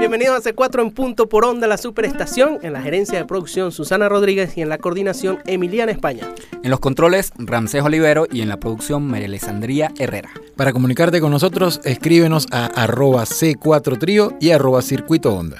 Bienvenidos 0.00 0.46
a 0.46 0.50
C4 0.50 0.80
en 0.80 0.92
punto 0.92 1.28
por 1.28 1.44
onda, 1.44 1.66
la 1.66 1.76
superestación, 1.76 2.58
en 2.62 2.72
la 2.72 2.80
gerencia 2.80 3.18
de 3.18 3.26
producción 3.26 3.70
Susana 3.70 4.08
Rodríguez 4.08 4.56
y 4.56 4.62
en 4.62 4.70
la 4.70 4.78
coordinación 4.78 5.40
Emiliana 5.44 5.92
España. 5.92 6.26
En 6.62 6.70
los 6.70 6.80
controles 6.80 7.34
Ramsés 7.36 7.82
Olivero 7.82 8.26
y 8.32 8.40
en 8.40 8.48
la 8.48 8.56
producción 8.56 9.06
María 9.06 9.26
Alessandría 9.26 9.92
Herrera. 9.98 10.30
Para 10.56 10.72
comunicarte 10.72 11.20
con 11.20 11.30
nosotros, 11.30 11.82
escríbenos 11.84 12.46
a 12.50 12.64
arroba 12.64 13.24
C4 13.24 13.98
Trío 13.98 14.32
y 14.40 14.52
arroba 14.52 14.80
Circuito 14.80 15.34
Onda. 15.34 15.58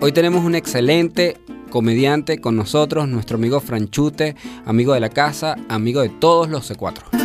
Hoy 0.00 0.12
tenemos 0.12 0.44
un 0.44 0.54
excelente 0.54 1.38
comediante 1.70 2.40
con 2.40 2.54
nosotros, 2.54 3.08
nuestro 3.08 3.36
amigo 3.36 3.58
Franchute, 3.60 4.36
amigo 4.64 4.94
de 4.94 5.00
la 5.00 5.08
casa, 5.08 5.56
amigo 5.68 6.02
de 6.02 6.08
todos 6.08 6.48
los 6.48 6.70
C4. 6.70 7.21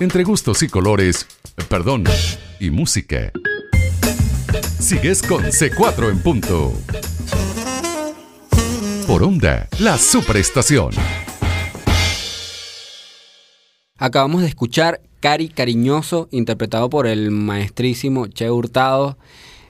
Entre 0.00 0.24
gustos 0.24 0.62
y 0.62 0.68
colores, 0.68 1.26
perdón, 1.68 2.04
y 2.58 2.70
música. 2.70 3.30
Sigues 4.78 5.22
con 5.22 5.44
C4 5.44 6.10
en 6.10 6.22
punto. 6.22 6.72
Por 9.06 9.22
onda, 9.22 9.68
la 9.78 9.98
superestación. 9.98 10.92
Acabamos 13.98 14.40
de 14.40 14.48
escuchar 14.48 15.02
Cari 15.20 15.50
Cariñoso, 15.50 16.28
interpretado 16.30 16.88
por 16.88 17.06
el 17.06 17.30
maestrísimo 17.30 18.26
Che 18.26 18.50
Hurtado, 18.50 19.18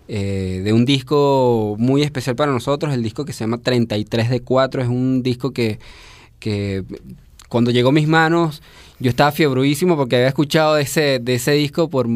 eh, 0.06 0.60
de 0.64 0.72
un 0.72 0.84
disco 0.84 1.74
muy 1.78 2.02
especial 2.02 2.36
para 2.36 2.52
nosotros, 2.52 2.94
el 2.94 3.02
disco 3.02 3.24
que 3.24 3.32
se 3.32 3.40
llama 3.40 3.58
33 3.58 4.30
de 4.30 4.40
4, 4.40 4.82
es 4.82 4.88
un 4.88 5.24
disco 5.24 5.50
que, 5.50 5.80
que 6.38 6.84
cuando 7.48 7.72
llegó 7.72 7.88
a 7.88 7.92
mis 7.92 8.06
manos 8.06 8.62
yo 9.00 9.08
estaba 9.10 9.32
fiebruísimo 9.32 9.96
porque 9.96 10.16
había 10.16 10.28
escuchado 10.28 10.74
de 10.74 10.82
ese, 10.82 11.18
de 11.18 11.34
ese 11.34 11.52
disco 11.52 11.88
por, 11.88 12.06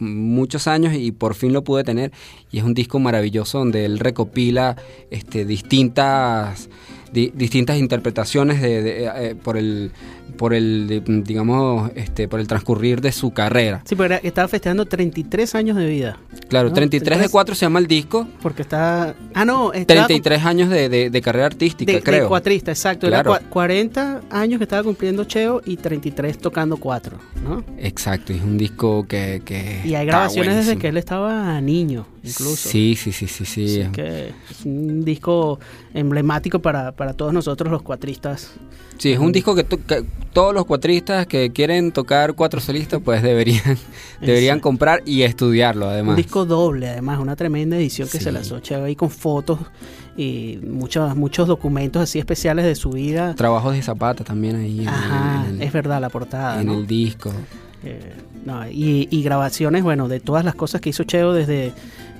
muchos 0.00 0.66
años 0.68 0.94
y 0.94 1.10
por 1.12 1.34
fin 1.34 1.52
lo 1.52 1.62
pude 1.64 1.82
tener. 1.84 2.12
Y 2.50 2.58
es 2.58 2.64
un 2.64 2.74
disco 2.74 2.98
maravilloso 3.00 3.58
donde 3.58 3.84
él 3.84 3.98
recopila 3.98 4.76
este, 5.10 5.44
distintas 5.44 6.68
di- 7.12 7.32
distintas 7.34 7.78
interpretaciones 7.78 8.62
de, 8.62 8.82
de, 8.82 9.04
eh, 9.04 9.34
por 9.34 9.56
el 9.56 9.90
por 10.36 10.54
el 10.54 10.86
de- 10.88 11.02
digamos 11.22 11.90
este 11.94 12.26
por 12.26 12.40
el 12.40 12.46
transcurrir 12.48 13.00
de 13.00 13.12
su 13.12 13.32
carrera. 13.32 13.82
Sí, 13.84 13.94
pero 13.94 14.16
estaba 14.22 14.48
festejando 14.48 14.86
33 14.86 15.54
años 15.54 15.76
de 15.76 15.86
vida. 15.86 16.18
Claro, 16.48 16.68
¿no? 16.68 16.74
33 16.74 17.20
de 17.20 17.28
4 17.28 17.54
se 17.54 17.66
llama 17.66 17.78
el 17.78 17.86
disco, 17.86 18.26
Porque 18.42 18.62
está. 18.62 19.14
Ah, 19.34 19.44
no, 19.44 19.72
estaba 19.72 20.06
33 20.06 20.44
años 20.44 20.68
de, 20.70 20.88
de- 20.88 21.10
de 21.10 21.20
carrera 21.22 21.46
artística, 21.46 21.90
de, 21.92 21.98
de 21.98 22.02
creo. 22.04 22.28
cuatrista, 22.28 22.70
exacto. 22.70 23.06
Claro. 23.06 23.30
Era 23.36 23.40
cua- 23.42 23.48
40 23.48 24.20
años 24.30 24.58
que 24.58 24.64
estaba 24.64 24.82
cumpliendo 24.82 25.24
Cheo 25.24 25.60
y 25.64 25.76
33 25.76 26.38
tocando 26.38 26.76
cuatro, 26.76 27.18
¿no? 27.44 27.62
Exacto, 27.78 28.32
y 28.32 28.36
es 28.36 28.42
un 28.42 28.58
disco 28.58 29.06
que, 29.06 29.42
que 29.44 29.82
Y 29.84 29.94
hay 29.94 30.06
grabaciones 30.06 30.56
desde 30.56 30.76
que 30.78 30.88
él 30.88 30.96
estaba 30.96 31.60
niño, 31.60 32.06
incluso. 32.24 32.68
Sí, 32.68 32.96
sí, 32.96 33.12
sí, 33.12 33.26
sí, 33.28 33.44
sí. 33.44 33.80
Así 33.82 33.92
que 33.92 34.28
es 34.50 34.64
un 34.64 35.04
disco 35.04 35.58
emblemático 35.94 36.58
para, 36.60 36.92
para 36.92 37.12
todos 37.14 37.32
nosotros 37.32 37.70
los 37.70 37.82
cuatristas. 37.82 38.52
Sí, 38.98 39.12
es 39.12 39.18
un 39.18 39.32
disco 39.32 39.54
que, 39.54 39.64
to- 39.64 39.78
que 39.84 40.04
todos 40.32 40.54
los 40.54 40.64
cuatristas 40.64 41.26
que 41.26 41.50
quieren 41.52 41.92
tocar 41.92 42.34
cuatro 42.34 42.60
solistas 42.60 43.00
pues 43.04 43.22
deberían 43.22 43.76
deberían 44.20 44.60
comprar 44.60 45.02
y 45.04 45.22
estudiarlo 45.22 45.88
además. 45.88 46.10
Un 46.10 46.16
disco 46.16 46.44
doble, 46.46 46.88
además, 46.88 47.18
una 47.20 47.36
tremenda 47.36 47.76
edición 47.76 48.08
que 48.08 48.18
Sí. 48.18 48.24
se 48.24 48.32
lanzó 48.32 48.60
Cheo 48.60 48.84
ahí 48.84 48.96
con 48.96 49.10
fotos 49.10 49.58
y 50.16 50.58
muchos, 50.66 51.16
muchos 51.16 51.48
documentos 51.48 52.02
así 52.02 52.18
especiales 52.18 52.64
de 52.64 52.74
su 52.74 52.90
vida. 52.90 53.34
Trabajos 53.34 53.74
de 53.74 53.82
Zapata 53.82 54.24
también 54.24 54.56
ahí 54.56 54.84
Ajá, 54.86 55.44
el, 55.46 55.54
en 55.56 55.60
el- 55.62 55.66
es 55.66 55.72
verdad 55.72 56.00
la 56.00 56.08
portada. 56.10 56.60
en 56.60 56.66
¿no? 56.66 56.74
el 56.74 56.86
disco. 56.86 57.32
Eh, 57.84 58.12
no, 58.44 58.68
y, 58.68 59.08
y 59.10 59.22
grabaciones, 59.22 59.82
bueno, 59.82 60.06
de 60.08 60.20
todas 60.20 60.44
las 60.44 60.54
cosas 60.54 60.80
que 60.80 60.90
hizo 60.90 61.02
Cheo 61.04 61.32
desde, 61.32 61.72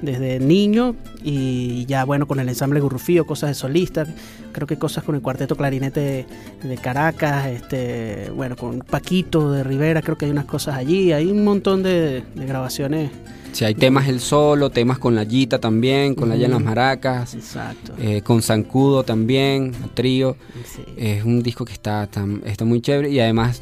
desde 0.02 0.38
niño 0.40 0.94
y 1.24 1.86
ya, 1.86 2.04
bueno, 2.04 2.26
con 2.26 2.38
el 2.40 2.48
ensamble 2.48 2.80
Gurrufío, 2.80 3.24
cosas 3.24 3.50
de 3.50 3.54
solista, 3.54 4.06
creo 4.52 4.66
que 4.66 4.76
cosas 4.76 5.04
con 5.04 5.14
el 5.14 5.22
cuarteto 5.22 5.56
clarinete 5.56 6.00
de, 6.00 6.68
de 6.68 6.76
Caracas, 6.76 7.46
este, 7.46 8.30
bueno, 8.34 8.56
con 8.56 8.80
Paquito 8.80 9.50
de 9.52 9.64
Rivera, 9.64 10.02
creo 10.02 10.18
que 10.18 10.26
hay 10.26 10.30
unas 10.32 10.44
cosas 10.46 10.76
allí, 10.76 11.12
hay 11.12 11.26
un 11.30 11.44
montón 11.44 11.82
de, 11.82 12.22
de 12.34 12.46
grabaciones. 12.46 13.10
Sí, 13.52 13.64
hay 13.66 13.74
temas 13.74 14.08
el 14.08 14.20
solo, 14.20 14.70
temas 14.70 14.98
con 14.98 15.14
la 15.14 15.24
Yita 15.24 15.58
también, 15.58 16.14
con 16.14 16.28
la 16.30 16.36
Ya 16.36 16.46
en 16.46 16.52
las. 16.52 16.62
Maracas, 16.62 17.34
Exacto. 17.34 17.92
eh, 17.98 18.22
con 18.22 18.40
Zancudo 18.42 19.02
también, 19.04 19.72
trío. 19.92 20.36
Sí. 20.64 20.82
Es 20.96 21.22
un 21.24 21.42
disco 21.42 21.64
que 21.66 21.74
está, 21.74 22.08
está 22.46 22.64
muy 22.64 22.80
chévere 22.80 23.10
y 23.10 23.20
además 23.20 23.60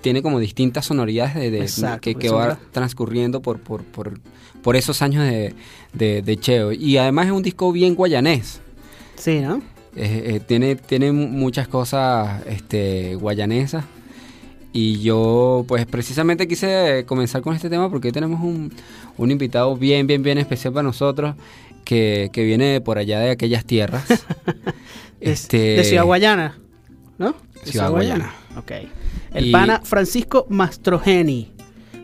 tiene 0.00 0.22
como 0.22 0.38
distintas 0.40 0.86
sonoridades 0.86 1.34
de, 1.34 1.50
de- 1.50 1.60
Exacto, 1.60 2.00
que, 2.00 2.14
que 2.14 2.30
va 2.30 2.58
transcurriendo 2.72 3.42
por, 3.42 3.58
por, 3.60 3.84
por, 3.84 4.18
por 4.66 4.74
esos 4.74 5.00
años 5.00 5.22
de, 5.22 5.54
de, 5.92 6.22
de 6.22 6.36
Cheo. 6.36 6.72
Y 6.72 6.96
además 6.98 7.26
es 7.26 7.32
un 7.32 7.42
disco 7.44 7.70
bien 7.70 7.94
guayanés. 7.94 8.60
Sí, 9.14 9.38
¿no? 9.38 9.58
Eh, 9.94 10.34
eh, 10.34 10.40
tiene, 10.44 10.74
tiene 10.74 11.12
mu- 11.12 11.28
muchas 11.28 11.68
cosas 11.68 12.42
este, 12.48 13.14
guayanesas. 13.14 13.84
Y 14.72 14.98
yo, 15.02 15.64
pues 15.68 15.86
precisamente 15.86 16.48
quise 16.48 17.04
comenzar 17.06 17.42
con 17.42 17.54
este 17.54 17.70
tema 17.70 17.88
porque 17.88 18.08
hoy 18.08 18.12
tenemos 18.12 18.40
un, 18.42 18.72
un 19.16 19.30
invitado 19.30 19.76
bien, 19.76 20.08
bien, 20.08 20.24
bien 20.24 20.36
especial 20.38 20.72
para 20.72 20.82
nosotros 20.82 21.36
que, 21.84 22.28
que 22.32 22.42
viene 22.42 22.64
de 22.64 22.80
por 22.80 22.98
allá 22.98 23.20
de 23.20 23.30
aquellas 23.30 23.64
tierras. 23.64 24.04
Este, 25.20 25.56
De, 25.76 25.84
Ciudad 25.84 26.04
Guayana, 26.04 26.58
¿no? 27.18 27.34
De 27.64 27.70
Ciudad 27.70 27.90
Guayana. 27.90 28.32
Ok. 28.58 28.72
El 29.32 29.46
Y- 29.46 29.52
pana 29.52 29.80
Francisco 29.82 30.46
Mastrogeni, 30.50 31.52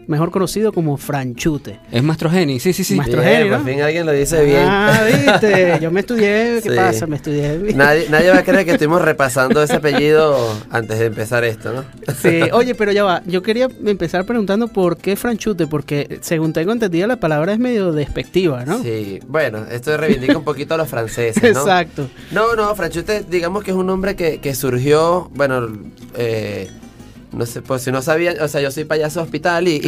mejor 0.07 0.31
conocido 0.31 0.73
como 0.73 0.97
Franchute. 0.97 1.79
Es 1.91 2.03
Mastrogeni, 2.03 2.59
sí, 2.61 2.73
sí, 2.73 2.85
sí. 2.85 2.95
Mastro- 2.97 3.21
Bien, 3.23 3.35
Genio, 3.39 3.53
por 3.53 3.61
¿no? 3.61 3.65
fin 3.73 3.81
alguien 3.83 4.07
lo 4.07 4.13
dice 4.13 4.45
bien. 4.45 4.65
Ah, 4.67 5.01
viste, 5.07 5.79
yo 5.81 5.91
me 5.91 6.01
estudié, 6.01 6.61
¿qué 6.63 6.71
Sí. 6.71 6.77
pasa? 6.77 7.07
Me 7.07 7.17
estudié. 7.17 7.59
Nadie, 7.75 8.07
nadie 8.11 8.31
va 8.31 8.39
a 8.39 8.43
creer 8.45 8.65
que 8.65 8.73
estuvimos 8.73 9.03
repasando 9.03 9.63
ese 9.63 9.75
apellido 9.75 10.37
antes 10.71 10.99
de 10.99 11.07
empezar 11.07 11.45
esto, 11.45 11.73
¿no? 11.73 11.85
Sí, 12.15 12.41
oye, 12.53 12.75
pero 12.75 12.93
ya 12.93 13.05
va, 13.05 13.23
yo 13.27 13.43
quería 13.43 13.69
empezar 13.85 14.25
preguntando 14.27 14.69
por 14.69 14.97
qué 14.97 15.17
Franchute, 15.17 15.67
porque 15.67 16.19
según 16.23 16.53
tengo 16.53 16.73
entendido 16.73 17.07
la 17.07 17.17
palabra 17.21 17.53
es 17.53 17.59
medio 17.59 17.93
despectiva, 17.93 18.65
¿no? 18.65 18.83
Sí, 18.83 19.21
bueno, 19.29 19.65
esto 19.71 19.97
reivindica 19.97 20.37
un 20.39 20.45
poquito 20.45 20.75
a 20.75 20.77
los 20.79 20.89
franceses, 20.89 21.43
¿no? 21.43 21.49
Exacto. 21.61 22.09
No, 22.31 22.55
no, 22.57 22.75
Franchute, 22.75 23.25
digamos 23.29 23.63
que 23.65 23.71
es 23.71 23.77
un 23.77 23.87
nombre 23.87 24.17
que, 24.17 24.39
que 24.41 24.55
surgió, 24.55 25.31
bueno, 25.35 25.69
eh, 26.17 26.69
no 27.33 27.47
sé, 27.47 27.63
pues 27.63 27.83
si 27.83 27.91
no 27.93 28.03
sabían, 28.03 28.41
o 28.41 28.49
sea, 28.49 28.61
yo 28.61 28.71
soy 28.71 28.85
payaso 28.85 29.23
hospital 29.23 29.67
y, 29.69 29.81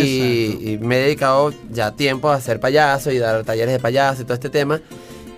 y- 0.62 0.72
y 0.72 0.78
me 0.78 0.96
he 0.96 1.02
dedicado 1.04 1.52
ya 1.70 1.92
tiempo 1.92 2.30
a 2.30 2.40
ser 2.40 2.58
payaso 2.60 3.10
y 3.10 3.18
dar 3.18 3.44
talleres 3.44 3.72
de 3.74 3.80
payaso 3.80 4.22
y 4.22 4.24
todo 4.24 4.34
este 4.34 4.50
tema. 4.50 4.80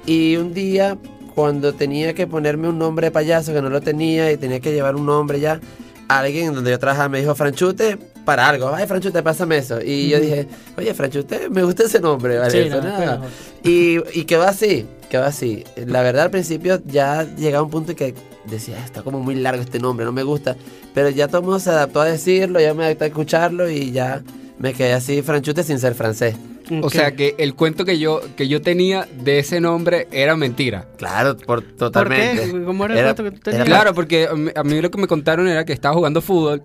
Y 0.07 0.37
un 0.37 0.55
día, 0.55 0.97
cuando 1.35 1.75
tenía 1.75 2.15
que 2.15 2.27
ponerme 2.27 2.69
un 2.69 2.79
nombre 2.79 3.09
de 3.09 3.11
payaso 3.11 3.53
que 3.53 3.61
no 3.61 3.69
lo 3.71 3.81
tenía 3.81 4.31
y 4.31 4.37
tenía 4.37 4.61
que 4.61 4.73
llevar 4.73 4.95
un 4.95 5.05
nombre 5.07 5.41
ya, 5.41 5.61
alguien 6.09 6.55
donde 6.55 6.71
yo 6.71 6.79
trabajaba 6.79 7.09
me 7.09 7.19
dijo 7.21 7.35
Franchute 7.35 7.99
para 8.27 8.47
algo. 8.47 8.69
Ay, 8.75 8.87
Franchute, 8.87 9.23
pásame 9.23 9.57
eso. 9.57 9.81
Y 9.81 10.11
yo 10.11 10.21
dije, 10.21 10.47
oye, 10.77 10.93
Franchute, 10.93 11.49
me 11.49 11.63
gusta 11.63 11.85
ese 11.85 12.01
nombre, 12.01 12.37
¿vale? 12.39 12.51
Sí, 12.51 12.59
Eso, 12.69 12.77
no, 12.83 12.83
nada. 12.83 13.23
Y, 13.65 13.97
y 14.13 14.25
quedó 14.25 14.43
así, 14.43 14.85
quedó 15.09 15.25
así. 15.25 15.65
La 15.87 16.03
verdad 16.03 16.25
al 16.25 16.31
principio 16.31 16.83
ya 16.85 17.23
llegaba 17.37 17.65
un 17.65 17.71
punto 17.71 17.93
en 17.93 17.97
que 17.97 18.15
decía, 18.45 18.77
"Ah, 18.81 18.85
está 18.85 19.03
como 19.03 19.21
muy 19.21 19.37
largo 19.37 19.63
este 19.63 19.79
nombre, 19.79 20.05
no 20.05 20.13
me 20.13 20.23
gusta. 20.23 20.57
Pero 20.93 21.09
ya 21.09 21.29
todo 21.29 21.39
el 21.39 21.45
mundo 21.45 21.61
se 21.61 21.71
adaptó 21.71 22.01
a 22.03 22.05
decirlo, 22.05 22.61
ya 22.61 22.75
me 22.75 22.85
adapté 22.85 23.05
a 23.05 23.09
escucharlo 23.09 23.71
y 23.71 23.93
ya 23.93 24.23
me 24.59 24.75
quedé 24.75 24.93
así 24.93 25.23
franchute 25.23 25.63
sin 25.63 25.79
ser 25.79 25.95
francés. 25.95 26.35
O 26.83 26.91
sea 26.91 27.15
que 27.15 27.35
el 27.39 27.55
cuento 27.55 27.85
que 27.85 27.99
yo, 27.99 28.21
que 28.37 28.49
yo 28.49 28.61
tenía 28.61 29.07
de 29.23 29.39
ese 29.39 29.61
nombre 29.61 30.09
era 30.11 30.37
mentira. 30.37 30.87
Claro, 30.99 31.37
por, 31.37 31.63
¿Por 31.65 31.77
totalmente. 31.77 32.51
qué? 32.53 32.65
¿Cómo 32.65 32.85
era 32.85 32.95
el 32.95 33.01
Era- 33.01 33.15
cuento 33.15 33.35
que 33.35 33.41
tenías? 33.51 33.65
Claro, 33.67 33.95
porque 33.95 34.27
a 34.27 34.35
mí, 34.35 34.51
a 34.55 34.63
mí 34.65 34.81
lo 34.81 34.91
que 34.91 34.99
me 34.99 35.07
contaron 35.07 35.47
era 35.49 35.65
que 35.65 35.73
estaba 35.73 35.95
jugando 35.95 36.21
fútbol. 36.21 36.63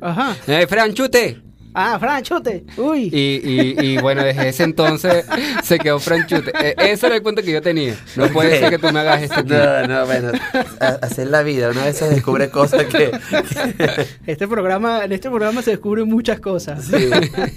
Ajá. 0.00 0.36
Eh, 0.46 0.66
Franchute. 0.68 1.40
Ah, 1.76 1.98
Franchute. 1.98 2.64
Uy. 2.76 3.10
Y, 3.12 3.40
y, 3.44 3.76
y 3.80 3.98
bueno, 3.98 4.22
desde 4.22 4.48
ese 4.48 4.62
entonces 4.62 5.26
se 5.64 5.78
quedó 5.80 5.98
Franchute. 5.98 6.52
Eh, 6.60 6.74
ese 6.78 7.06
era 7.06 7.16
el 7.16 7.22
cuento 7.22 7.42
que 7.42 7.50
yo 7.50 7.60
tenía. 7.60 7.96
No 8.14 8.28
puede 8.28 8.60
ser 8.60 8.70
que 8.70 8.78
tú 8.78 8.92
me 8.92 9.00
hagas 9.00 9.22
esto. 9.22 9.42
No, 9.42 9.86
no, 9.88 10.06
bueno, 10.06 10.30
es 11.02 11.18
la 11.18 11.42
vida. 11.42 11.70
Una 11.70 11.84
vez 11.84 11.96
se 11.98 12.08
descubre 12.08 12.48
cosas 12.50 12.84
que... 12.84 13.10
Este 14.26 14.46
programa, 14.46 15.04
en 15.04 15.12
este 15.12 15.28
programa 15.28 15.62
se 15.62 15.72
descubren 15.72 16.08
muchas 16.08 16.38
cosas. 16.40 16.84
Sí. 16.84 17.10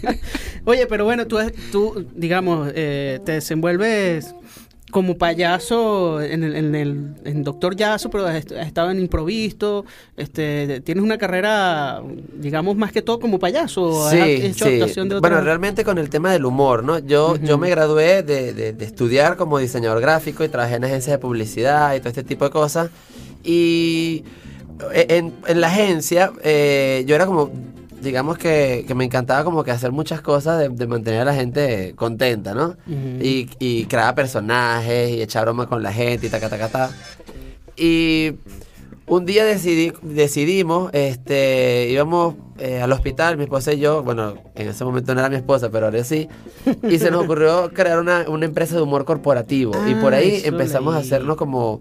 Oye, 0.66 0.88
pero 0.88 1.06
bueno, 1.06 1.28
tú, 1.28 1.38
tú 1.72 2.08
digamos, 2.16 2.72
eh, 2.76 3.20
te 3.24 3.34
desenvuelves 3.34 4.34
como 4.90 5.18
payaso 5.18 6.22
en 6.22 6.44
el, 6.46 6.56
en 6.56 6.74
el 6.76 7.06
en 7.26 7.44
Doctor 7.44 7.76
Yaso, 7.76 8.10
pero 8.10 8.26
has, 8.26 8.36
est- 8.38 8.54
has 8.54 8.68
estado 8.68 8.90
en 8.90 9.00
improvisto, 9.00 9.84
este, 10.16 10.80
tienes 10.82 11.04
una 11.04 11.18
carrera, 11.18 12.02
digamos, 12.34 12.78
más 12.78 12.94
que 12.94 13.02
todo 13.02 13.20
como 13.20 13.38
payaso, 13.38 14.10
Sí, 14.10 14.18
hecho 14.18 14.66
sí. 14.66 14.72
actuación 14.74 15.10
de 15.10 15.16
otra... 15.16 15.30
Bueno, 15.30 15.44
realmente 15.44 15.84
con 15.84 15.98
el 15.98 16.10
tema 16.10 16.32
del 16.32 16.46
humor, 16.46 16.84
¿no? 16.86 17.00
Yo, 17.00 17.36
yo 17.36 17.58
me 17.58 17.70
gradué 17.70 18.24
de, 18.24 18.54
de- 18.54 18.72
de 18.74 18.86
estudiar 18.86 19.36
como 19.36 19.60
diseñador 19.60 20.00
gráfico 20.00 20.44
y 20.46 20.48
trabajé 20.50 20.76
en 20.76 20.86
agencias 20.86 21.12
de 21.16 21.20
publicidad 21.20 21.94
y 21.94 22.00
todo 22.00 22.10
este 22.10 22.24
tipo 22.24 22.46
de 22.46 22.52
cosas. 22.52 22.90
Y 23.44 24.24
en, 24.94 25.34
en 25.48 25.62
la 25.62 25.68
agencia 25.68 26.32
eh, 26.44 27.04
yo 27.08 27.16
era 27.16 27.26
como, 27.26 27.52
digamos 28.02 28.38
que, 28.38 28.86
que 28.88 28.96
me 28.96 29.06
encantaba 29.06 29.44
como 29.44 29.64
que 29.64 29.72
hacer 29.72 29.92
muchas 29.92 30.22
cosas 30.22 30.60
de, 30.60 30.70
de 30.70 30.88
mantener 30.88 31.22
a 31.22 31.26
la 31.26 31.34
gente 31.34 31.94
contenta, 31.96 32.54
¿no? 32.54 32.76
Y, 32.88 33.50
y 33.60 33.86
crear 33.86 34.14
personajes 34.16 35.10
y 35.12 35.22
echar 35.22 35.44
broma 35.46 35.68
con 35.68 35.82
la 35.84 35.92
gente 35.92 36.28
y 36.28 36.30
ta, 36.30 36.40
ta, 36.40 36.50
ta, 36.50 36.70
ta. 36.70 36.92
Y 37.76 38.34
un 39.06 39.26
día 39.26 39.46
decidí, 39.46 39.94
decidimos, 40.02 40.90
este, 40.94 41.88
íbamos 41.90 42.36
eh, 42.58 42.82
al 42.82 42.92
hospital, 42.92 43.38
mi 43.38 43.44
esposa 43.44 43.72
y 43.74 43.80
yo, 43.80 44.04
bueno, 44.04 44.34
en 44.56 44.68
ese 44.68 44.84
momento 44.84 45.14
no 45.14 45.22
era 45.22 45.30
mi 45.30 45.36
esposa, 45.38 45.70
pero 45.70 45.86
ahora 45.86 46.04
sí, 46.04 46.28
y 46.90 47.00
se 47.00 47.10
nos 47.12 47.24
ocurrió 47.24 47.72
crear 47.74 48.00
una, 48.00 48.26
una 48.28 48.46
empresa 48.46 48.76
de 48.76 48.82
humor 48.82 49.06
corporativo. 49.06 49.74
y 49.88 49.96
por 49.96 50.14
Ah, 50.14 50.18
ahí 50.18 50.42
empezamos 50.44 50.96
a 50.96 50.98
hacernos 51.00 51.38
como, 51.38 51.80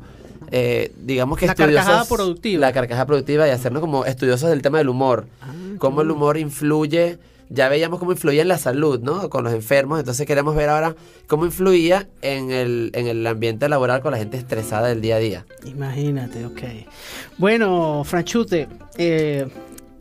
eh, 0.50 0.92
digamos 1.02 1.38
que 1.38 1.46
La 1.46 1.52
estudiosos. 1.52 1.76
carcajada 1.84 2.04
productiva. 2.16 2.60
La 2.60 2.72
carcajada 2.72 3.06
productiva 3.06 3.46
y 3.48 3.50
hacernos 3.50 3.80
como 3.80 4.04
estudiosos 4.04 4.50
del 4.50 4.62
tema 4.62 4.78
del 4.78 4.88
humor. 4.88 5.26
Ah, 5.42 5.52
cómo 5.78 6.02
el 6.02 6.10
humor 6.10 6.36
influye. 6.38 7.18
Ya 7.48 7.68
veíamos 7.68 8.00
cómo 8.00 8.10
influía 8.10 8.42
en 8.42 8.48
la 8.48 8.58
salud, 8.58 8.98
¿no? 9.00 9.30
Con 9.30 9.44
los 9.44 9.52
enfermos. 9.52 10.00
Entonces 10.00 10.26
queremos 10.26 10.56
ver 10.56 10.68
ahora 10.68 10.96
cómo 11.28 11.44
influía 11.46 12.08
en 12.20 12.50
el, 12.50 12.90
en 12.92 13.06
el 13.06 13.24
ambiente 13.24 13.68
laboral 13.68 14.00
con 14.02 14.10
la 14.10 14.18
gente 14.18 14.36
estresada 14.36 14.88
del 14.88 15.00
día 15.00 15.14
a 15.14 15.18
día. 15.18 15.46
Imagínate, 15.64 16.44
ok. 16.44 16.60
Bueno, 17.38 18.02
Franchute, 18.04 18.66
eh, 18.98 19.46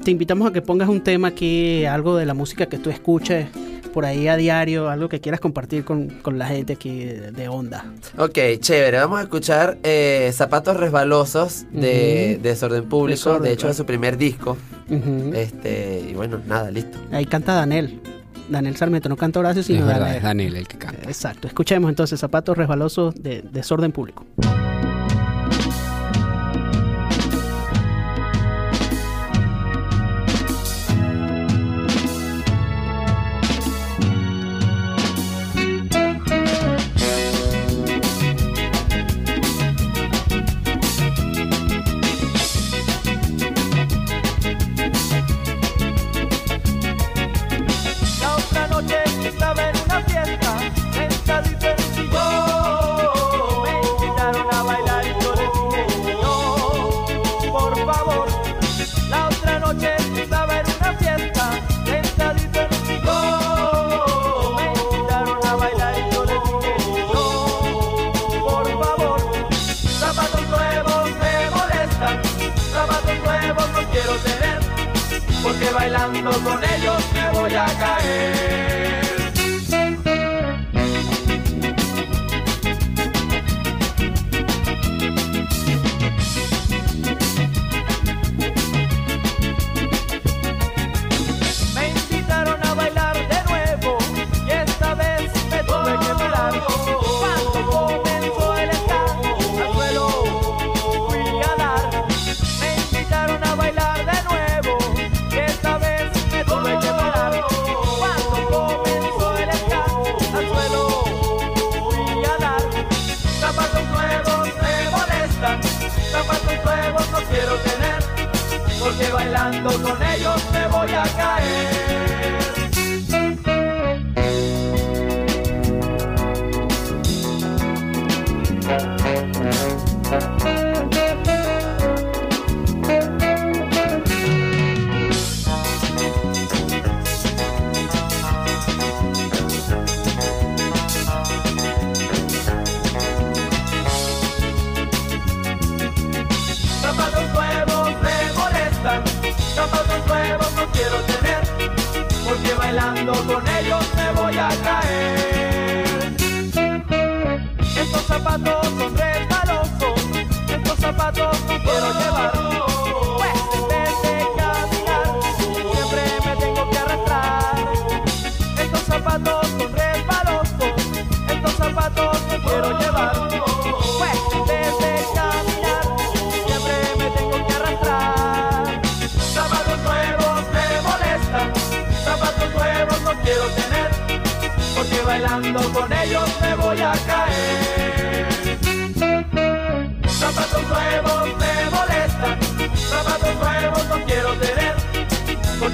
te 0.04 0.10
invitamos 0.12 0.50
a 0.50 0.54
que 0.54 0.62
pongas 0.64 0.90
un 0.90 1.02
tema 1.02 1.28
aquí, 1.28 1.86
algo 1.86 2.18
de 2.18 2.26
la 2.26 2.34
música 2.34 2.66
que 2.66 2.80
tú 2.80 2.90
escuches 2.90 3.48
por 3.96 4.04
ahí 4.06 4.28
a 4.28 4.36
diario, 4.36 4.90
algo 4.90 5.08
que 5.08 5.22
quieras 5.22 5.40
compartir 5.40 5.86
con, 5.86 6.10
con 6.22 6.38
la 6.38 6.48
gente 6.48 6.74
aquí 6.74 7.06
de, 7.06 7.32
de 7.32 7.48
Onda. 7.48 7.86
Ok, 8.18 8.38
chévere. 8.60 8.98
Vamos 8.98 9.20
a 9.20 9.24
escuchar 9.24 9.78
eh, 9.84 10.30
Zapatos 10.34 10.76
Resbalosos 10.76 11.66
de 11.72 12.34
Ujú. 12.36 12.44
Desorden 12.44 12.84
Público. 12.90 13.16
Desorden, 13.16 13.44
de 13.44 13.52
hecho, 13.54 13.60
claro. 13.62 13.72
es 13.72 13.78
su 13.78 13.86
primer 13.86 14.18
disco. 14.18 14.58
Ujú. 14.90 15.32
Este, 15.34 16.08
y 16.10 16.14
bueno, 16.14 16.42
nada, 16.46 16.70
listo. 16.72 16.98
Ahí 17.14 17.26
canta 17.26 17.54
Daniel. 17.56 18.02
Daniel 18.50 18.76
Sarmiento, 18.76 19.08
no 19.08 19.16
canta 19.16 19.40
Horacio, 19.40 19.62
Es 19.62 19.68
sino 19.68 19.86
verdad, 19.86 20.00
Daniel. 20.02 20.18
es 20.18 20.24
Daniel 20.24 20.56
el 20.58 20.68
que 20.68 20.78
canta. 20.78 21.02
Exacto. 21.08 21.48
Escuchemos 21.48 21.90
entonces 21.90 22.20
Zapatos 22.20 22.58
Resbalosos 22.58 23.16
de 23.16 23.44
Desorden 23.50 23.94
Público. 23.94 24.26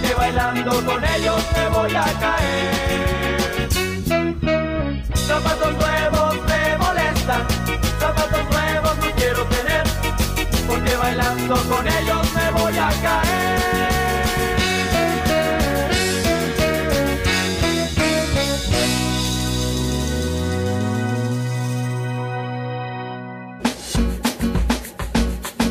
Porque 0.02 0.16
bailando 0.16 0.72
con 0.86 1.04
ellos 1.04 1.44
me 1.56 1.70
voy 1.70 1.96
a 1.96 2.06
caer. 2.20 3.70
Zapatos 5.14 5.74
nuevos 5.78 6.36
me 6.48 6.78
molestan, 6.78 7.48
zapatos 8.00 8.50
nuevos 8.50 8.98
no 8.98 9.12
quiero 9.16 9.46
tener, 9.46 9.84
porque 10.68 10.96
bailando 10.96 11.56
con 11.56 11.88
ellos 11.88 12.34
me 12.34 12.52
voy 12.52 12.78
a 12.78 12.90
caer. 13.02 13.52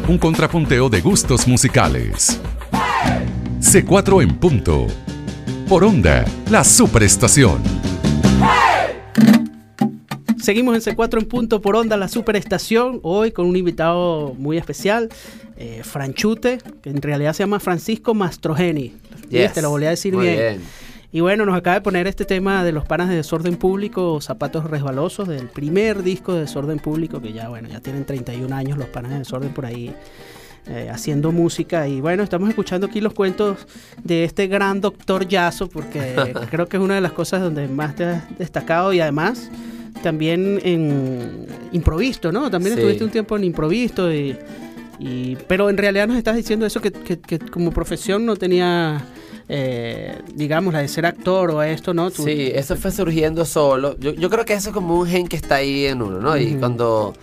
Un 0.08 0.18
contrapunteo 0.18 0.88
de 0.88 1.00
gustos 1.00 1.46
musicales. 1.46 2.40
C4 3.72 4.20
en 4.20 4.34
punto. 4.34 4.88
Por 5.68 5.84
onda, 5.84 6.24
la 6.50 6.64
superestación. 6.64 7.62
Seguimos 10.42 10.74
en 10.74 10.96
C4 10.96 11.20
en 11.20 11.28
punto 11.28 11.60
por 11.60 11.76
onda, 11.76 11.96
la 11.96 12.08
superestación. 12.08 12.98
Hoy 13.04 13.30
con 13.30 13.46
un 13.46 13.54
invitado 13.54 14.34
muy 14.36 14.58
especial, 14.58 15.08
eh, 15.56 15.82
Franchute, 15.84 16.58
que 16.82 16.90
en 16.90 17.00
realidad 17.00 17.32
se 17.32 17.44
llama 17.44 17.60
Francisco 17.60 18.12
Mastrogeni. 18.12 18.96
Yes. 19.28 19.52
Te 19.52 19.62
lo 19.62 19.70
volví 19.70 19.86
a 19.86 19.90
decir 19.90 20.14
Muy 20.14 20.26
bien. 20.26 20.36
bien. 20.36 20.60
Y 21.12 21.20
bueno, 21.20 21.46
nos 21.46 21.56
acaba 21.56 21.74
de 21.74 21.82
poner 21.82 22.08
este 22.08 22.24
tema 22.24 22.64
de 22.64 22.72
los 22.72 22.84
panas 22.84 23.08
de 23.08 23.14
desorden 23.14 23.54
público, 23.54 24.20
zapatos 24.20 24.68
resbalosos, 24.68 25.28
del 25.28 25.46
primer 25.46 26.02
disco 26.02 26.34
de 26.34 26.40
desorden 26.40 26.80
público, 26.80 27.22
que 27.22 27.32
ya, 27.32 27.48
bueno, 27.48 27.68
ya 27.68 27.78
tienen 27.78 28.04
31 28.04 28.52
años 28.52 28.78
los 28.78 28.88
panas 28.88 29.12
de 29.12 29.18
desorden 29.18 29.54
por 29.54 29.66
ahí 29.66 29.94
eh, 30.66 30.88
haciendo 30.92 31.32
música. 31.32 31.88
Y 31.88 32.00
bueno, 32.00 32.22
estamos 32.22 32.48
escuchando 32.48 32.86
aquí 32.86 33.00
los 33.00 33.12
cuentos 33.14 33.66
de 34.04 34.24
este 34.24 34.46
gran 34.46 34.80
doctor 34.80 35.26
Yaso, 35.26 35.68
porque 35.68 36.34
creo 36.50 36.66
que 36.66 36.76
es 36.76 36.82
una 36.82 36.94
de 36.96 37.00
las 37.00 37.12
cosas 37.12 37.40
donde 37.42 37.66
más 37.68 37.94
te 37.96 38.04
has 38.04 38.38
destacado 38.38 38.92
y 38.92 39.00
además 39.00 39.50
también 40.02 40.60
en 40.64 41.46
improvisto, 41.72 42.32
¿no? 42.32 42.50
También 42.50 42.74
Sí. 42.74 42.80
estuviste 42.80 43.04
un 43.04 43.10
tiempo 43.10 43.36
en 43.36 43.44
improvisto 43.44 44.12
y... 44.12 44.36
y- 44.98 45.36
pero 45.48 45.68
en 45.70 45.76
realidad 45.76 46.06
nos 46.08 46.16
estás 46.16 46.36
diciendo 46.36 46.64
eso 46.66 46.80
que, 46.80 46.90
que- 46.92 47.18
que 47.20 47.38
como 47.38 47.70
profesión 47.70 48.24
no 48.24 48.36
tenía, 48.36 49.04
eh, 49.48 50.16
digamos, 50.34 50.72
la 50.72 50.80
de 50.80 50.88
ser 50.88 51.04
actor 51.06 51.50
o 51.50 51.62
esto, 51.62 51.92
¿no? 51.92 52.10
Tú- 52.10 52.24
Sí, 52.24 52.50
eso 52.54 52.76
fue 52.76 52.90
surgiendo 52.92 53.44
solo. 53.44 53.96
Yo, 53.98 54.12
yo 54.14 54.30
creo 54.30 54.44
que 54.44 54.54
eso 54.54 54.70
es 54.70 54.74
como 54.74 54.98
un 55.00 55.06
gen 55.06 55.26
que 55.28 55.36
está 55.36 55.56
ahí 55.56 55.86
en 55.86 56.00
uno, 56.02 56.18
¿no? 56.20 56.36
Y 56.36 56.50
Ujú. 56.52 56.60
cuando 56.60 57.14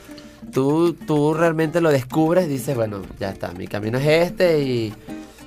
tú, 0.54 0.94
tú 0.94 1.34
realmente 1.34 1.82
lo 1.82 1.90
descubres, 1.92 2.48
dices, 2.48 2.76
bueno, 2.76 3.02
ya 3.20 3.30
está, 3.30 3.52
mi 3.52 3.68
camino 3.68 3.98
es 3.98 4.08
este 4.08 4.62
y 4.62 4.94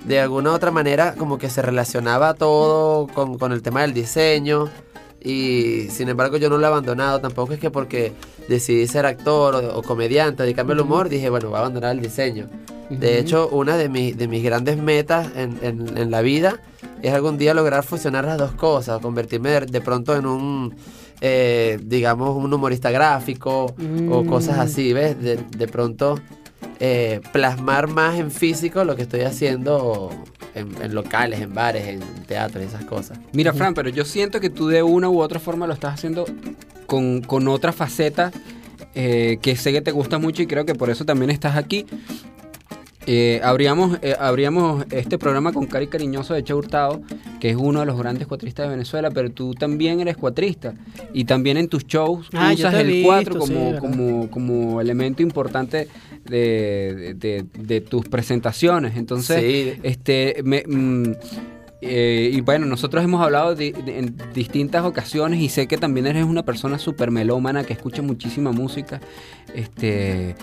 de 0.05 0.21
alguna 0.21 0.51
u 0.51 0.55
otra 0.55 0.71
manera 0.71 1.15
como 1.15 1.39
que 1.39 1.51
se 1.51 1.61
relacionaba 1.63 2.35
todo 2.35 3.07
con, 3.09 3.37
con 3.39 3.53
el 3.53 3.63
tema 3.63 3.83
del 3.83 3.93
diseño 3.93 4.69
y 5.23 5.89
sin 5.91 6.09
embargo 6.09 6.39
yo 6.39 6.49
no 6.49 6.57
lo 6.57 6.65
he 6.65 6.69
abandonado, 6.69 7.21
tampoco 7.21 7.53
es 7.53 7.61
que 7.61 7.71
porque 7.71 8.13
decidí 8.49 8.87
ser 8.87 9.05
actor 9.05 9.55
o, 9.57 9.79
o 9.79 9.83
comediante, 9.83 10.43
dedicarme 10.43 10.73
al 10.73 10.81
humor, 10.81 11.09
dije, 11.09 11.29
bueno, 11.29 11.49
voy 11.49 11.57
a 11.57 11.61
abandonar 11.61 11.95
el 11.97 12.01
diseño. 12.03 12.47
De 12.89 13.21
hecho, 13.21 13.49
una 13.53 13.77
de, 13.77 13.89
mis- 13.89 14.17
de 14.19 14.27
mis 14.27 14.43
grandes 14.43 14.77
metas 14.77 15.29
en, 15.37 15.59
en- 15.63 15.97
en 15.97 16.11
la 16.11 16.23
vida 16.23 16.59
es 17.03 17.13
algún 17.15 17.39
día 17.39 17.55
lograr 17.55 17.85
fusionar 17.85 18.25
las 18.25 18.37
dos 18.39 18.53
cosas, 18.53 19.01
convertirme 19.01 19.51
de, 19.51 19.61
de 19.67 19.81
pronto 19.81 20.17
en 20.17 20.27
un, 20.27 20.75
eh, 21.21 21.79
digamos, 21.83 22.37
un 22.37 22.53
humorista 22.53 22.91
gráfico 22.91 23.75
o 24.11 24.23
Mm. 24.23 24.27
cosas 24.27 24.59
así, 24.59 24.93
¿ves? 24.93 25.21
De, 25.23 25.37
de 25.37 25.69
pronto 25.69 26.19
eh, 26.79 27.21
plasmar 27.33 27.89
más 27.89 28.19
en 28.19 28.31
físico 28.31 28.85
lo 28.85 28.97
que 28.97 29.03
estoy 29.03 29.21
haciendo 29.21 30.11
en, 30.55 30.69
en 30.83 30.95
locales, 30.95 31.41
en 31.41 31.53
bares, 31.55 31.87
en 31.87 32.01
teatro 32.27 32.63
y 32.63 32.65
esas 32.67 32.85
cosas. 32.87 33.19
Mira, 33.33 33.53
Fran, 33.53 33.75
pero 33.75 33.91
yo 33.91 34.05
siento 34.05 34.41
que 34.41 34.49
tú 34.51 34.69
de 34.69 34.83
una 34.83 35.09
u 35.11 35.21
otra 35.21 35.39
forma 35.41 35.67
lo 35.67 35.75
estás 35.75 35.95
haciendo 35.95 36.25
con, 36.87 37.21
con 37.21 37.47
otra 37.49 37.73
faceta 37.73 38.33
eh, 38.95 39.39
que 39.43 39.57
sé 39.57 39.73
que 39.73 39.83
te 39.83 39.93
gusta 39.93 40.19
mucho 40.19 40.43
y 40.43 40.47
creo 40.47 40.65
que 40.65 40.75
por 40.75 40.89
eso 40.91 41.05
también 41.05 41.31
estás 41.31 41.57
aquí. 41.57 41.87
Eh, 43.07 43.41
abríamos, 43.43 43.99
eh, 44.03 44.15
abríamos 44.19 44.85
este 44.91 45.17
programa 45.19 45.53
con 45.53 45.67
Cari 45.67 45.87
Cariñoso 45.87 46.35
de 46.35 46.45
Che 46.45 46.53
Hurtado, 46.53 47.01
que 47.41 47.49
es 47.51 47.57
uno 47.57 47.81
de 47.81 47.87
los 47.87 47.99
grandes 47.99 48.27
cuatristas 48.27 48.67
de 48.67 48.71
Venezuela, 48.71 49.11
pero 49.11 49.31
tú 49.31 49.55
también 49.55 50.01
eres 50.01 50.17
cuatrista. 50.19 50.75
Y 51.15 51.25
también 51.25 51.57
en 51.57 51.69
tus 51.69 51.87
shows 51.87 52.29
Ah, 52.35 52.53
usas 52.55 52.75
el 52.75 52.89
visto, 52.89 53.07
cuatro 53.09 53.39
como, 53.39 53.79
como, 53.79 54.31
como 54.31 54.81
elemento 54.83 55.23
importante 55.23 55.89
de, 56.27 57.15
de- 57.17 57.47
de 57.59 57.81
tus 57.81 58.07
presentaciones. 58.07 58.97
Entonces, 58.97 59.41
Sí. 59.41 59.81
este, 59.83 60.37
me, 60.45 60.63
mm, 60.67 61.13
eh, 61.81 62.31
y 62.35 62.41
bueno, 62.43 62.67
nosotros 62.67 63.03
hemos 63.03 63.23
hablado 63.23 63.55
de- 63.55 63.73
de- 63.73 63.99
en 63.99 64.15
distintas 64.35 64.85
ocasiones 64.85 65.41
y 65.41 65.49
sé 65.49 65.67
que 65.67 65.79
también 65.79 66.07
eres 66.07 66.25
una 66.27 66.43
persona 66.45 66.79
súper 66.79 67.11
melómana 67.11 67.65
que 67.65 67.73
escucha 67.73 68.03
muchísima 68.03 68.53
música. 68.53 69.01
Este, 69.55 70.35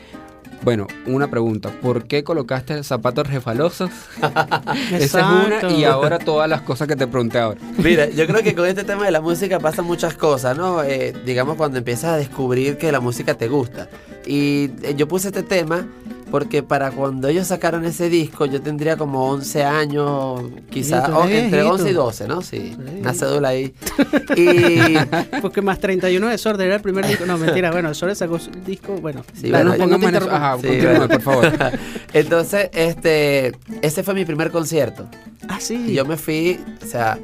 bueno, 0.64 0.88
una 1.06 1.30
pregunta. 1.30 1.70
¿Por 1.82 2.06
qué 2.06 2.24
colocaste 2.24 2.84
zapatos 2.84 3.28
refalosos? 3.28 3.90
Esa 4.92 5.20
es 5.20 5.64
una. 5.64 5.72
Y 5.72 5.84
ahora 5.84 6.20
todas 6.20 6.50
las 6.50 6.62
cosas 6.62 6.88
que 6.88 6.96
te 6.96 7.08
pregunté 7.08 7.40
ahora. 7.40 7.60
Mira, 7.78 8.10
yo 8.10 8.28
creo 8.28 8.44
que 8.44 8.56
con 8.56 8.66
este 8.66 8.84
tema 8.84 9.06
de 9.06 9.12
la 9.12 9.22
música 9.22 9.60
pasan 9.60 9.86
muchas 9.86 10.16
cosas, 10.16 10.58
¿no? 10.58 10.84
Eh, 10.84 11.14
digamos 11.26 11.56
cuando 11.56 11.78
empiezas 11.78 12.12
a 12.12 12.18
descubrir 12.18 12.78
que 12.78 12.92
la 12.92 13.00
música 13.00 13.36
te 13.36 13.48
gusta. 13.48 13.90
Y 14.26 14.72
eh, 14.84 14.94
yo 14.96 15.08
puse 15.08 15.30
este 15.30 15.44
tema 15.44 15.88
porque 16.32 16.64
para 16.64 16.92
cuando 16.92 17.28
ellos 17.28 17.48
sacaron 17.48 17.86
ese 17.86 18.10
disco 18.10 18.46
yo 18.46 18.62
tendría 18.62 18.98
como 18.98 19.30
11 19.30 19.64
años, 19.64 20.42
quizás, 20.70 21.08
eres 21.26 21.44
entre 21.44 21.62
viejito. 21.62 21.74
11 21.74 21.90
y 21.90 21.94
12, 21.94 22.28
¿no? 22.28 22.42
Sí, 22.42 22.58
Sí. 22.58 22.78
una 23.02 23.14
cédula 23.14 23.50
ahí. 23.50 23.74
Y 24.36 24.96
Porque 25.42 25.62
más 25.62 25.80
31 25.80 26.28
de 26.28 26.38
Sorder 26.38 26.68
era 26.68 26.76
el 26.76 26.82
primer 26.82 27.08
disco. 27.08 27.26
No, 27.26 27.38
mentira, 27.38 27.72
bueno, 27.72 27.94
Sorder 27.94 28.16
sacó 28.16 28.40
su 28.40 28.52
disco, 28.52 28.94
bueno. 28.98 29.24
Sí, 29.34 29.50
bueno, 29.50 29.72
no 29.72 29.78
pongamos 29.78 30.10
en. 30.10 30.16
Ajá, 30.30 30.58
Sí, 30.62 30.68
bueno. 30.82 31.08
por 31.08 31.22
favor. 31.22 31.52
entonces, 32.14 32.70
este, 32.74 33.54
ese 33.82 34.04
fue 34.04 34.14
mi 34.14 34.26
primer 34.26 34.52
concierto. 34.52 35.06
Ah, 35.48 35.60
sí. 35.60 35.86
Y 35.88 35.94
yo 35.94 36.06
me 36.06 36.18
fui, 36.18 36.60
o 36.84 36.86
sea, 36.86 37.18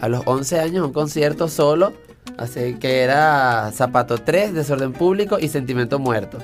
a 0.00 0.08
los 0.08 0.22
11 0.26 0.60
años 0.60 0.82
a 0.82 0.86
un 0.86 0.92
concierto 0.92 1.48
solo, 1.48 1.92
así 2.38 2.74
que 2.80 3.00
era 3.02 3.70
Zapato 3.74 4.18
3, 4.18 4.54
Desorden 4.54 4.92
Público 4.92 5.38
y 5.40 5.48
Sentimiento 5.48 5.98
Muerto. 5.98 6.38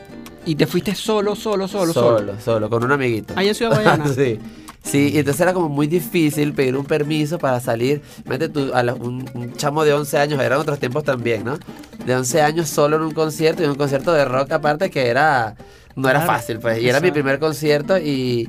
Y 0.44 0.54
te 0.56 0.66
fuiste 0.66 0.94
solo, 0.94 1.34
solo, 1.36 1.68
solo, 1.68 1.92
solo. 1.92 2.18
solo, 2.18 2.40
solo, 2.40 2.70
con 2.70 2.82
un 2.84 2.92
amiguito. 2.92 3.34
Ahí 3.36 3.48
en 3.48 3.54
Ciudad 3.54 3.72
Guayana. 3.74 4.08
sí. 4.08 4.38
Sí, 4.84 5.10
y 5.14 5.18
entonces 5.18 5.40
era 5.40 5.52
como 5.54 5.68
muy 5.68 5.86
difícil 5.86 6.52
pedir 6.54 6.76
un 6.76 6.84
permiso 6.84 7.38
para 7.38 7.60
salir. 7.60 8.02
Mete 8.24 8.48
tú, 8.48 8.72
a 8.74 8.82
la- 8.82 8.94
un, 8.94 9.24
un 9.34 9.52
chamo 9.54 9.84
de 9.84 9.92
11 9.92 10.18
años, 10.18 10.40
eran 10.42 10.58
otros 10.58 10.80
tiempos 10.80 11.04
también, 11.04 11.44
¿no? 11.44 11.56
De 12.04 12.16
11 12.16 12.42
años 12.42 12.68
solo 12.68 12.96
en 12.96 13.02
un 13.02 13.12
concierto 13.12 13.62
y 13.62 13.66
un 13.66 13.76
concierto 13.76 14.12
de 14.12 14.24
rock 14.24 14.50
aparte 14.50 14.90
que 14.90 15.06
era 15.06 15.54
no 15.94 16.08
era 16.08 16.18
Claro, 16.24 16.32
fácil, 16.32 16.58
pues. 16.58 16.82
Y 16.82 16.88
era 16.88 16.98
mi 16.98 17.12
primer 17.12 17.38
concierto 17.38 17.96
y 17.96 18.48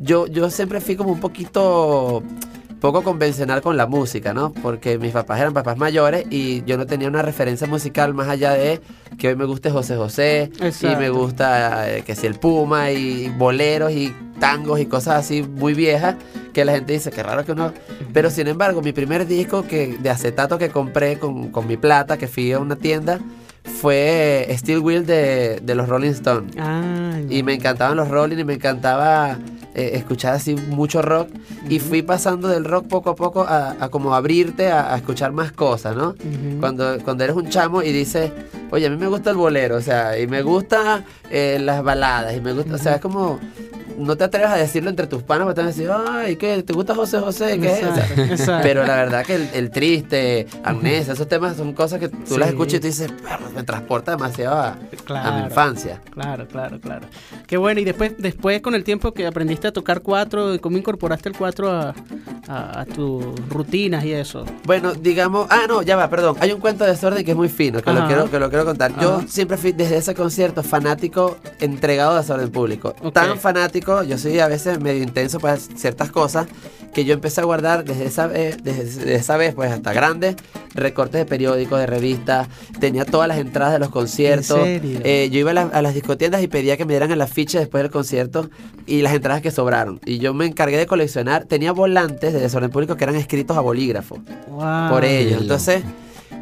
yo, 0.00 0.26
yo 0.26 0.50
siempre 0.50 0.82
fui 0.82 0.96
como 0.96 1.12
un 1.12 1.20
poquito 1.20 2.22
poco 2.80 3.02
convencional 3.02 3.60
con 3.62 3.76
la 3.76 3.86
música, 3.86 4.32
¿no? 4.32 4.52
Porque 4.52 4.98
mis 4.98 5.12
papás 5.12 5.40
eran 5.40 5.52
papás 5.52 5.76
mayores 5.76 6.24
y 6.30 6.64
yo 6.64 6.76
no 6.78 6.86
tenía 6.86 7.08
una 7.08 7.22
referencia 7.22 7.66
musical 7.66 8.14
más 8.14 8.28
allá 8.28 8.52
de 8.52 8.80
que 9.18 9.28
hoy 9.28 9.36
me 9.36 9.44
guste 9.44 9.70
José 9.70 9.96
José 9.96 10.50
y 10.60 10.64
Exacto. 10.66 10.98
me 10.98 11.10
gusta 11.10 11.90
eh, 11.90 12.02
que 12.02 12.14
si 12.16 12.26
el 12.26 12.34
Puma 12.36 12.90
y 12.90 13.28
boleros 13.36 13.92
y 13.92 14.14
tangos 14.40 14.80
y 14.80 14.86
cosas 14.86 15.16
así 15.16 15.42
muy 15.42 15.74
viejas 15.74 16.16
que 16.54 16.64
la 16.64 16.72
gente 16.72 16.94
dice 16.94 17.10
que 17.10 17.22
raro 17.22 17.44
que 17.44 17.54
no. 17.54 17.72
Pero 18.12 18.30
sin 18.30 18.48
embargo, 18.48 18.80
mi 18.82 18.92
primer 18.92 19.26
disco 19.26 19.62
que, 19.62 19.98
de 19.98 20.10
acetato 20.10 20.56
que 20.58 20.70
compré 20.70 21.18
con, 21.18 21.50
con 21.50 21.66
mi 21.66 21.76
plata, 21.76 22.16
que 22.16 22.26
fui 22.26 22.50
a 22.52 22.58
una 22.58 22.76
tienda, 22.76 23.20
fue 23.62 24.48
Steel 24.58 24.78
Wheel 24.80 25.06
de, 25.06 25.60
de 25.62 25.74
los 25.74 25.88
Rolling 25.88 26.10
Stones. 26.10 26.54
Ay, 26.58 27.26
Y 27.30 27.42
me 27.42 27.54
encantaban 27.54 27.96
los 27.96 28.08
Rolling 28.08 28.38
y 28.38 28.44
me 28.44 28.54
encantaba 28.54 29.38
eh, 29.74 29.92
escuchar 29.94 30.34
así 30.34 30.54
mucho 30.54 31.02
rock. 31.02 31.28
Y 31.68 31.78
fui 31.78 32.02
pasando 32.02 32.48
del 32.48 32.64
rock 32.64 32.86
poco 32.88 33.10
a 33.10 33.16
poco 33.16 33.42
a, 33.42 33.76
a 33.78 33.88
como 33.88 34.14
abrirte 34.14 34.70
a, 34.70 34.92
a 34.94 34.96
escuchar 34.96 35.32
más 35.32 35.52
cosas, 35.52 35.96
¿no? 35.96 36.14
Cuando, 36.60 36.98
cuando 37.04 37.24
eres 37.24 37.36
un 37.36 37.48
chamo 37.48 37.82
y 37.82 37.92
dices, 37.92 38.30
oye, 38.70 38.86
a 38.86 38.90
mí 38.90 38.96
me 38.96 39.06
gusta 39.06 39.30
el 39.30 39.36
bolero, 39.36 39.76
o 39.76 39.80
sea, 39.80 40.18
y 40.18 40.26
me 40.26 40.42
gusta 40.42 41.04
eh, 41.30 41.58
las 41.60 41.82
baladas, 41.82 42.36
y 42.36 42.40
me 42.40 42.52
gusta, 42.52 42.74
o 42.74 42.78
sea, 42.78 42.96
es 42.96 43.00
como, 43.00 43.38
no 44.00 44.16
te 44.16 44.24
atreves 44.24 44.48
a 44.50 44.56
decirlo 44.56 44.90
entre 44.90 45.06
tus 45.06 45.22
panas, 45.22 45.44
porque 45.44 45.54
te 45.56 45.60
van 45.60 45.68
a 45.68 45.72
decir, 45.72 45.90
ay, 45.92 46.36
¿qué? 46.36 46.62
¿Te 46.62 46.72
gusta 46.72 46.94
José 46.94 47.18
José? 47.20 47.60
Pero 48.62 48.86
la 48.86 48.96
verdad 48.96 49.24
que 49.24 49.34
el, 49.36 49.48
el 49.54 49.70
triste, 49.70 50.46
amnesia, 50.64 51.12
esos 51.12 51.28
temas 51.28 51.56
son 51.56 51.72
cosas 51.72 52.00
que 52.00 52.08
tú 52.08 52.38
las 52.38 52.48
escuchas 52.48 52.74
y 52.74 52.80
tú 52.80 52.86
dices, 52.86 53.12
"Perro, 53.12 53.50
me 53.54 53.62
transporta 53.62 54.12
demasiado 54.12 54.56
a, 54.56 54.76
a 55.08 55.32
mi 55.38 55.44
infancia. 55.44 56.00
Claro, 56.10 56.46
claro, 56.46 56.80
claro. 56.80 57.06
Qué 57.46 57.56
bueno. 57.56 57.80
Y 57.80 57.84
después, 57.84 58.12
después 58.18 58.60
con 58.60 58.74
el 58.74 58.84
tiempo 58.84 59.12
que 59.12 59.26
aprendiste 59.26 59.68
a 59.68 59.72
tocar 59.72 60.00
cuatro, 60.02 60.60
¿cómo 60.60 60.76
incorporaste 60.76 61.28
el 61.28 61.36
cuatro 61.36 61.70
a, 61.70 61.94
a, 62.48 62.80
a 62.80 62.84
tus 62.86 63.24
rutinas 63.48 64.04
y 64.04 64.12
eso? 64.12 64.44
Bueno, 64.64 64.92
digamos, 64.94 65.46
ah, 65.50 65.62
no, 65.68 65.82
ya 65.82 65.96
va, 65.96 66.08
perdón. 66.08 66.36
Hay 66.40 66.52
un 66.52 66.60
cuento 66.60 66.84
de 66.84 66.90
desorden 66.90 67.24
que 67.24 67.32
es 67.32 67.36
muy 67.36 67.48
fino, 67.48 67.82
que, 67.82 67.92
lo 67.92 68.06
quiero, 68.06 68.30
que 68.30 68.38
lo 68.38 68.48
quiero 68.48 68.64
contar. 68.64 68.92
Yo 69.00 69.22
siempre 69.26 69.56
fui 69.56 69.72
desde 69.72 69.96
ese 69.96 70.14
concierto 70.14 70.62
fanático, 70.62 71.38
entregado 71.58 72.12
a 72.12 72.18
desorden 72.20 72.50
público. 72.50 72.94
Tan 73.12 73.38
fanático, 73.38 73.89
yo 74.04 74.18
soy 74.18 74.38
a 74.40 74.48
veces 74.48 74.80
medio 74.80 75.02
intenso 75.02 75.38
para 75.40 75.56
ciertas 75.56 76.10
cosas, 76.10 76.46
que 76.94 77.04
yo 77.04 77.14
empecé 77.14 77.40
a 77.40 77.44
guardar 77.44 77.84
desde 77.84 78.04
esa 78.06 78.26
vez, 78.26 78.62
desde, 78.64 79.14
esa 79.14 79.36
vez 79.36 79.54
pues 79.54 79.70
hasta 79.70 79.92
grande, 79.92 80.34
recortes 80.74 81.20
de 81.20 81.24
periódicos, 81.26 81.78
de 81.78 81.86
revistas, 81.86 82.48
tenía 82.80 83.04
todas 83.04 83.28
las 83.28 83.38
entradas 83.38 83.72
de 83.74 83.78
los 83.78 83.90
conciertos. 83.90 84.58
¿En 84.58 84.80
serio? 84.80 85.00
Eh, 85.04 85.28
yo 85.30 85.38
iba 85.38 85.52
a, 85.52 85.54
la- 85.54 85.62
a 85.72 85.82
las 85.82 85.94
discotiendas 85.94 86.42
y 86.42 86.48
pedía 86.48 86.76
que 86.76 86.84
me 86.84 86.92
dieran 86.94 87.12
el 87.12 87.20
afiche 87.20 87.58
después 87.60 87.82
del 87.84 87.92
concierto 87.92 88.50
y 88.86 89.02
las 89.02 89.14
entradas 89.14 89.40
que 89.40 89.50
sobraron. 89.52 90.00
Y 90.04 90.18
yo 90.18 90.34
me 90.34 90.46
encargué 90.46 90.78
de 90.78 90.86
coleccionar, 90.86 91.44
tenía 91.44 91.70
volantes 91.72 92.32
de 92.32 92.40
desorden 92.40 92.70
público 92.70 92.96
que 92.96 93.04
eran 93.04 93.14
escritos 93.16 93.56
a 93.56 93.60
bolígrafo 93.60 94.18
Wow. 94.48 94.90
por 94.90 95.04
ello. 95.04 95.36
qué 95.36 95.42
Entonces, 95.42 95.82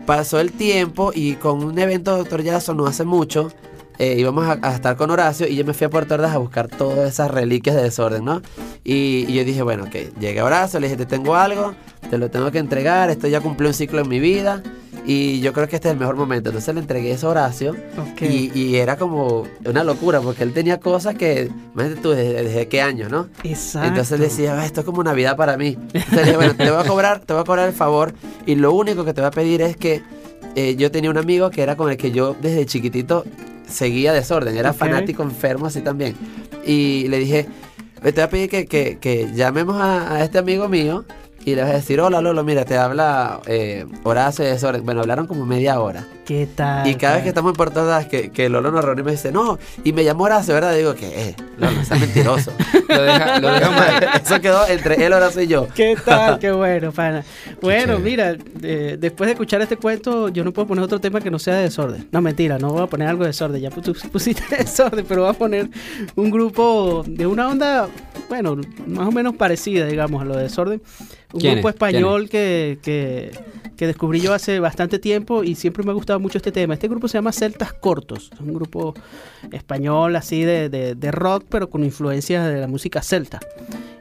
pasó 0.06 0.40
el 0.40 0.52
tiempo 0.52 1.12
y 1.14 1.34
con 1.34 1.62
un 1.62 1.78
evento 1.78 2.12
de 2.12 2.18
Doctor 2.18 2.42
Yaso 2.42 2.72
no 2.72 2.86
hace 2.86 3.04
mucho, 3.04 3.52
eh, 3.98 4.14
íbamos 4.18 4.46
a, 4.46 4.58
a 4.62 4.74
estar 4.74 4.96
con 4.96 5.10
Horacio 5.10 5.46
y 5.48 5.56
yo 5.56 5.64
me 5.64 5.74
fui 5.74 5.86
a 5.86 5.90
Puerto 5.90 6.14
Ordaz 6.14 6.34
a 6.34 6.38
buscar 6.38 6.68
todas 6.68 7.08
esas 7.08 7.30
reliquias 7.30 7.74
de 7.76 7.82
desorden, 7.82 8.24
¿no? 8.24 8.42
Y, 8.84 9.24
y 9.28 9.34
yo 9.34 9.44
dije, 9.44 9.62
bueno, 9.62 9.84
ok, 9.84 10.18
llegué 10.20 10.40
a 10.40 10.44
Horacio, 10.44 10.78
le 10.80 10.86
dije, 10.88 10.96
te 10.96 11.06
tengo 11.06 11.34
algo, 11.36 11.74
te 12.10 12.16
lo 12.18 12.30
tengo 12.30 12.50
que 12.50 12.58
entregar, 12.58 13.10
esto 13.10 13.26
ya 13.28 13.40
cumplió 13.40 13.68
un 13.70 13.74
ciclo 13.74 14.00
en 14.00 14.08
mi 14.08 14.20
vida 14.20 14.62
y 15.04 15.40
yo 15.40 15.52
creo 15.54 15.66
que 15.68 15.76
este 15.76 15.88
es 15.88 15.92
el 15.94 15.98
mejor 15.98 16.16
momento. 16.16 16.50
Entonces 16.50 16.74
le 16.74 16.80
entregué 16.82 17.10
eso 17.12 17.28
a 17.28 17.30
Horacio 17.30 17.70
Ok. 18.12 18.22
y, 18.22 18.52
y 18.54 18.76
era 18.76 18.96
como 18.96 19.44
una 19.64 19.82
locura 19.82 20.20
porque 20.20 20.42
él 20.42 20.52
tenía 20.52 20.78
cosas 20.80 21.14
que, 21.16 21.50
imagínate 21.74 22.00
tú, 22.02 22.10
desde, 22.10 22.42
desde 22.44 22.68
qué 22.68 22.82
año, 22.82 23.08
¿no? 23.08 23.28
Exacto. 23.42 23.88
Entonces 23.88 24.20
le 24.20 24.26
decía, 24.26 24.60
"Ah, 24.60 24.66
esto 24.66 24.80
es 24.80 24.86
como 24.86 25.02
Navidad 25.02 25.36
para 25.36 25.56
mí. 25.56 25.76
Entonces 25.92 26.12
le 26.12 26.24
dije, 26.24 26.36
bueno, 26.36 26.54
te 26.56 26.70
voy 26.70 26.80
a 26.84 26.86
cobrar, 26.86 27.20
te 27.20 27.32
voy 27.32 27.42
a 27.42 27.44
cobrar 27.44 27.68
el 27.68 27.74
favor 27.74 28.12
y 28.46 28.54
lo 28.54 28.72
único 28.74 29.04
que 29.04 29.12
te 29.14 29.22
voy 29.22 29.28
a 29.28 29.32
pedir 29.32 29.62
es 29.62 29.76
que 29.76 30.02
eh, 30.54 30.76
yo 30.76 30.90
tenía 30.90 31.10
un 31.10 31.18
amigo 31.18 31.50
que 31.50 31.62
era 31.62 31.76
con 31.76 31.90
el 31.90 31.96
que 31.96 32.10
yo 32.10 32.36
desde 32.40 32.66
chiquitito 32.66 33.24
seguía 33.68 34.12
desorden, 34.12 34.56
era 34.56 34.72
fanático 34.72 35.22
enfermo 35.22 35.66
así 35.66 35.80
también. 35.80 36.14
Y 36.64 37.06
le 37.08 37.18
dije, 37.18 37.40
"Eh, 38.02 38.12
te 38.12 38.12
voy 38.12 38.22
a 38.22 38.30
pedir 38.30 38.48
que, 38.50 38.66
que- 38.66 38.98
que 39.00 39.30
llamemos 39.34 39.76
a, 39.80 40.14
a 40.14 40.24
este 40.24 40.38
amigo 40.38 40.68
mío 40.68 41.04
y 41.48 41.54
le 41.54 41.62
vas 41.62 41.70
a 41.70 41.74
decir, 41.74 42.00
hola 42.00 42.20
Lolo, 42.20 42.44
mira, 42.44 42.64
te 42.64 42.76
habla 42.76 43.40
eh, 43.46 43.86
Horacio 44.02 44.44
de 44.44 44.52
desorden. 44.52 44.84
Bueno, 44.84 45.00
hablaron 45.00 45.26
como 45.26 45.46
media 45.46 45.80
hora. 45.80 46.06
¿Qué 46.26 46.46
tal? 46.54 46.86
Y 46.86 46.94
cada 46.96 47.14
vez 47.14 47.22
que 47.22 47.30
estamos 47.30 47.54
en 47.54 47.60
Ordaz, 47.60 48.06
que, 48.06 48.30
que 48.30 48.50
Lolo 48.50 48.70
nos 48.70 48.84
reunimos 48.84 49.08
y 49.08 49.12
me 49.12 49.12
dice, 49.12 49.32
no, 49.32 49.58
y 49.82 49.94
me 49.94 50.04
llamó 50.04 50.24
Horacio, 50.24 50.52
¿verdad? 50.52 50.76
Digo, 50.76 50.94
que 50.94 51.06
eh, 51.06 51.36
Lolo, 51.56 51.80
estás 51.80 51.98
mentiroso. 51.98 52.52
Lo 52.88 53.02
deja, 53.02 53.38
lo 53.38 53.52
deja 53.52 53.70
mal. 53.70 54.08
Eso 54.24 54.40
quedó 54.40 54.66
entre 54.66 55.04
él, 55.04 55.12
Horacio 55.12 55.42
y 55.42 55.46
yo. 55.46 55.68
¿Qué 55.74 55.96
tal? 56.02 56.38
Qué 56.40 56.50
bueno, 56.50 56.90
pana. 56.90 57.22
Bueno, 57.60 57.98
mira, 57.98 58.34
eh, 58.62 58.96
después 58.98 59.28
de 59.28 59.32
escuchar 59.32 59.60
este 59.60 59.76
cuento, 59.76 60.28
yo 60.28 60.42
no 60.42 60.52
puedo 60.52 60.68
poner 60.68 60.84
otro 60.84 60.98
tema 60.98 61.20
que 61.20 61.30
no 61.30 61.38
sea 61.38 61.56
de 61.56 61.64
desorden. 61.64 62.08
No, 62.12 62.22
mentira, 62.22 62.58
no 62.58 62.70
voy 62.70 62.82
a 62.82 62.86
poner 62.86 63.08
algo 63.08 63.24
de 63.24 63.28
desorden. 63.28 63.60
Ya 63.60 63.70
pusiste 63.70 64.42
desorden, 64.56 65.04
pero 65.06 65.22
voy 65.22 65.30
a 65.30 65.34
poner 65.34 65.68
un 66.14 66.30
grupo 66.30 67.04
de 67.06 67.26
una 67.26 67.48
onda, 67.48 67.88
bueno, 68.28 68.56
más 68.86 69.08
o 69.08 69.12
menos 69.12 69.36
parecida, 69.36 69.86
digamos, 69.86 70.22
a 70.22 70.24
lo 70.24 70.36
de 70.36 70.44
desorden. 70.44 70.82
Un 71.32 71.40
grupo 71.40 71.68
español 71.68 72.28
que, 72.28 72.78
que, 72.82 73.32
que 73.76 73.86
descubrí 73.86 74.20
yo 74.20 74.34
hace 74.34 74.60
bastante 74.60 74.98
tiempo 74.98 75.44
y 75.44 75.54
siempre 75.54 75.84
me 75.84 75.90
ha 75.90 75.94
gustado 75.94 76.20
mucho 76.20 76.38
este 76.38 76.52
tema. 76.52 76.74
Este 76.74 76.88
grupo 76.88 77.08
se 77.08 77.18
llama 77.18 77.32
Celtas 77.32 77.72
Cortos. 77.72 78.30
Es 78.32 78.40
un 78.40 78.54
grupo 78.54 78.94
español 79.52 80.16
así 80.16 80.42
de, 80.42 80.68
de, 80.68 80.94
de 80.94 81.10
rock, 81.10 81.44
pero 81.48 81.70
con 81.70 81.84
influencias 81.84 82.46
de 82.46 82.60
la 82.60 82.66
música 82.66 83.02
celta 83.02 83.40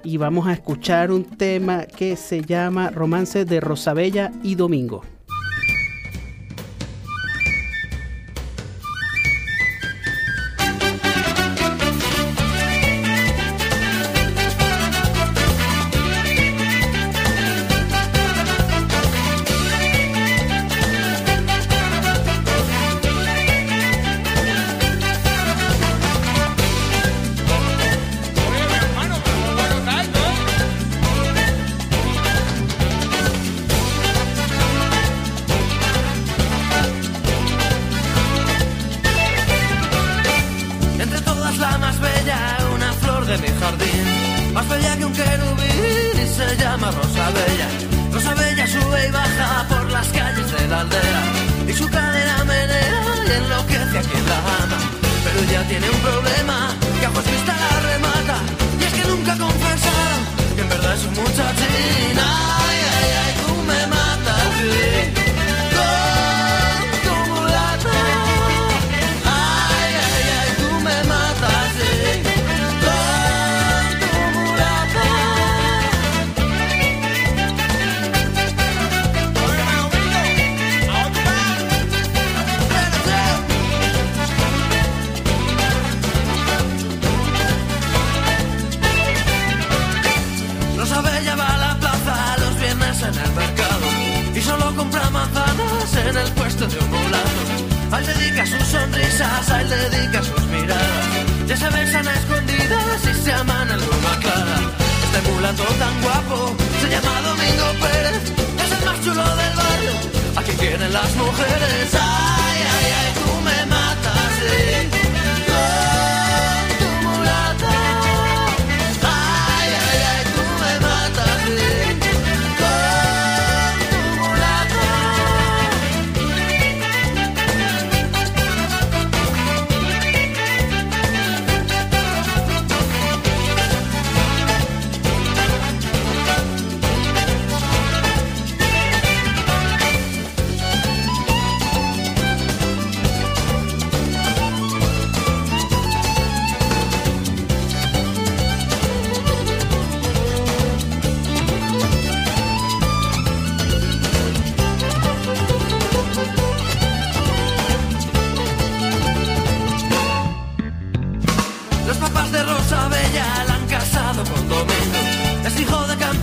y 0.07 0.15
vamos 0.15 0.47
a 0.47 0.53
escuchar 0.53 1.11
un 1.11 1.25
tema 1.25 1.85
que 1.85 2.15
se 2.15 2.41
llama 2.41 2.91
Romance 2.91 3.43
de 3.43 3.59
Rosabella 3.59 4.31
y 4.41 4.55
Domingo. 4.55 5.03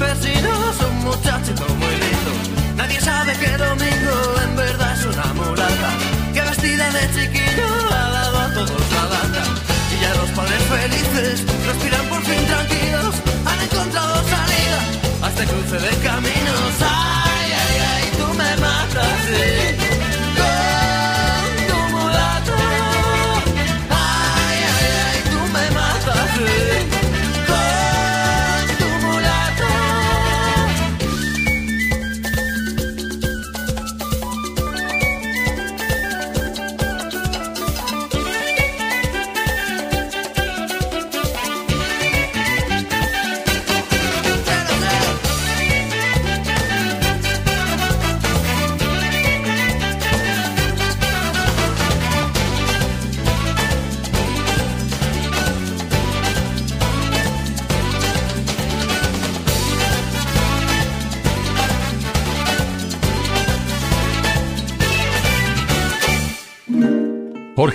Un 0.01 1.05
muchachito 1.05 1.67
muy 1.77 1.95
lindo. 2.03 2.33
Nadie 2.77 3.01
sabe 3.01 3.33
que 3.35 3.57
Domingo 3.57 4.17
en 4.43 4.57
verdad 4.57 4.93
es 4.99 5.07
una 5.07 5.33
mulata. 5.35 5.91
Que 6.33 6.41
vestida 6.41 6.91
de 6.91 7.07
chiquillo 7.15 7.69
ha 7.91 8.11
dado 8.11 8.39
a 8.39 8.55
todos 8.55 8.93
la 8.93 9.05
lata. 9.05 9.45
Y 9.93 10.03
ya 10.03 10.15
los 10.15 10.31
padres 10.31 10.63
felices 10.65 11.45
respiran 11.67 12.07
por 12.09 12.23
fin 12.23 12.45
tranquilos. 12.47 13.15
Han 13.47 13.61
encontrado 13.61 14.15
salida 14.29 14.79
a 15.23 15.29
este 15.29 15.45
cruce 15.45 15.79
de 15.79 15.97
caminos. 16.03 16.44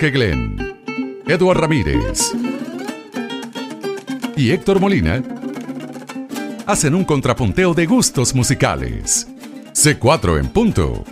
Jorge 0.00 0.16
Glenn, 0.16 0.56
Eduard 1.26 1.60
Ramírez 1.60 2.32
y 4.34 4.50
Héctor 4.50 4.80
Molina 4.80 5.22
hacen 6.64 6.94
un 6.94 7.04
contrapunteo 7.04 7.74
de 7.74 7.84
gustos 7.84 8.34
musicales. 8.34 9.28
C4 9.74 10.40
en 10.40 10.48
punto. 10.48 11.04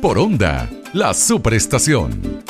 Por 0.00 0.18
onda, 0.18 0.70
la 0.92 1.14
superestación. 1.14 2.44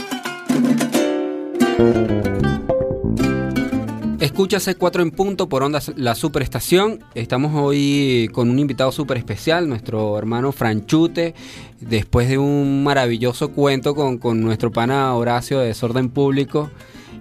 Escucha 4.38 4.58
C4 4.58 5.02
en 5.02 5.10
punto 5.10 5.48
por 5.48 5.64
Onda 5.64 5.80
La 5.96 6.14
Superestación. 6.14 7.00
Estamos 7.16 7.50
hoy 7.56 8.30
con 8.32 8.48
un 8.48 8.60
invitado 8.60 8.92
súper 8.92 9.16
especial, 9.16 9.68
nuestro 9.68 10.16
hermano 10.16 10.52
Franchute, 10.52 11.34
después 11.80 12.28
de 12.28 12.38
un 12.38 12.84
maravilloso 12.84 13.50
cuento 13.50 13.96
con, 13.96 14.18
con 14.18 14.40
nuestro 14.40 14.70
pana 14.70 15.12
Horacio 15.16 15.58
de 15.58 15.66
Desorden 15.66 16.08
Público. 16.10 16.70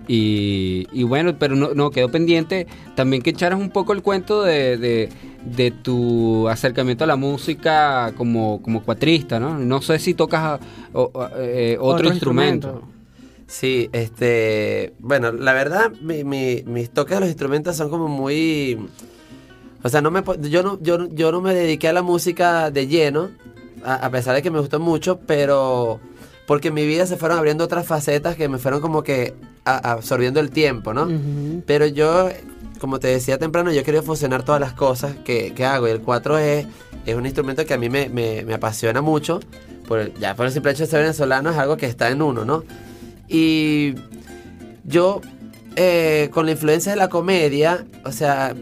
Y, 0.08 0.86
y 0.94 1.02
bueno, 1.02 1.40
pero 1.40 1.56
no, 1.56 1.74
no, 1.74 1.90
quedó 1.90 2.12
pendiente 2.12 2.68
también 2.96 3.24
que 3.24 3.32
echaras 3.32 3.60
un 3.60 3.72
poco 3.72 3.94
el 3.94 4.04
cuento 4.04 4.44
de, 4.44 4.78
de- 4.78 5.10
de 5.44 5.72
tu 5.72 6.48
acercamiento 6.48 7.04
a 7.04 7.08
la 7.08 7.16
música 7.16 8.14
como, 8.16 8.62
como 8.62 8.84
cuatrista, 8.84 9.40
¿no? 9.40 9.58
No 9.58 9.82
sé 9.82 9.98
si 9.98 10.14
tocas 10.14 10.60
eh, 11.40 11.78
otro, 11.80 12.10
instrumento. 12.10 12.84
Sí, 13.48 13.90
este, 13.94 14.94
bueno, 15.00 15.32
la 15.32 15.54
verdad, 15.54 15.92
mi, 16.02 16.24
mi- 16.24 16.64
mis 16.66 16.90
toques 16.90 17.16
de 17.16 17.20
los 17.22 17.30
instrumentos 17.30 17.76
son 17.78 17.90
como 17.90 18.08
muy, 18.10 18.78
o 19.84 19.90
sea, 19.90 20.02
no 20.02 20.12
me, 20.12 20.22
yo 20.50 20.64
no, 20.64 20.78
yo, 20.82 21.08
yo 21.10 21.32
no 21.32 21.42
me 21.42 21.54
dediqué 21.54 21.88
a 21.88 21.94
la 21.94 22.02
música 22.02 22.72
de 22.72 22.88
lleno, 22.88 23.30
a, 23.86 23.96
a 24.06 24.10
pesar 24.12 24.36
de 24.36 24.42
que 24.42 24.52
me 24.52 24.60
gustó 24.60 24.80
mucho, 24.82 25.20
pero 25.26 26.00
porque 26.46 26.70
en 26.70 26.74
mi 26.74 26.86
vida 26.86 27.06
se 27.06 27.16
fueron 27.18 27.38
abriendo 27.38 27.64
otras 27.64 27.86
facetas 27.86 28.36
que 28.36 28.50
me 28.50 28.58
fueron 28.58 28.82
como 28.82 29.02
que 29.04 29.34
a- 29.64 29.92
absorbiendo 29.94 30.40
el 30.42 30.50
tiempo, 30.50 30.94
¿no? 30.94 31.06
Pero 31.66 31.86
yo, 31.86 32.30
como 32.82 33.00
te 33.00 33.08
decía 33.08 33.38
temprano, 33.38 33.72
yo 33.72 33.84
quería 33.84 34.02
fusionar 34.02 34.44
todas 34.44 34.60
las 34.60 34.74
cosas 34.74 35.16
que, 35.24 35.54
que 35.54 35.66
hago. 35.66 35.88
Y 35.88 35.92
el 35.92 36.02
4 36.02 36.38
es, 36.38 36.66
es 37.06 37.16
un 37.16 37.26
instrumento 37.26 37.66
que 37.66 37.74
a 37.74 37.78
mí 37.78 37.90
me, 37.90 38.10
me- 38.10 38.44
me 38.44 38.54
apasiona 38.56 39.02
mucho. 39.02 39.40
Por, 39.88 40.00
el- 40.00 40.14
ya 40.16 40.36
por 40.36 40.46
el 40.48 40.52
simple 40.52 40.72
hecho 40.74 40.84
de 40.84 40.90
ser 40.90 41.02
venezolano 41.02 41.50
es 41.50 41.58
algo 41.58 41.78
que 41.78 41.86
está 41.86 42.10
en 42.10 42.22
uno, 42.22 42.44
¿no? 42.44 42.64
Y 43.28 43.96
yo, 44.84 45.22
eh, 45.76 46.30
con 46.34 46.46
la 46.46 46.54
influencia 46.54 46.92
de 46.92 46.98
la 46.98 47.10
comedia, 47.10 47.86
o 48.06 48.12
sea, 48.12 48.56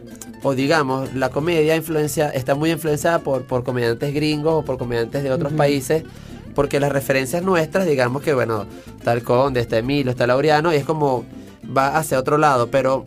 o 0.44 0.54
digamos, 0.54 1.14
la 1.14 1.30
comedia 1.30 1.76
influencia, 1.76 2.30
está 2.30 2.56
muy 2.56 2.72
influenciada 2.72 3.20
por, 3.20 3.44
por 3.46 3.64
comediantes 3.64 4.14
gringos 4.14 4.54
o 4.54 4.66
por 4.66 4.78
comediantes 4.78 5.24
de 5.24 5.32
otros 5.32 5.54
países, 5.54 6.04
porque 6.54 6.80
las 6.80 6.92
referencias 6.92 7.44
nuestras, 7.44 7.86
digamos 7.86 8.22
que, 8.22 8.34
bueno, 8.34 8.66
está 8.98 9.14
el 9.14 9.24
Conde, 9.24 9.60
está 9.60 9.78
Emilio, 9.78 10.12
está 10.12 10.28
Laureano, 10.28 10.74
y 10.74 10.78
es 10.78 10.86
como 10.86 11.26
va 11.76 11.98
hacia 11.98 12.20
otro 12.20 12.38
lado, 12.38 12.70
pero 12.70 13.06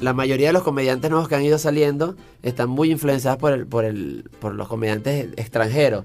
la 0.00 0.12
mayoría 0.12 0.48
de 0.48 0.52
los 0.52 0.62
comediantes 0.62 1.10
nuevos 1.10 1.28
que 1.28 1.34
han 1.34 1.42
ido 1.42 1.58
saliendo 1.58 2.16
están 2.42 2.68
muy 2.68 2.90
influenciados 2.90 3.38
por, 3.38 3.52
el, 3.52 3.66
por, 3.66 3.84
el, 3.84 4.28
por 4.40 4.54
los 4.54 4.68
comediantes 4.68 5.28
extranjeros. 5.36 6.04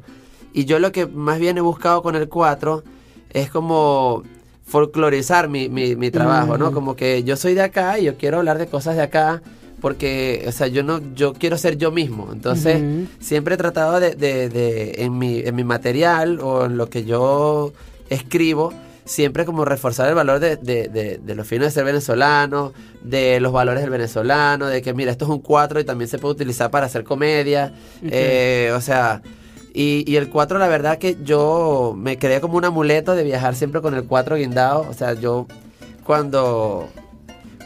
Y 0.53 0.65
yo 0.65 0.79
lo 0.79 0.91
que 0.91 1.05
más 1.05 1.39
bien 1.39 1.57
he 1.57 1.61
buscado 1.61 2.01
con 2.01 2.15
el 2.15 2.27
4 2.27 2.83
es 3.31 3.49
como 3.49 4.23
folclorizar 4.71 5.49
mi, 5.49 5.67
mi, 5.69 5.95
mi 5.97 6.09
trabajo, 6.11 6.57
¿no? 6.57 6.71
Mm. 6.71 6.73
Como 6.73 6.95
que 6.95 7.23
yo 7.23 7.35
soy 7.35 7.53
de 7.53 7.61
acá 7.61 7.99
y 7.99 8.05
yo 8.05 8.15
quiero 8.17 8.37
hablar 8.37 8.57
de 8.57 8.67
cosas 8.67 8.95
de 8.95 9.01
acá 9.01 9.41
porque, 9.81 10.45
o 10.47 10.51
sea, 10.51 10.67
yo 10.67 10.81
no, 10.83 11.01
yo 11.13 11.33
quiero 11.33 11.57
ser 11.57 11.77
yo 11.77 11.91
mismo. 11.91 12.29
Entonces, 12.31 12.81
siempre 13.19 13.55
he 13.55 13.57
tratado 13.57 13.99
de, 13.99 14.15
de- 14.15 14.47
de- 14.49 14.95
en, 15.03 15.17
mi, 15.17 15.39
en 15.39 15.55
mi 15.55 15.63
material 15.63 16.39
o 16.39 16.65
en 16.65 16.77
lo 16.77 16.87
que 16.89 17.03
yo 17.03 17.73
escribo, 18.09 18.71
siempre 19.05 19.43
como 19.43 19.65
reforzar 19.65 20.07
el 20.07 20.15
valor 20.15 20.39
de, 20.39 20.55
de, 20.57 20.87
de, 20.87 21.17
de 21.17 21.35
lo 21.35 21.43
fino 21.43 21.65
de 21.65 21.71
ser 21.71 21.83
venezolano, 21.83 22.71
de 23.01 23.39
los 23.39 23.51
valores 23.51 23.81
del 23.81 23.89
venezolano, 23.89 24.67
de 24.67 24.81
que 24.83 24.93
mira, 24.93 25.11
esto 25.11 25.25
es 25.25 25.31
un 25.31 25.39
4 25.39 25.79
y 25.79 25.83
también 25.83 26.07
se 26.07 26.19
puede 26.19 26.35
utilizar 26.35 26.69
para 26.69 26.85
hacer 26.85 27.03
comedia. 27.03 27.73
Eh, 28.03 28.71
o 28.75 28.81
sea, 28.81 29.21
y, 29.73 30.03
y 30.11 30.15
el 30.17 30.29
4 30.29 30.59
la 30.59 30.67
verdad 30.67 30.97
que 30.97 31.17
yo 31.23 31.93
me 31.97 32.17
creé 32.17 32.41
como 32.41 32.57
un 32.57 32.65
amuleto 32.65 33.15
de 33.15 33.23
viajar 33.23 33.55
siempre 33.55 33.81
con 33.81 33.93
el 33.95 34.03
4 34.05 34.35
guindado. 34.37 34.85
O 34.89 34.93
sea, 34.93 35.13
yo 35.13 35.47
cuando... 36.05 36.87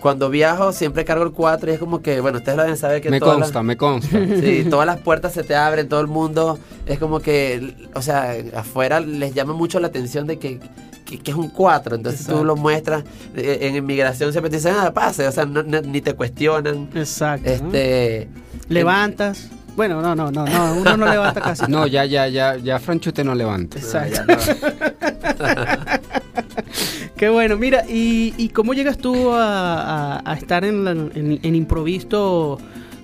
Cuando 0.01 0.29
viajo 0.29 0.71
siempre 0.71 1.03
cargo 1.03 1.23
el 1.23 1.31
4 1.31 1.71
y 1.71 1.73
es 1.73 1.79
como 1.79 2.03
que, 2.03 2.21
bueno, 2.21 2.37
ustedes 2.37 2.55
lo 2.57 2.61
deben 2.61 2.77
saber 2.77 3.01
que 3.01 3.09
Me 3.09 3.19
todas 3.19 3.39
las- 3.39 3.47
consta, 3.47 3.63
me 3.63 3.75
consta. 3.75 4.19
Sí, 4.39 4.63
todas 4.69 4.85
las 4.85 4.99
puertas 4.99 5.33
se 5.33 5.41
te 5.43 5.55
abren, 5.55 5.89
todo 5.89 5.99
el 5.99 6.05
mundo. 6.05 6.59
Es 6.85 6.99
como 6.99 7.21
que, 7.21 7.73
o 7.95 8.03
sea, 8.03 8.35
afuera 8.55 8.99
les 8.99 9.33
llama 9.33 9.53
mucho 9.53 9.79
la 9.79 9.87
atención 9.87 10.27
de 10.27 10.37
que, 10.37 10.59
que, 11.05 11.17
que 11.17 11.31
es 11.31 11.37
un 11.37 11.49
4. 11.49 11.95
Entonces 11.95 12.21
Exacto. 12.21 12.39
tú 12.41 12.45
lo 12.45 12.55
muestras. 12.55 13.03
eh, 13.35 13.57
En 13.61 13.75
inmigración 13.77 14.31
siempre 14.31 14.51
te 14.51 14.57
dicen, 14.57 14.75
ah, 14.77 14.93
pase. 14.93 15.27
O 15.27 15.31
sea, 15.31 15.45
no- 15.47 15.63
no- 15.63 15.81
ni 15.81 16.01
te 16.01 16.13
cuestionan. 16.13 16.87
Exacto. 16.93 17.49
Este. 17.49 18.27
Levantas. 18.69 19.49
Bueno, 19.75 20.01
no, 20.01 20.15
no, 20.15 20.31
no, 20.31 20.45
no, 20.45 20.73
uno 20.75 20.97
no 20.97 21.05
levanta 21.07 21.41
casi. 21.41 21.65
No, 21.69 21.85
ya, 21.87 22.05
ya, 22.05 22.27
ya, 22.27 22.55
ya 22.57 22.79
Franchute 22.79 23.23
no 23.23 23.35
levanta. 23.35 23.77
Exacto. 23.77 24.23
Qué 27.17 27.29
bueno, 27.29 27.55
mira, 27.57 27.85
¿y, 27.87 28.33
y 28.37 28.49
cómo 28.49 28.73
llegas 28.73 28.97
tú 28.97 29.31
a, 29.31 30.17
a- 30.17 30.31
a 30.31 30.33
estar 30.35 30.65
en, 30.65 30.83
la- 30.83 30.91
en, 30.91 31.39
en 31.41 31.55
improvisto? 31.55 32.57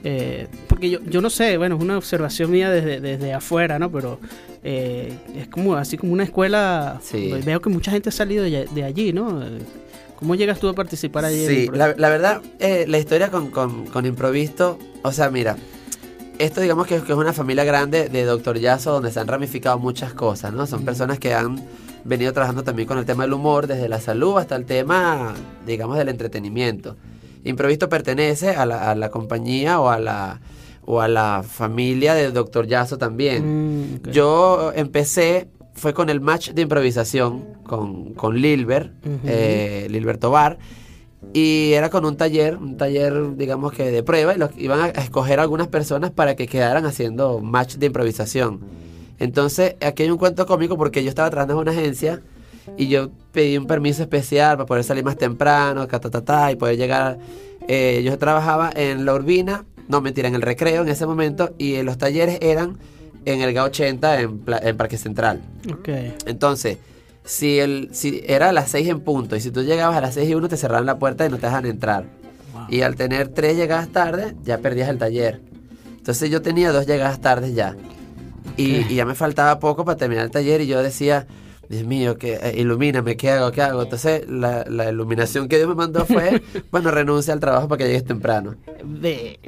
Eh, 0.03 0.47
porque 0.67 0.89
yo, 0.89 0.99
yo 1.05 1.21
no 1.21 1.29
sé, 1.29 1.57
bueno, 1.57 1.75
es 1.77 1.81
una 1.81 1.97
observación 1.97 2.51
mía 2.51 2.69
desde, 2.69 2.99
desde 2.99 3.33
afuera, 3.33 3.79
¿no? 3.79 3.89
Pero 3.91 4.19
eh, 4.63 5.13
es 5.35 5.47
como 5.47 5.75
así 5.75 5.97
como 5.97 6.11
una 6.13 6.23
escuela. 6.23 6.99
Sí. 7.03 7.31
Veo 7.45 7.61
que 7.61 7.69
mucha 7.69 7.91
gente 7.91 8.09
ha 8.09 8.11
salido 8.11 8.43
de, 8.43 8.67
de 8.69 8.83
allí, 8.83 9.13
¿no? 9.13 9.41
¿Cómo 10.17 10.35
llegas 10.35 10.59
tú 10.59 10.67
a 10.69 10.73
participar 10.73 11.25
allí? 11.25 11.43
en 11.45 11.49
Sí, 11.49 11.69
la, 11.73 11.93
la 11.97 12.09
verdad, 12.09 12.41
eh, 12.59 12.85
la 12.87 12.97
historia 12.99 13.29
con, 13.29 13.49
con, 13.49 13.85
con 13.87 14.05
Improvisto, 14.05 14.77
o 15.03 15.11
sea, 15.11 15.29
mira, 15.31 15.55
esto 16.43 16.61
digamos 16.61 16.87
que, 16.87 17.01
que 17.01 17.11
es 17.11 17.17
una 17.17 17.33
familia 17.33 17.63
grande 17.63 18.09
de 18.09 18.23
Doctor 18.25 18.57
Yazo 18.57 18.91
donde 18.93 19.11
se 19.11 19.19
han 19.19 19.27
ramificado 19.27 19.77
muchas 19.79 20.13
cosas, 20.13 20.53
¿no? 20.53 20.65
Son 20.67 20.83
personas 20.83 21.19
que 21.19 21.33
han 21.33 21.61
venido 22.03 22.33
trabajando 22.33 22.63
también 22.63 22.87
con 22.87 22.97
el 22.97 23.05
tema 23.05 23.23
del 23.23 23.33
humor, 23.33 23.67
desde 23.67 23.87
la 23.87 23.99
salud 23.99 24.37
hasta 24.37 24.55
el 24.55 24.65
tema, 24.65 25.33
digamos, 25.65 25.97
del 25.97 26.09
entretenimiento. 26.09 26.95
Improvisto 27.43 27.89
pertenece 27.89 28.51
a 28.51 28.65
la, 28.65 28.91
a 28.91 28.95
la 28.95 29.09
compañía 29.09 29.79
o 29.79 29.89
a 29.89 29.99
la, 29.99 30.41
o 30.85 31.01
a 31.01 31.07
la 31.07 31.43
familia 31.47 32.13
de 32.13 32.31
Doctor 32.31 32.67
Yazo 32.67 32.97
también. 32.97 33.93
Mm. 33.95 34.09
Yo 34.11 34.71
empecé, 34.75 35.47
fue 35.73 35.93
con 35.93 36.09
el 36.09 36.21
match 36.21 36.51
de 36.51 36.63
improvisación 36.63 37.45
con, 37.63 38.13
con 38.13 38.35
Lilbert, 38.35 38.93
Ujú. 39.05 39.19
eh, 39.25 40.17
Tobar, 40.19 40.57
y 41.33 41.73
era 41.73 41.89
con 41.89 42.05
un 42.05 42.17
taller, 42.17 42.57
un 42.57 42.77
taller 42.77 43.35
digamos 43.37 43.73
que 43.73 43.91
de 43.91 44.03
prueba, 44.03 44.33
y 44.33 44.37
los, 44.37 44.51
iban 44.57 44.79
a, 44.79 44.85
a 44.85 45.03
escoger 45.03 45.39
algunas 45.39 45.67
personas 45.67 46.11
para 46.11 46.35
que 46.35 46.47
quedaran 46.47 46.85
haciendo 46.85 47.39
match 47.39 47.75
de 47.75 47.85
improvisación. 47.87 48.59
Entonces, 49.19 49.75
aquí 49.81 50.03
hay 50.03 50.09
un 50.09 50.17
cuento 50.17 50.45
cómico 50.45 50.77
porque 50.77 51.03
yo 51.03 51.09
estaba 51.09 51.29
trabajando 51.29 51.53
en 51.53 51.59
una 51.69 51.71
agencia 51.71 52.21
y 52.77 52.87
yo 52.87 53.09
pedí 53.31 53.57
un 53.57 53.67
permiso 53.67 54.01
especial 54.01 54.57
para 54.57 54.65
poder 54.65 54.83
salir 54.83 55.03
más 55.03 55.17
temprano, 55.17 55.87
ta, 55.87 55.99
ta, 55.99 56.09
ta, 56.09 56.21
ta, 56.21 56.51
y 56.51 56.55
poder 56.55 56.77
llegar. 56.77 57.19
eh, 57.67 58.01
yo 58.03 58.17
trabajaba 58.17 58.71
en 58.75 59.05
la 59.05 59.13
Urbina, 59.13 59.65
no 59.87 60.01
mentira, 60.01 60.27
en 60.27 60.35
el 60.35 60.41
recreo 60.41 60.81
en 60.81 60.89
ese 60.89 61.05
momento, 61.05 61.53
y 61.57 61.75
eh, 61.75 61.83
los 61.83 61.97
talleres 61.97 62.39
eran 62.41 62.77
en 63.25 63.41
el 63.41 63.53
GA80 63.55 64.19
en, 64.21 64.67
en 64.67 64.77
Parque 64.77 64.97
Central. 64.97 65.41
Ok. 65.71 65.89
Entonces, 66.25 66.79
si, 67.23 67.59
el, 67.59 67.89
si 67.91 68.23
era 68.25 68.49
a 68.49 68.51
las 68.51 68.71
6 68.71 68.87
en 68.87 68.99
punto, 69.01 69.35
y 69.35 69.41
si 69.41 69.51
tú 69.51 69.63
llegabas 69.63 69.97
a 69.97 70.01
las 70.01 70.13
6 70.15 70.29
y 70.29 70.35
1, 70.35 70.49
te 70.49 70.57
cerraban 70.57 70.85
la 70.85 70.97
puerta 70.99 71.25
y 71.25 71.29
no 71.29 71.37
te 71.37 71.47
dejan 71.47 71.65
entrar. 71.65 72.05
Wow. 72.53 72.63
Y 72.69 72.81
al 72.81 72.95
tener 72.95 73.29
tres 73.29 73.55
llegadas 73.55 73.89
tarde, 73.89 74.35
ya 74.43 74.57
perdías 74.57 74.89
el 74.89 74.97
taller. 74.97 75.41
Entonces 75.97 76.31
yo 76.31 76.41
tenía 76.41 76.71
dos 76.71 76.87
llegadas 76.87 77.21
tardes 77.21 77.53
ya. 77.53 77.75
Y, 78.57 78.93
ya 78.93 79.05
me 79.05 79.15
faltaba 79.15 79.59
poco 79.59 79.85
para 79.85 79.97
terminar 79.97 80.25
el 80.25 80.31
taller 80.31 80.61
y 80.61 80.67
yo 80.67 80.81
decía, 80.81 81.27
Dios 81.69 81.85
mío, 81.85 82.17
que 82.17 82.33
eh, 82.33 82.55
ilumíname, 82.57 83.15
¿qué 83.15 83.31
hago? 83.31 83.51
¿Qué 83.51 83.61
hago? 83.61 83.83
Entonces 83.83 84.27
la, 84.27 84.65
la 84.67 84.89
iluminación 84.89 85.47
que 85.47 85.57
Dios 85.57 85.69
me 85.69 85.75
mandó 85.75 86.05
fue, 86.05 86.41
bueno, 86.71 86.91
renuncia 86.91 87.33
al 87.33 87.39
trabajo 87.39 87.67
para 87.67 87.77
que 87.77 87.85
llegues 87.85 88.05
temprano. 88.05 88.55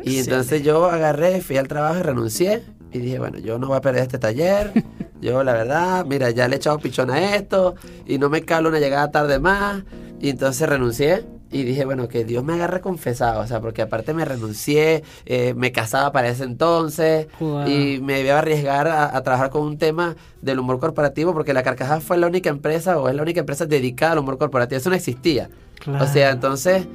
Y 0.03 0.19
entonces 0.19 0.63
yo 0.63 0.85
agarré, 0.85 1.41
fui 1.41 1.57
al 1.57 1.67
trabajo 1.67 1.99
y 1.99 2.03
renuncié. 2.03 2.63
Y 2.93 2.99
dije, 2.99 3.17
bueno, 3.19 3.39
yo 3.39 3.57
no 3.57 3.67
voy 3.67 3.77
a 3.77 3.81
perder 3.81 4.03
este 4.03 4.19
taller. 4.19 4.71
Yo, 5.19 5.43
la 5.43 5.53
verdad, 5.53 6.05
mira, 6.05 6.29
ya 6.29 6.47
le 6.47 6.55
he 6.55 6.57
echado 6.57 6.77
pichón 6.77 7.09
a 7.09 7.35
esto. 7.35 7.75
Y 8.05 8.19
no 8.19 8.29
me 8.29 8.43
calo 8.43 8.69
una 8.69 8.79
llegada 8.79 9.09
tarde 9.09 9.39
más. 9.39 9.83
Y 10.21 10.29
entonces 10.29 10.69
renuncié. 10.69 11.25
Y 11.51 11.63
dije, 11.63 11.85
bueno, 11.85 12.07
que 12.07 12.23
Dios 12.25 12.43
me 12.43 12.53
agarre 12.53 12.81
confesado. 12.81 13.41
O 13.41 13.47
sea, 13.47 13.61
porque 13.61 13.81
aparte 13.81 14.13
me 14.13 14.25
renuncié. 14.25 15.03
eh, 15.25 15.53
me 15.55 15.71
casaba 15.71 16.11
para 16.11 16.29
ese 16.29 16.43
entonces. 16.43 17.27
Wow. 17.39 17.67
Y 17.67 17.99
me 18.01 18.21
iba 18.21 18.35
a 18.35 18.39
arriesgar 18.39 18.87
a, 18.87 19.15
a 19.15 19.23
trabajar 19.23 19.49
con 19.49 19.63
un 19.63 19.77
tema 19.77 20.15
del 20.41 20.59
humor 20.59 20.79
corporativo. 20.79 21.33
Porque 21.33 21.53
la 21.53 21.63
Carcajada 21.63 21.99
fue 21.99 22.17
la 22.17 22.27
única 22.27 22.49
empresa, 22.49 22.99
o 22.99 23.09
es 23.09 23.15
la 23.15 23.21
única 23.23 23.39
empresa 23.39 23.65
dedicada 23.65 24.11
al 24.13 24.19
humor 24.19 24.37
corporativo. 24.37 24.77
Eso 24.77 24.89
no 24.89 24.95
existía. 24.95 25.49
O 25.99 26.05
sea, 26.07 26.29
entonces, 26.31 26.85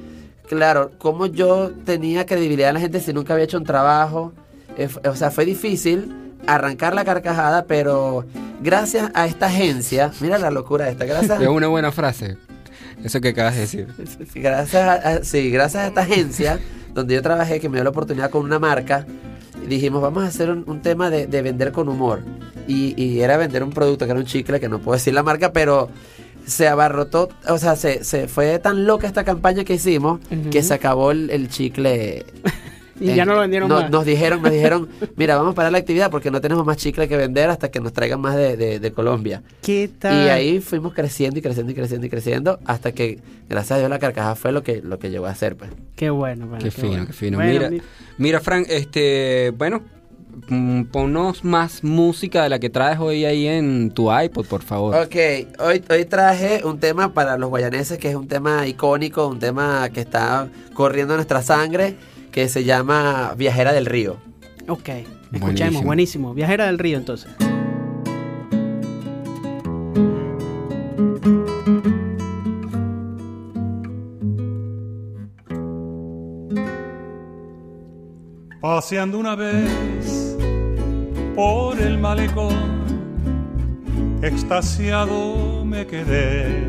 claro, 0.49 0.93
como 0.99 1.27
yo 1.27 1.71
tenía 1.85 2.25
credibilidad 2.25 2.69
en 2.71 2.75
la 2.75 2.81
gente 2.81 3.01
si 3.01 3.13
nunca 3.13 3.33
había 3.35 3.45
hecho 3.45 3.59
un 3.59 3.65
trabajo? 3.65 4.33
Eh, 4.79 4.89
o 5.09 5.15
sea, 5.17 5.31
fue 5.31 5.45
difícil 5.45 6.15
arrancar 6.47 6.95
la 6.95 7.05
carcajada, 7.05 7.65
pero 7.67 8.25
gracias 8.63 9.11
a 9.15 9.27
esta 9.27 9.47
agencia, 9.47 10.13
mira 10.21 10.39
la 10.39 10.51
locura 10.51 10.89
esta, 10.89 11.05
gracias, 11.05 11.41
Es 11.43 11.49
una 11.49 11.67
buena 11.69 11.93
frase. 11.93 12.37
Eso 13.05 13.21
que 13.21 13.29
acabas 13.29 13.55
de 13.55 13.61
decir. 13.63 13.89
gracias 14.35 14.83
a, 14.83 14.93
a- 14.95 15.25
sí, 15.25 15.51
gracias 15.51 15.85
a 15.85 15.87
esta 15.89 16.01
agencia 16.03 16.59
donde 16.95 17.15
yo 17.15 17.23
trabajé, 17.23 17.61
que 17.61 17.69
me 17.69 17.77
dio 17.77 17.85
la 17.85 17.91
oportunidad 17.91 18.31
con 18.31 18.45
una 18.45 18.59
marca, 18.59 19.05
dijimos, 19.69 20.01
vamos 20.01 20.25
a 20.25 20.29
hacer 20.29 20.51
un, 20.51 20.65
un 20.67 20.81
tema 20.81 21.11
de, 21.11 21.27
de 21.27 21.43
vender 21.43 21.71
con 21.73 21.89
humor. 21.89 22.23
Y, 22.67 22.95
y 23.03 23.21
era 23.21 23.37
vender 23.37 23.63
un 23.63 23.71
producto 23.71 24.05
que 24.05 24.11
era 24.13 24.21
un 24.21 24.27
chicle, 24.27 24.59
que 24.61 24.69
no 24.69 24.79
puedo 24.79 24.97
decir 24.97 25.15
la 25.15 25.23
marca, 25.23 25.53
pero 25.53 25.89
se 26.47 26.67
abarrotó, 26.67 27.29
o 27.49 27.59
sea, 27.59 27.77
se, 27.77 28.03
se 28.05 28.27
fue 28.27 28.59
tan 28.59 28.87
loca 28.87 29.07
esta 29.07 29.23
campaña 29.25 29.65
que 29.65 29.75
hicimos 29.75 30.21
que 30.51 30.63
se 30.63 30.73
acabó 30.75 31.11
el, 31.11 31.31
el 31.31 31.49
chicle. 31.49 32.25
Y 33.01 33.11
en- 33.11 33.17
ya 33.17 33.25
no 33.25 33.35
lo 33.35 33.41
vendieron 33.41 33.69
no- 33.69 33.81
más. 33.83 33.91
Nos 33.91 34.05
dijeron, 34.05 34.43
nos 34.43 34.51
dijeron, 34.53 34.89
mira, 35.17 35.37
vamos 35.37 35.53
a 35.53 35.55
parar 35.55 35.73
la 35.73 35.79
actividad 35.79 36.11
porque 36.11 36.31
no 36.31 36.41
tenemos 36.41 36.65
más 36.67 36.77
chicle 36.77 37.09
que 37.09 37.17
vender 37.17 37.49
hasta 37.51 37.71
que 37.71 37.81
nos 37.81 37.93
traigan 37.93 38.21
más 38.21 38.37
de, 38.37 38.57
de- 38.57 38.79
de 38.81 38.93
Colombia. 38.93 39.43
¿Qué 39.63 39.89
tal? 39.99 40.27
Y 40.27 40.29
ahí 40.29 40.61
fuimos 40.61 40.95
creciendo 40.95 41.39
y 41.39 41.43
creciendo 41.43 41.73
y 41.73 41.75
creciendo 41.75 42.07
y 42.07 42.11
creciendo 42.11 42.59
hasta 42.65 42.93
que, 42.93 43.19
gracias 43.49 43.73
a 43.73 43.79
Dios, 43.79 43.91
la 43.91 43.99
carcajada 43.99 44.35
fue 44.35 44.53
lo 44.53 44.63
que, 44.63 44.83
lo 44.83 44.99
que 44.99 45.11
llegó 45.11 45.27
a 45.27 45.35
ser, 45.35 45.57
pues. 45.57 45.71
Qué 45.97 46.11
bueno, 46.11 46.47
bueno, 46.47 46.63
Qué 46.65 46.71
fino, 46.71 46.89
bueno. 46.89 47.07
qué 47.07 47.13
fino. 47.13 47.39
Bueno, 47.39 47.53
mira, 47.53 47.71
mi- 47.71 47.83
mira, 48.19 48.41
Frank, 48.41 48.67
este, 48.69 49.53
bueno, 49.57 49.83
mm, 50.49 50.85
ponnos 50.85 51.45
más 51.45 51.83
música 51.85 52.43
de 52.43 52.49
la 52.49 52.59
que 52.59 52.71
traes 52.71 52.99
hoy 52.99 53.25
ahí 53.25 53.47
en 53.47 53.91
tu 53.91 54.13
iPod, 54.17 54.47
por 54.47 54.63
favor. 54.63 54.95
Ok, 54.95 55.17
hoy, 55.61 55.83
hoy 55.91 56.05
traje 56.05 56.63
un 56.65 56.79
tema 56.79 57.13
para 57.13 57.37
los 57.37 57.49
guayaneses 57.51 57.99
que 57.99 58.11
es 58.11 58.15
un 58.15 58.29
tema 58.29 58.67
icónico, 58.67 59.27
un 59.27 59.39
tema 59.39 59.89
que 59.91 60.01
está 60.01 60.49
corriendo 60.75 61.15
en 61.15 61.19
nuestra 61.19 61.43
sangre, 61.43 61.97
que 62.39 62.49
se 62.49 62.63
llama 62.63 63.35
Viajera 63.37 63.73
del 63.73 63.85
Río. 63.85 64.17
Ok, 64.69 64.91
escuchemos, 65.33 65.83
Buenísimo. 65.83 65.83
buenísimo. 65.83 66.35
Viajera 66.35 66.67
del 66.67 66.79
río, 66.79 66.97
entonces. 66.97 67.29
Paseando 78.61 79.19
una 79.19 79.35
vez 79.35 80.37
por 81.35 81.77
el 81.81 81.99
malecón, 81.99 82.85
extasiado 84.23 85.65
me 85.65 85.85
quedé 85.89 86.69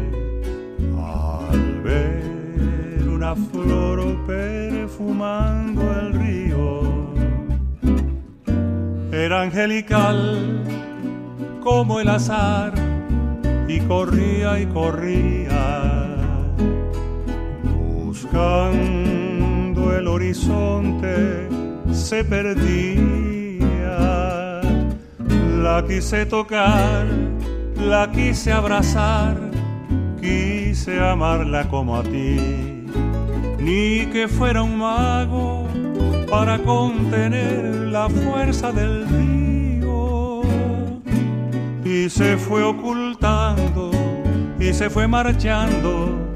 al 0.97 1.81
ver 1.83 2.28
una 3.29 3.35
flor 3.35 4.25
perfumando 4.25 5.81
el 5.99 6.13
río. 6.13 6.81
Era 9.11 9.41
angelical 9.41 10.63
como 11.61 11.99
el 11.99 12.09
azar 12.09 12.73
y 13.67 13.79
corría 13.81 14.59
y 14.59 14.65
corría 14.67 16.07
buscando 18.03 19.95
el 19.95 20.07
horizonte 20.07 21.47
se 21.91 22.23
perdía. 22.23 23.09
La 25.61 25.85
quise 25.87 26.25
tocar, 26.25 27.05
la 27.77 28.09
quise 28.11 28.51
abrazar, 28.51 29.37
quise 30.19 30.99
amarla 30.99 31.67
como 31.67 31.97
a 31.97 32.03
ti. 32.03 32.78
Ni 33.61 34.05
que 34.07 34.27
fuera 34.27 34.63
un 34.63 34.77
mago 34.77 35.67
para 36.29 36.59
contener 36.59 37.89
la 37.91 38.09
fuerza 38.09 38.71
del 38.71 39.07
río. 39.07 40.41
Y 41.83 42.09
se 42.09 42.37
fue 42.37 42.63
ocultando 42.63 43.91
y 44.59 44.73
se 44.73 44.89
fue 44.89 45.07
marchando 45.07 46.29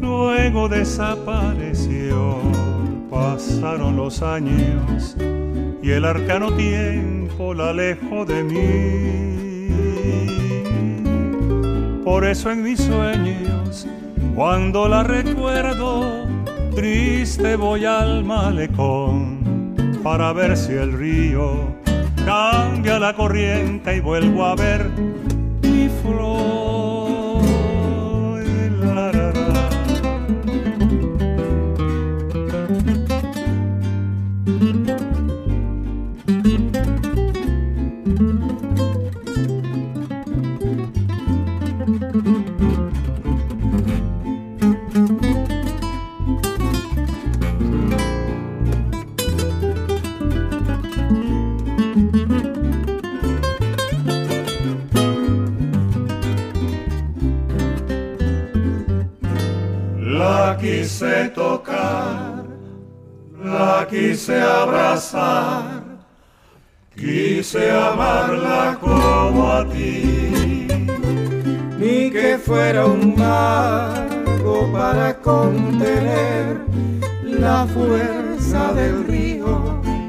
luego 0.00 0.68
desapareció. 0.68 2.38
Pasaron 3.10 3.96
los 3.96 4.22
años 4.22 5.16
y 5.82 5.90
el 5.90 6.04
arcano 6.04 6.52
tiempo 6.52 7.54
la 7.54 7.70
alejó 7.70 8.24
de 8.24 8.44
mí. 8.44 9.68
Por 12.04 12.24
eso 12.24 12.50
en 12.50 12.62
mis 12.62 12.80
sueños, 12.80 13.86
cuando 14.34 14.88
la 14.88 15.02
recuerdo, 15.02 16.26
triste 16.78 17.56
voy 17.56 17.84
al 17.84 18.22
malecón 18.22 19.74
para 20.04 20.32
ver 20.32 20.56
si 20.56 20.74
el 20.74 20.92
río 20.92 21.74
cambia 22.24 23.00
la 23.00 23.14
corriente 23.14 23.96
y 23.96 24.00
vuelvo 24.00 24.44
a 24.44 24.54
ver 24.54 24.88
mi 25.60 25.88
flor. 25.88 26.87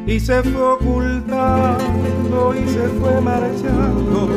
Y 0.09 0.19
se 0.19 0.41
fue 0.41 0.59
ocultando 0.59 2.55
y 2.55 2.67
se 2.67 2.87
fue 2.99 3.21
marchando, 3.21 4.27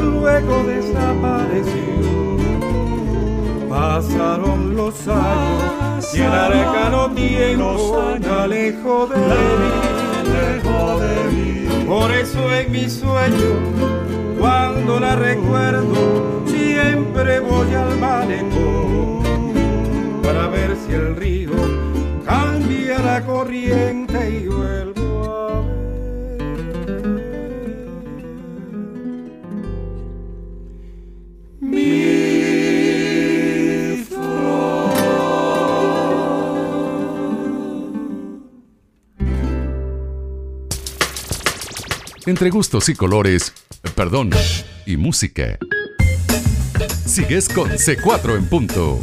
luego 0.00 0.62
desapareció. 0.62 2.36
Pasaron 3.68 4.76
los 4.76 4.94
años 5.08 6.14
y 6.14 6.20
el 6.20 6.30
arcano 6.30 7.10
tiempo 7.10 8.16
ya 8.20 8.46
lejos 8.46 9.10
de 9.10 9.16
mí, 9.16 9.72
de 11.00 11.24
mí. 11.32 11.84
Por 11.88 12.12
eso 12.12 12.54
en 12.54 12.70
mi 12.70 12.88
sueño, 12.88 14.38
cuando 14.38 15.00
la 15.00 15.16
recuerdo, 15.16 16.44
siempre 16.46 17.40
voy 17.40 17.74
al 17.74 17.98
malecón 17.98 19.24
para 20.22 20.46
ver 20.46 20.76
si 20.86 20.92
el 20.94 21.16
río 21.16 21.50
cambia 22.24 23.00
la 23.00 23.26
corriente 23.26 24.30
y 24.30 24.46
Entre 42.26 42.50
gustos 42.50 42.88
y 42.88 42.96
colores, 42.96 43.52
perdón, 43.94 44.30
y 44.84 44.96
música. 44.96 45.58
Sigues 47.04 47.48
con 47.48 47.70
C4 47.70 48.36
en 48.36 48.48
punto. 48.48 48.98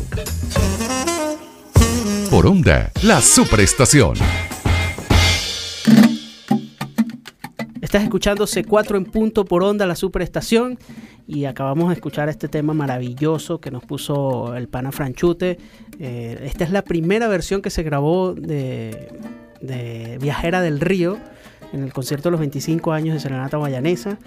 Por 2.29 2.47
onda, 2.47 2.91
la 3.01 3.21
superestación. 3.21 4.17
Estás 7.79 8.03
escuchando 8.03 8.43
C4 8.43 8.97
en 8.97 9.05
punto 9.05 9.45
por 9.45 9.63
onda, 9.63 9.85
la 9.85 9.95
superestación. 9.95 10.77
Y 11.25 11.45
acabamos 11.45 11.87
de 11.87 11.93
escuchar 11.93 12.27
este 12.27 12.49
tema 12.49 12.73
maravilloso 12.73 13.61
que 13.61 13.71
nos 13.71 13.85
puso 13.85 14.53
el 14.53 14.67
pana 14.67 14.91
Franchute. 14.91 15.57
Eh, 15.97 16.41
esta 16.43 16.65
es 16.65 16.71
la 16.71 16.81
primera 16.81 17.29
versión 17.29 17.61
que 17.61 17.69
se 17.69 17.83
grabó 17.83 18.33
de, 18.33 19.07
de 19.61 20.17
Viajera 20.21 20.59
del 20.59 20.81
Río 20.81 21.17
en 21.73 21.83
el 21.83 21.91
concierto 21.91 22.29
de 22.29 22.31
los 22.31 22.39
25 22.39 22.93
años 22.93 23.15
de 23.15 23.19
Serenata 23.19 23.57
Guayanesa, 23.57 24.17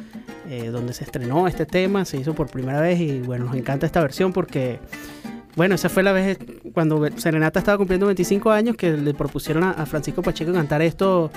eh, 0.50 0.68
donde 0.68 0.92
se 0.92 1.04
estrenó 1.04 1.46
este 1.46 1.64
tema, 1.64 2.04
se 2.04 2.18
hizo 2.18 2.34
por 2.34 2.50
primera 2.50 2.80
vez 2.80 3.00
y 3.00 3.20
bueno, 3.20 3.46
nos 3.46 3.54
encanta 3.54 3.86
esta 3.86 4.00
versión 4.00 4.32
porque, 4.32 4.80
bueno, 5.54 5.76
esa 5.76 5.88
fue 5.88 6.02
la 6.02 6.12
vez 6.12 6.38
cuando 6.74 7.08
Serenata 7.16 7.60
estaba 7.60 7.78
cumpliendo 7.78 8.06
25 8.06 8.50
años 8.50 8.76
que 8.76 8.92
le 8.92 9.14
propusieron 9.14 9.62
a, 9.62 9.70
a 9.70 9.86
Francisco 9.86 10.22
Pacheco 10.22 10.52
cantar 10.52 10.82
esto. 10.82 11.30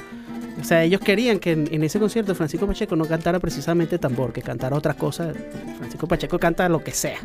O 0.59 0.63
sea, 0.63 0.83
ellos 0.83 0.99
querían 0.99 1.39
que 1.39 1.51
en, 1.53 1.73
en, 1.73 1.83
ese 1.83 1.99
concierto 1.99 2.35
Francisco 2.35 2.67
Pacheco 2.67 2.95
no 2.95 3.05
cantara 3.05 3.39
precisamente 3.39 3.97
tambor, 3.97 4.33
que 4.33 4.41
cantara 4.41 4.75
otras 4.75 4.95
cosas. 4.95 5.33
Francisco 5.77 6.07
Pacheco 6.07 6.37
canta 6.37 6.67
lo 6.67 6.83
que 6.83 6.91
sea. 6.91 7.19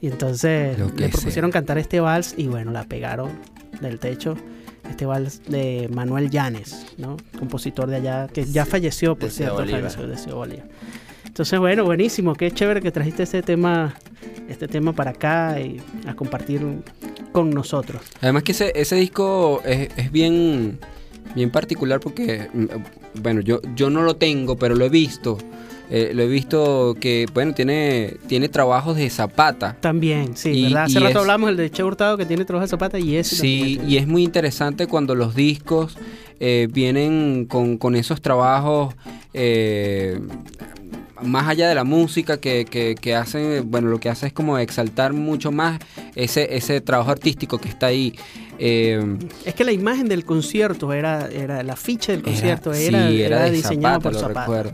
Y 0.00 0.06
entonces 0.06 0.78
le 0.78 1.08
propusieron 1.08 1.50
cantar 1.50 1.78
este 1.78 2.00
vals 2.00 2.34
y 2.36 2.46
bueno, 2.46 2.70
la 2.70 2.84
pegaron 2.84 3.30
del 3.80 3.98
techo. 3.98 4.36
Este 4.90 5.06
vals 5.06 5.40
de 5.46 5.88
Manuel 5.92 6.30
Llanes, 6.30 6.84
¿no? 6.98 7.16
Compositor 7.38 7.88
de 7.88 7.96
allá, 7.96 8.26
que 8.26 8.44
ya 8.44 8.66
falleció, 8.66 9.16
por 9.16 9.30
cierto, 9.30 9.58
falleció 9.58 10.06
de 10.06 10.32
Bolívar. 10.34 10.68
Entonces, 11.24 11.58
bueno, 11.60 11.84
buenísimo, 11.84 12.34
qué 12.34 12.50
chévere 12.50 12.80
que 12.82 12.90
trajiste 12.90 13.22
este 13.22 13.40
tema, 13.40 13.94
este 14.48 14.66
tema 14.66 14.92
para 14.92 15.12
acá 15.12 15.60
y 15.60 15.80
a 16.06 16.14
compartir 16.14 16.60
con 17.30 17.50
nosotros. 17.50 18.02
Además 18.20 18.42
que 18.42 18.50
ese, 18.52 18.72
ese 18.74 18.96
disco 18.96 19.62
es, 19.64 19.88
es 19.96 20.10
bien, 20.10 20.80
bien 21.36 21.50
particular 21.50 22.00
porque, 22.00 22.48
mm, 22.52 22.66
bueno, 23.22 23.40
yo, 23.40 23.60
yo 23.76 23.90
no 23.90 24.02
lo 24.02 24.16
tengo, 24.16 24.56
pero 24.56 24.74
lo 24.74 24.84
he 24.84 24.90
visto. 24.90 25.38
Eh, 25.92 26.12
lo 26.14 26.22
he 26.22 26.28
visto 26.28 26.94
que, 27.00 27.26
bueno, 27.34 27.52
tiene, 27.52 28.14
tiene 28.28 28.48
trabajos 28.48 28.96
de 28.96 29.10
Zapata. 29.10 29.76
También, 29.80 30.36
sí, 30.36 30.50
Y- 30.50 30.62
¿verdad? 30.64 30.84
Hace 30.84 30.98
y 30.98 31.02
rato 31.02 31.10
es- 31.10 31.16
hablamos 31.16 31.48
del 31.48 31.56
de 31.56 31.70
Che 31.70 31.82
Hurtado 31.82 32.16
que 32.16 32.26
tiene 32.26 32.44
trabajo 32.44 32.64
de 32.64 32.68
zapata 32.70 32.98
y 32.98 33.16
ese 33.16 33.34
Sí, 33.36 33.80
y 33.86 33.96
es 33.96 34.06
muy 34.06 34.22
interesante 34.22 34.86
cuando 34.86 35.14
los 35.16 35.34
discos 35.34 35.98
eh, 36.38 36.68
vienen 36.70 37.44
con, 37.46 37.76
con 37.76 37.96
esos 37.96 38.22
trabajos 38.22 38.94
eh, 39.34 40.20
más 41.22 41.48
allá 41.48 41.68
de 41.68 41.74
la 41.74 41.84
música 41.84 42.38
que, 42.38 42.64
que, 42.64 42.94
que 42.94 43.14
hacen, 43.14 43.70
bueno, 43.70 43.88
lo 43.88 43.98
que 44.00 44.08
hace 44.08 44.28
es 44.28 44.32
como 44.32 44.56
exaltar 44.58 45.12
mucho 45.12 45.52
más 45.52 45.78
ese, 46.14 46.56
ese 46.56 46.80
trabajo 46.80 47.10
artístico 47.10 47.58
que 47.58 47.68
está 47.68 47.86
ahí. 47.86 48.14
Eh, 48.58 49.18
Es 49.44 49.54
que 49.54 49.64
la 49.64 49.72
imagen 49.72 50.08
del 50.08 50.24
concierto 50.24 50.92
era, 50.94 51.28
era 51.28 51.62
la 51.62 51.76
ficha 51.76 52.12
del 52.12 52.20
era- 52.22 52.30
concierto, 52.30 52.72
sí, 52.72 52.86
era, 52.86 53.10
era 53.10 53.50
diseñada 53.50 53.98
por 54.00 54.12
lo 54.14 54.18
Zapata. 54.20 54.40
recuerdo. 54.40 54.72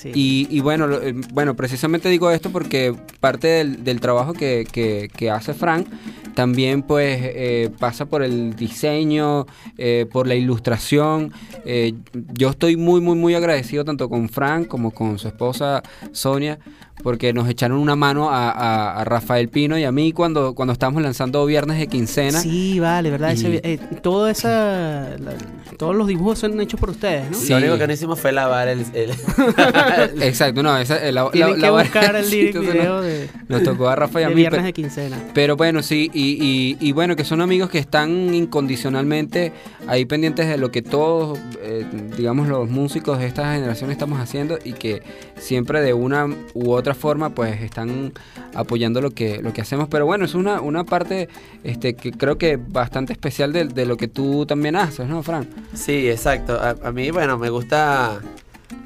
Sí. 0.00 0.12
Y, 0.14 0.46
y 0.50 0.60
bueno, 0.60 0.86
eh, 1.02 1.12
bueno, 1.32 1.56
precisamente 1.56 2.08
digo 2.08 2.30
esto 2.30 2.50
porque 2.50 2.94
parte 3.18 3.48
del, 3.48 3.82
del 3.82 4.00
trabajo 4.00 4.32
que, 4.32 4.64
que- 4.70 5.10
que 5.16 5.28
hace 5.30 5.54
Frank 5.54 5.88
también 6.34 6.82
pues 6.82 7.18
eh, 7.20 7.68
pasa 7.80 8.06
por 8.06 8.22
el 8.22 8.54
diseño, 8.54 9.46
eh, 9.76 10.06
por 10.12 10.28
la 10.28 10.36
ilustración. 10.36 11.32
Eh, 11.64 11.94
yo 12.32 12.50
estoy 12.50 12.76
muy, 12.76 13.00
muy, 13.00 13.16
muy 13.16 13.34
agradecido 13.34 13.84
tanto 13.84 14.08
con 14.08 14.28
Frank 14.28 14.68
como 14.68 14.92
con 14.92 15.18
su 15.18 15.26
esposa 15.26 15.82
Sonia 16.12 16.60
porque 17.02 17.32
nos 17.32 17.48
echaron 17.48 17.78
una 17.78 17.96
mano 17.96 18.30
a, 18.30 18.50
a- 18.50 19.00
a 19.00 19.04
Rafael 19.04 19.48
Pino 19.48 19.78
y 19.78 19.84
a 19.84 19.92
mí 19.92 20.12
cuando, 20.12 20.54
cuando 20.54 20.72
estábamos 20.72 21.02
lanzando 21.02 21.44
Viernes 21.46 21.78
de 21.78 21.86
Quincena. 21.86 22.40
Sí, 22.40 22.78
vale, 22.80 23.10
¿verdad? 23.10 23.32
Ese- 23.32 23.60
eh, 23.64 23.78
todo 24.02 24.28
esa, 24.28 25.16
la- 25.18 25.34
todos 25.76 25.94
los 25.94 26.06
dibujos 26.08 26.38
son 26.38 26.60
hechos 26.60 26.78
por 26.80 26.90
ustedes, 26.90 27.30
¿no? 27.30 27.36
Sí. 27.36 27.50
Lo 27.50 27.58
único 27.58 27.78
que 27.78 27.86
no 27.86 27.92
hicimos 27.92 28.18
fue 28.20 28.32
lavar 28.32 28.68
el. 28.68 28.84
el- 28.94 29.12
Exacto, 30.22 30.62
no, 30.62 30.76
esa, 30.76 31.06
eh, 31.06 31.12
la, 31.12 31.30
Tienen 31.30 31.50
la- 31.52 31.56
que 31.56 31.62
la- 31.62 31.70
buscar 31.82 32.16
el 32.16 32.24
sí, 32.26 32.46
video 32.46 32.96
nos- 32.96 33.04
de, 33.04 33.28
Nos 33.48 33.62
tocó 33.62 33.88
a 33.88 33.96
Rafa 33.96 34.20
y 34.20 34.24
a 34.24 34.28
mí. 34.30 34.34
Viernes 34.34 34.64
de 34.64 34.72
Quincena. 34.72 35.16
Pero 35.34 35.56
bueno, 35.56 35.82
sí, 35.82 36.10
y, 36.12 36.38
y- 36.42 36.76
y 36.80 36.92
bueno, 36.92 37.16
que 37.16 37.24
son 37.24 37.40
amigos 37.40 37.70
que 37.70 37.78
están 37.78 38.34
incondicionalmente 38.34 39.52
ahí 39.86 40.04
pendientes 40.04 40.48
de 40.48 40.56
lo 40.56 40.70
que 40.70 40.82
todos, 40.82 41.38
eh, 41.62 41.84
digamos, 42.16 42.48
los 42.48 42.68
músicos 42.68 43.18
de 43.18 43.26
esta 43.26 43.52
generación 43.54 43.90
estamos 43.90 44.20
haciendo 44.20 44.58
y 44.64 44.72
que 44.72 45.02
siempre 45.40 45.80
de 45.80 45.94
una 45.94 46.26
u 46.54 46.72
otra 46.72 46.94
forma, 46.94 47.30
pues 47.30 47.60
están 47.62 48.12
apoyando 48.54 49.00
lo 49.00 49.10
que, 49.10 49.42
lo 49.42 49.52
que 49.52 49.60
hacemos. 49.60 49.88
Pero 49.88 50.06
bueno, 50.06 50.24
es 50.24 50.34
una, 50.34 50.60
una 50.60 50.84
parte 50.84 51.28
este, 51.64 51.94
que 51.94 52.12
creo 52.12 52.38
que 52.38 52.56
bastante 52.56 53.12
especial 53.12 53.52
de, 53.52 53.66
de 53.66 53.86
lo 53.86 53.96
que 53.96 54.08
tú 54.08 54.46
también 54.46 54.76
haces, 54.76 55.08
¿no, 55.08 55.22
Fran? 55.22 55.48
Sí, 55.74 56.08
exacto. 56.08 56.58
A, 56.60 56.92
mí, 56.92 57.10
bueno, 57.10 57.38
me 57.38 57.50
gusta 57.50 58.20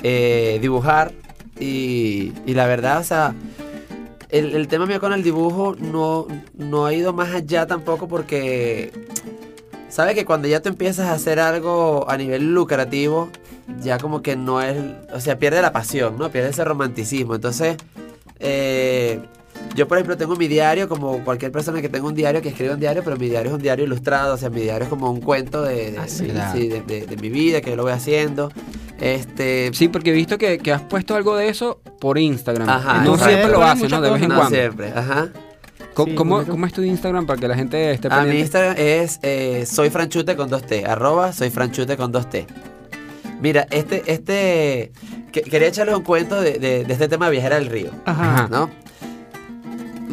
eh, 0.03 0.59
dibujar 0.61 1.13
y, 1.59 2.33
y 2.47 2.55
la 2.55 2.67
verdad, 2.67 3.01
o 3.01 3.05
sea, 3.05 3.35
el, 4.29 4.55
el 4.55 4.69
tema 4.69 4.87
mío 4.87 5.01
con 5.01 5.13
el 5.13 5.23
dibujo 5.23 5.77
no, 5.79 6.27
no 6.57 6.87
ha 6.87 6.95
ido 6.95 7.13
más 7.13 7.35
allá 7.35 7.67
tampoco 7.67 8.09
porque, 8.09 8.91
¿sabes? 9.89 10.15
Que 10.15 10.25
cuando 10.25 10.49
ya 10.49 10.61
tú 10.61 10.71
empiezas 10.71 11.09
a 11.09 11.13
hacer 11.13 11.39
algo 11.39 12.09
a 12.09 12.17
nivel 12.17 12.55
lucrativo, 12.55 13.29
ya 13.83 13.99
como 13.99 14.23
que 14.23 14.37
no 14.37 14.61
es, 14.63 14.77
o 15.15 15.21
sea, 15.21 15.39
pierde 15.39 15.63
la 15.63 15.73
pasión, 15.73 16.17
¿no? 16.19 16.31
Pierde 16.31 16.51
ese 16.51 16.65
romanticismo. 16.65 17.35
Entonces, 17.35 17.77
eh, 18.41 19.21
yo 19.77 19.87
por 19.89 19.99
ejemplo 19.99 20.17
tengo 20.17 20.35
mi 20.37 20.49
diario, 20.49 20.89
como 20.89 21.23
cualquier 21.25 21.53
persona 21.53 21.81
que 21.81 21.89
tenga 21.89 22.07
un 22.07 22.15
diario, 22.15 22.43
que 22.43 22.49
escribe 22.49 22.75
un 22.75 22.81
diario, 22.81 23.03
pero 23.05 23.17
mi 23.17 23.29
diario 23.29 23.51
es 23.51 23.57
un 23.57 23.63
diario 23.63 23.85
ilustrado, 23.85 24.35
o 24.35 24.37
sea, 24.37 24.51
mi 24.51 24.61
diario 24.63 24.85
es 24.85 24.89
como 24.91 25.11
un 25.11 25.21
cuento 25.21 25.63
de, 25.63 25.93
de- 25.93 25.99
Ah, 25.99 26.09
sí. 26.09 26.27
de- 26.27 26.33
Claro. 26.33 26.59
sí, 26.59 26.69
de- 26.69 26.83
de- 26.83 27.07
de 27.07 27.17
mi 27.17 27.29
vida, 27.31 27.61
que 27.61 27.71
yo 27.71 27.77
lo 27.77 27.85
voy 27.85 27.93
haciendo. 27.93 28.51
Este, 29.01 29.71
Sí, 29.73 29.89
porque 29.89 30.11
he 30.11 30.13
visto 30.13 30.39
que, 30.39 30.59
que 30.59 30.73
has 30.73 30.83
puesto 30.83 31.15
algo 31.17 31.37
de 31.37 31.49
eso 31.49 31.81
por 32.01 32.19
Instagram. 32.19 32.69
Ajá, 32.69 33.03
no 33.05 33.15
exacto. 33.15 33.35
siempre 33.35 33.53
lo 33.53 33.63
haces, 33.65 33.91
¿no? 33.91 34.01
De 34.01 34.11
vez 34.11 34.23
en 34.23 34.29
no 34.29 34.37
cuando. 34.37 34.57
siempre, 34.57 34.93
ajá. 34.95 35.29
¿Cómo, 35.95 36.41
Sí, 36.41 36.47
cómo- 36.49 36.67
es 36.67 36.73
tu 36.73 36.83
Instagram 36.83 37.27
para 37.27 37.39
que 37.39 37.49
la 37.49 37.55
gente 37.55 37.91
esté 37.93 38.09
A 38.09 38.11
mi 38.11 38.17
pendiente? 38.17 38.41
Instagram 38.41 38.75
es 38.79 39.19
eh, 39.23 39.67
soy 39.67 39.91
franchute 39.91 40.37
con 40.37 40.49
dos 40.49 40.63
T, 40.63 40.85
arroba 40.87 41.33
soy 41.33 41.51
franchute 41.51 41.97
con 41.97 42.11
dos 42.13 42.31
T. 42.31 42.47
Mira, 43.43 43.67
este, 43.71 44.03
este, 44.07 44.93
que- 45.33 45.43
quería 45.43 45.69
echarles 45.69 45.97
un 45.97 46.03
cuento 46.05 46.41
de, 46.41 46.53
de- 46.61 46.85
de 46.85 46.93
este 46.93 47.09
tema 47.09 47.27
de 47.27 47.33
viajera 47.33 47.57
del 47.57 47.67
río. 47.67 47.91
Ajá. 48.05 48.47
¿no? 48.51 48.71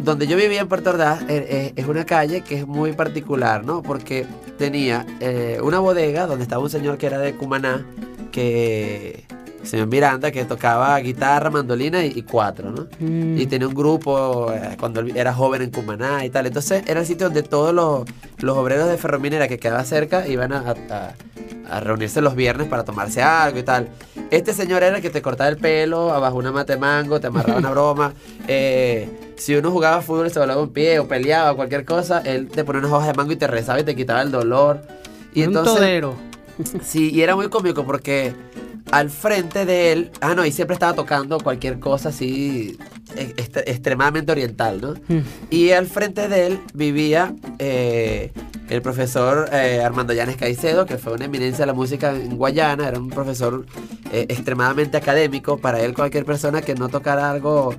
Donde 0.02 0.26
yo 0.26 0.36
vivía 0.36 0.60
en 0.60 0.68
Puerto 0.68 0.90
Ordaz 0.90 1.22
eh, 1.22 1.46
eh, 1.48 1.72
es 1.76 1.86
una 1.86 2.04
calle 2.04 2.40
que 2.42 2.56
es 2.58 2.66
muy 2.66 2.92
particular, 2.92 3.64
¿no? 3.64 3.82
Porque 3.82 4.26
tenía 4.58 5.06
eh, 5.20 5.60
una 5.62 5.78
bodega 5.78 6.26
donde 6.26 6.42
estaba 6.42 6.62
un 6.62 6.70
señor 6.70 6.96
que 6.98 7.06
era 7.06 7.18
de 7.18 7.34
Cumaná, 7.34 7.86
que 8.32 9.24
señor 9.62 9.86
Miranda, 9.88 10.30
que 10.30 10.44
tocaba 10.44 10.98
guitarra, 11.00 11.50
mandolina 11.50 12.04
y, 12.04 12.12
y 12.16 12.22
cuatro, 12.22 12.70
¿no? 12.70 12.86
Mm. 12.98 13.38
Y 13.38 13.46
tenía 13.46 13.68
un 13.68 13.74
grupo 13.74 14.52
eh, 14.52 14.76
cuando 14.78 15.00
era 15.00 15.32
joven 15.34 15.62
en 15.62 15.70
Cumaná 15.70 16.24
y 16.24 16.30
tal. 16.30 16.46
Entonces 16.46 16.82
era 16.86 17.00
el 17.00 17.06
sitio 17.06 17.26
donde 17.26 17.42
todos 17.42 17.74
los, 17.74 18.04
los 18.38 18.56
obreros 18.56 18.88
de 18.88 18.96
Ferrominera 18.96 19.48
que 19.48 19.58
quedaba 19.58 19.84
cerca 19.84 20.26
iban 20.26 20.52
a, 20.52 20.74
a- 20.90 21.12
a 21.70 21.78
reunirse 21.78 22.20
los 22.20 22.34
viernes 22.34 22.66
para 22.66 22.82
tomarse 22.84 23.22
algo 23.22 23.58
y 23.60 23.62
tal. 23.62 23.88
Este 24.32 24.52
señor 24.52 24.82
era 24.82 24.96
el 24.96 25.02
que 25.02 25.10
te 25.10 25.22
cortaba 25.22 25.48
el 25.48 25.56
pelo 25.56 26.12
abajo 26.12 26.36
una 26.36 26.50
mate 26.50 26.72
de 26.72 26.78
mango, 26.80 27.20
te 27.20 27.28
amarraba 27.28 27.60
una 27.60 27.70
broma. 27.72 28.12
Eh, 28.48 29.08
si 29.36 29.54
uno 29.54 29.70
jugaba 29.70 30.02
fútbol 30.02 30.30
se 30.32 30.40
volaba 30.40 30.60
un 30.60 30.70
pie 30.72 30.98
o 30.98 31.06
peleaba 31.06 31.54
cualquier 31.54 31.84
cosa, 31.84 32.22
él 32.24 32.48
te 32.48 32.64
ponía 32.64 32.80
unas 32.80 32.92
hojas 32.92 33.06
de 33.08 33.14
mango 33.14 33.30
y 33.32 33.36
te 33.36 33.46
rezaba 33.46 33.78
y 33.80 33.84
te 33.84 33.94
quitaba 33.94 34.20
el 34.22 34.32
dolor. 34.32 34.80
Y 35.32 35.42
un 35.42 35.48
entonces, 35.48 35.74
todero. 35.76 36.16
Sí, 36.82 37.10
y 37.10 37.22
era 37.22 37.36
muy 37.36 37.48
cómico 37.48 37.84
porque 37.84 38.34
al 38.90 39.08
frente 39.10 39.64
de 39.66 39.92
él, 39.92 40.10
ah, 40.20 40.34
no, 40.34 40.44
y 40.44 40.50
siempre 40.52 40.74
estaba 40.74 40.94
tocando 40.94 41.38
cualquier 41.38 41.78
cosa 41.78 42.08
así 42.08 42.76
e- 43.16 43.34
est- 43.36 43.56
extremadamente 43.58 44.32
oriental, 44.32 44.80
¿no? 44.80 44.94
Mm. 45.08 45.20
Y 45.50 45.70
al 45.70 45.86
frente 45.86 46.28
de 46.28 46.46
él 46.48 46.60
vivía 46.74 47.34
eh, 47.60 48.32
el 48.68 48.82
profesor 48.82 49.48
eh, 49.52 49.80
Armando 49.84 50.12
Llanes 50.12 50.36
Caicedo, 50.36 50.86
que 50.86 50.98
fue 50.98 51.12
una 51.12 51.26
eminencia 51.26 51.62
de 51.62 51.66
la 51.66 51.74
música 51.74 52.10
en 52.10 52.36
Guayana, 52.36 52.88
era 52.88 52.98
un 52.98 53.10
profesor 53.10 53.64
eh, 54.12 54.26
extremadamente 54.28 54.96
académico. 54.96 55.56
Para 55.58 55.80
él, 55.80 55.94
cualquier 55.94 56.24
persona 56.24 56.60
que 56.60 56.74
no 56.74 56.88
tocara 56.88 57.30
algo 57.30 57.74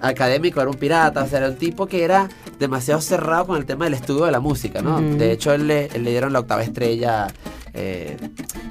académico 0.00 0.60
era 0.60 0.70
un 0.70 0.76
pirata, 0.76 1.24
o 1.24 1.26
sea, 1.28 1.38
era 1.40 1.48
un 1.48 1.56
tipo 1.56 1.86
que 1.86 2.04
era 2.04 2.28
demasiado 2.58 3.00
cerrado 3.00 3.46
con 3.48 3.56
el 3.56 3.64
tema 3.66 3.84
del 3.86 3.94
estudio 3.94 4.24
de 4.26 4.32
la 4.32 4.40
música, 4.40 4.80
¿no? 4.82 5.00
De 5.00 5.32
hecho, 5.32 5.52
él 5.52 5.66
le, 5.66 5.86
él 5.94 6.04
le 6.04 6.10
dieron 6.10 6.32
la 6.32 6.40
octava 6.40 6.62
estrella 6.62 7.26
eh, 7.74 8.16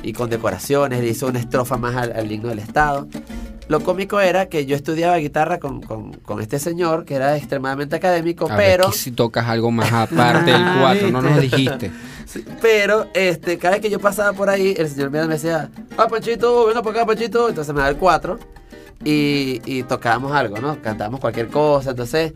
y 0.01 0.13
con 0.13 0.29
decoraciones, 0.29 1.01
le 1.01 1.09
hizo 1.09 1.27
una 1.27 1.39
estrofa 1.39 1.77
más 1.77 1.95
al, 1.95 2.13
al 2.13 2.31
himno 2.31 2.49
del 2.49 2.59
Estado. 2.59 3.07
Lo 3.69 3.79
cómico 3.81 4.19
era 4.19 4.47
que 4.47 4.65
yo 4.65 4.75
estudiaba 4.75 5.17
guitarra 5.17 5.57
con, 5.59 5.81
con- 5.81 6.13
con 6.13 6.41
este 6.41 6.59
señor, 6.59 7.05
que 7.05 7.15
era 7.15 7.37
extremadamente 7.37 7.95
académico, 7.95 8.51
A 8.51 8.57
pero... 8.57 8.91
si 8.91 9.11
tocas 9.11 9.47
algo 9.47 9.71
más 9.71 9.91
aparte 9.91 10.51
del 10.51 10.61
Ah, 10.65 10.77
4, 10.81 11.11
no 11.11 11.21
nos 11.21 11.39
dijiste. 11.39 11.91
Sí, 12.25 12.43
pero 12.61 13.07
este, 13.13 13.57
cada 13.57 13.75
vez 13.75 13.81
que 13.81 13.89
yo 13.89 13.99
pasaba 13.99 14.33
por 14.33 14.49
ahí, 14.49 14.73
el 14.77 14.89
señor 14.89 15.11
me 15.11 15.19
decía, 15.27 15.69
ah, 15.97 16.07
Panchito, 16.07 16.65
venga 16.65 16.81
para 16.81 16.97
acá, 16.97 17.05
Panchito. 17.05 17.47
Entonces 17.49 17.73
me 17.73 17.81
da 17.81 17.89
el 17.89 17.97
4 17.97 18.39
y, 19.05 19.61
y 19.65 19.83
tocábamos 19.83 20.31
algo, 20.31 20.57
¿no? 20.59 20.81
Cantábamos 20.81 21.19
cualquier 21.19 21.47
cosa. 21.47 21.91
Entonces 21.91 22.33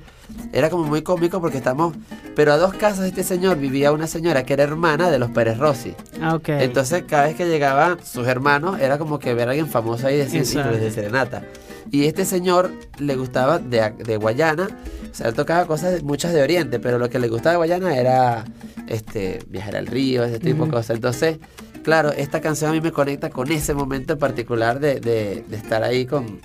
era 0.51 0.70
como 0.70 0.84
muy 0.84 1.01
cómico 1.01 1.39
porque 1.39 1.57
estamos... 1.57 1.95
Pero 2.36 2.53
a 2.53 2.57
dos 2.57 2.74
casas 2.74 2.99
de 3.01 3.07
este 3.09 3.24
señor 3.24 3.57
vivía 3.57 3.91
una 3.91 4.05
señora 4.07 4.43
que 4.43 4.53
era 4.53 4.63
hermana 4.63 5.09
de 5.09 5.18
los 5.20 5.30
Pérez 5.32 5.57
Rossi. 5.57 5.95
Ah, 6.22 6.36
ok. 6.36 6.49
Entonces 6.49 7.03
cada 7.07 7.28
vez 7.28 7.36
que 7.36 7.47
llegaban 7.47 7.97
sus 8.05 8.28
hermanos 8.28 8.80
era 8.80 8.97
como 8.97 9.18
que 9.20 9.34
ver 9.34 9.47
a 9.47 9.51
alguien 9.51 9.68
famoso 9.68 10.07
ahí. 10.07 10.20
"Híjole, 10.61 10.80
de 10.80 10.91
serenata. 10.91 11.43
Y 11.89 12.05
este 12.05 12.26
señor 12.26 12.72
le 12.99 13.15
gustaba 13.15 13.59
de, 13.59 13.91
de 14.05 14.18
Guayana, 14.18 14.68
o 15.09 15.15
sea, 15.15 15.30
él 15.30 15.34
tocaba 15.34 15.65
cosas 15.65 15.93
de- 15.93 16.01
muchas 16.01 16.34
de 16.34 16.41
Oriente, 16.43 16.80
pero 16.80 16.99
lo 16.99 17.09
que 17.09 17.18
le 17.18 17.30
gustaba 17.30 17.51
de 17.51 17.57
Guayana 17.57 17.95
era 17.97 18.43
este 18.88 19.39
viajar 19.47 19.78
al 19.78 19.88
río, 19.88 20.24
ese 20.26 20.39
tipo 20.39 20.65
de 20.65 20.72
cosas. 20.72 20.97
Entonces, 20.97 21.38
claro, 21.84 22.11
esta 22.11 22.41
canción 22.41 22.72
a 22.72 22.74
mí 22.74 22.82
me 22.82 22.91
conecta 22.91 23.30
con 23.30 23.49
ese 23.51 23.74
momento 23.74 24.13
en 24.13 24.20
particular 24.20 24.80
de, 24.82 24.99
de- 24.99 25.45
de 25.47 25.55
estar 25.55 25.82
ahí 25.84 26.05
con... 26.05 26.41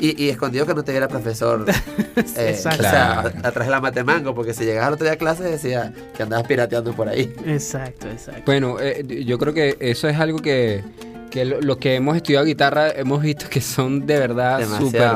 Y, 0.00 0.22
y 0.22 0.28
escondido 0.28 0.66
que 0.66 0.74
no 0.74 0.84
te 0.84 0.92
viera 0.92 1.06
el 1.06 1.10
profesor 1.10 1.64
eh, 2.16 2.50
Exacto. 2.50 2.86
o 2.86 2.90
sea, 2.90 3.20
atrás 3.20 3.66
de 3.66 3.70
la 3.70 3.80
matemango, 3.80 4.34
porque 4.34 4.52
si 4.52 4.64
llegabas 4.64 4.88
al 4.88 4.94
otro 4.94 5.04
día 5.04 5.14
a 5.14 5.16
clase 5.16 5.44
decía 5.44 5.92
que 6.16 6.22
andabas 6.22 6.46
pirateando 6.46 6.92
por 6.92 7.08
ahí. 7.08 7.34
Exacto, 7.46 8.08
exacto. 8.08 8.42
Bueno, 8.44 8.76
eh, 8.80 9.24
yo 9.24 9.38
creo 9.38 9.54
que 9.54 9.76
eso 9.80 10.08
es 10.08 10.18
algo 10.18 10.38
que, 10.38 10.82
que 11.30 11.44
lo, 11.44 11.60
lo 11.60 11.78
que 11.78 11.94
hemos 11.94 12.16
estudiado 12.16 12.44
guitarra 12.44 12.90
hemos 12.90 13.22
visto 13.22 13.46
que 13.48 13.60
son 13.60 14.06
de 14.06 14.18
verdad 14.18 14.60
súper. 14.78 15.12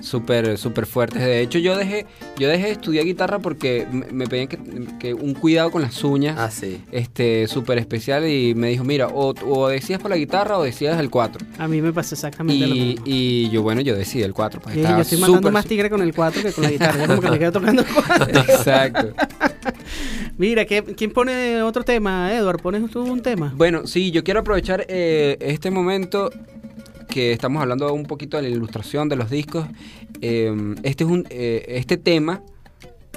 Súper 0.00 0.58
súper 0.58 0.86
fuertes. 0.86 1.20
De 1.22 1.40
hecho, 1.40 1.58
yo 1.58 1.76
dejé 1.76 2.06
yo 2.38 2.48
dejé 2.48 2.66
de 2.66 2.72
estudiar 2.72 3.04
guitarra 3.04 3.38
porque 3.38 3.86
me, 3.90 4.06
me 4.12 4.26
pedían 4.26 4.48
que, 4.48 4.58
que 4.98 5.14
un 5.14 5.34
cuidado 5.34 5.70
con 5.70 5.82
las 5.82 6.02
uñas 6.04 6.36
Ah, 6.38 6.50
sí. 6.50 6.80
este 6.92 7.46
súper 7.48 7.78
especial 7.78 8.28
y 8.28 8.54
me 8.54 8.68
dijo, 8.68 8.84
mira, 8.84 9.08
o, 9.08 9.34
o 9.46 9.68
decías 9.68 10.00
por 10.00 10.10
la 10.10 10.16
guitarra 10.16 10.58
o 10.58 10.62
decías 10.64 10.98
el 11.00 11.10
4. 11.10 11.46
A 11.58 11.68
mí 11.68 11.80
me 11.82 11.92
pasa 11.92 12.14
exactamente 12.14 12.66
lo 12.66 12.74
Y, 12.74 12.80
mismo. 12.80 13.02
y 13.06 13.50
yo, 13.50 13.62
bueno, 13.62 13.80
yo 13.80 13.94
decidí 13.94 14.22
el 14.22 14.32
4. 14.34 14.60
Pues 14.60 14.76
estaba 14.76 14.96
yo 14.96 15.02
estoy 15.02 15.18
matando 15.18 15.50
más 15.52 15.66
tigre 15.66 15.90
con 15.90 16.02
el 16.02 16.14
4 16.14 16.42
que 16.42 16.52
con 16.52 16.64
la 16.64 16.70
guitarra. 16.70 16.98
Ya 17.00 17.06
como 17.08 17.20
que 17.20 17.30
me 17.30 17.38
quedo 17.38 17.52
tocando 17.52 17.82
el 17.82 17.88
4. 17.88 18.26
Exacto. 18.40 19.12
Mira, 20.38 20.64
¿qué- 20.64 20.82
¿quién 20.82 21.12
pone 21.12 21.62
otro 21.62 21.84
tema? 21.84 22.32
Edward, 22.34 22.60
¿pones 22.60 22.90
tú 22.90 23.02
un 23.04 23.22
tema? 23.22 23.52
Bueno, 23.56 23.86
sí, 23.86 24.10
yo 24.10 24.24
quiero 24.24 24.40
aprovechar 24.40 24.84
eh, 24.88 25.36
este 25.40 25.70
momento 25.70 26.30
que 27.14 27.30
estamos 27.30 27.62
hablando 27.62 27.94
un 27.94 28.06
poquito 28.06 28.38
de 28.38 28.42
la 28.42 28.48
ilustración 28.48 29.08
de 29.08 29.14
los 29.14 29.30
discos. 29.30 29.68
Eh, 30.20 30.52
este 30.82 31.04
es 31.04 31.10
un 31.10 31.24
eh, 31.30 31.64
este 31.68 31.96
tema 31.96 32.42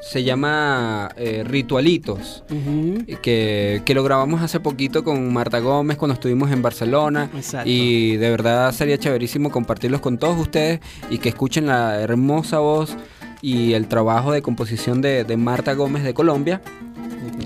se 0.04 0.24
llama 0.24 1.10
eh, 1.18 1.44
Ritualitos. 1.44 2.44
Ujú. 2.52 3.04
Que, 3.24 3.82
que 3.84 3.96
lo 3.96 4.04
grabamos 4.04 4.44
hace 4.44 4.60
poquito 4.60 5.04
con 5.04 5.34
Marta 5.34 5.58
Gómez 5.58 5.98
cuando 5.98 6.14
estuvimos 6.14 6.52
en 6.52 6.62
Barcelona. 6.62 7.32
Exacto. 7.36 7.68
Y 7.68 8.18
de 8.18 8.30
verdad 8.30 8.72
sería 8.72 9.00
chéverísimo 9.00 9.50
compartirlos 9.50 10.00
con 10.00 10.20
todos 10.20 10.38
ustedes 10.40 10.80
y 11.10 11.18
que 11.18 11.30
escuchen 11.30 11.66
la 11.66 12.00
hermosa 12.00 12.60
voz 12.60 12.96
y 13.42 13.74
el 13.74 13.88
trabajo 13.88 14.32
de 14.32 14.44
composición 14.44 15.02
de, 15.02 15.24
de 15.24 15.38
Marta 15.38 15.74
Gómez 15.74 16.04
de 16.04 16.14
Colombia. 16.14 16.62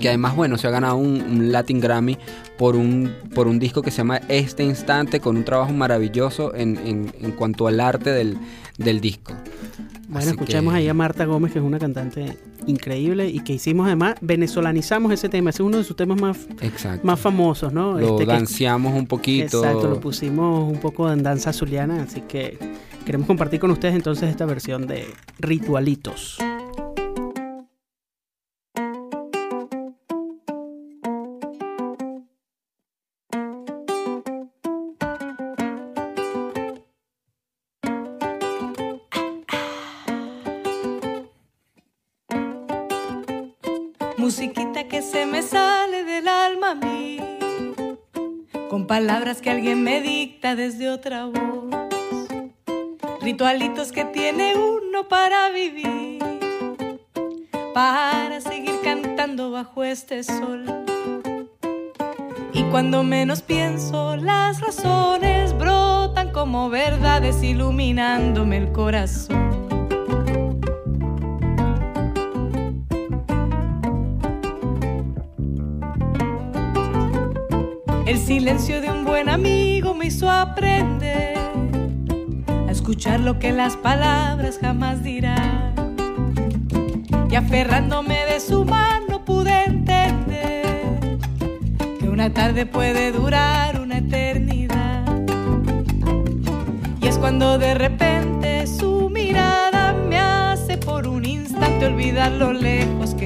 Que 0.00 0.08
además, 0.08 0.34
bueno, 0.34 0.58
se 0.58 0.66
ha 0.66 0.70
ganado 0.70 0.96
un, 0.96 1.20
un 1.22 1.52
Latin 1.52 1.80
Grammy 1.80 2.16
por 2.58 2.76
un, 2.76 3.12
por 3.34 3.46
un 3.46 3.58
disco 3.58 3.82
que 3.82 3.90
se 3.90 3.98
llama 3.98 4.20
Este 4.28 4.64
Instante, 4.64 5.20
con 5.20 5.36
un 5.36 5.44
trabajo 5.44 5.72
maravilloso 5.72 6.54
en, 6.54 6.76
en- 6.78 7.12
en 7.20 7.32
cuanto 7.32 7.66
al 7.66 7.78
arte 7.80 8.10
del, 8.10 8.36
del 8.78 9.00
disco. 9.00 9.32
Bueno, 10.08 10.18
Así 10.18 10.28
escuchamos 10.30 10.72
que- 10.74 10.78
ahí 10.80 10.88
a 10.88 10.94
Marta 10.94 11.24
Gómez, 11.24 11.52
que 11.52 11.58
es 11.58 11.64
una 11.64 11.78
cantante 11.78 12.36
increíble 12.66 13.28
y 13.28 13.40
que 13.40 13.54
hicimos 13.54 13.86
además, 13.86 14.14
venezolanizamos 14.20 15.10
ese 15.12 15.28
tema. 15.28 15.50
Ese 15.50 15.62
es 15.62 15.66
uno 15.66 15.78
de 15.78 15.84
sus 15.84 15.96
temas 15.96 16.20
más, 16.20 16.38
Exacto. 16.60 17.06
más 17.06 17.18
famosos, 17.18 17.72
¿no? 17.72 17.92
Lo 17.98 17.98
Este, 17.98 18.26
que- 18.26 18.32
un 18.94 19.06
poquito. 19.06 19.58
Exacto, 19.64 19.88
lo 19.88 20.00
pusimos 20.00 20.70
un 20.72 20.78
poco 20.80 21.10
en 21.12 21.22
danza 21.22 21.52
zuliana, 21.52 22.02
así 22.02 22.20
que 22.22 22.58
queremos 23.06 23.26
compartir 23.26 23.58
con 23.60 23.70
ustedes 23.70 23.94
entonces 23.94 24.28
esta 24.30 24.46
versión 24.46 24.86
de 24.86 25.06
Ritualitos. 25.38 26.38
Palabras 48.92 49.40
que 49.40 49.48
alguien 49.48 49.82
me 49.82 50.02
dicta 50.02 50.54
desde 50.54 50.90
otra 50.90 51.24
voz, 51.24 51.74
ritualitos 53.22 53.90
que 53.90 54.04
tiene 54.04 54.54
uno 54.54 55.08
para 55.08 55.48
vivir, 55.48 56.22
para 57.72 58.38
seguir 58.42 58.74
cantando 58.84 59.50
bajo 59.50 59.82
este 59.82 60.22
sol. 60.22 60.66
Y 62.52 62.64
cuando 62.64 63.02
menos 63.02 63.40
pienso, 63.40 64.16
las 64.16 64.60
razones 64.60 65.56
brotan 65.56 66.30
como 66.30 66.68
verdades 66.68 67.42
iluminándome 67.42 68.58
el 68.58 68.72
corazón. 68.72 69.41
Silencio 78.42 78.80
de 78.80 78.90
un 78.90 79.04
buen 79.04 79.28
amigo 79.28 79.94
me 79.94 80.06
hizo 80.06 80.28
aprender 80.28 81.38
a 82.66 82.72
escuchar 82.72 83.20
lo 83.20 83.38
que 83.38 83.52
las 83.52 83.76
palabras 83.76 84.58
jamás 84.60 85.04
dirán. 85.04 85.94
Y 87.30 87.36
aferrándome 87.36 88.16
de 88.26 88.40
su 88.40 88.64
mano 88.64 89.24
pude 89.24 89.66
entender 89.66 91.18
que 92.00 92.08
una 92.08 92.34
tarde 92.34 92.66
puede 92.66 93.12
durar 93.12 93.80
una 93.80 93.98
eternidad. 93.98 95.04
Y 97.00 97.06
es 97.06 97.18
cuando 97.18 97.58
de 97.58 97.74
repente 97.74 98.66
su 98.66 99.08
mirada 99.08 99.92
me 99.92 100.18
hace 100.18 100.78
por 100.78 101.06
un 101.06 101.24
instante 101.24 101.86
olvidar 101.86 102.32
lo 102.32 102.52
lejos 102.52 103.14
que 103.14 103.21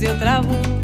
con 0.00 0.18
palabras 0.18 0.22
que 0.22 0.46
alguien 0.46 0.77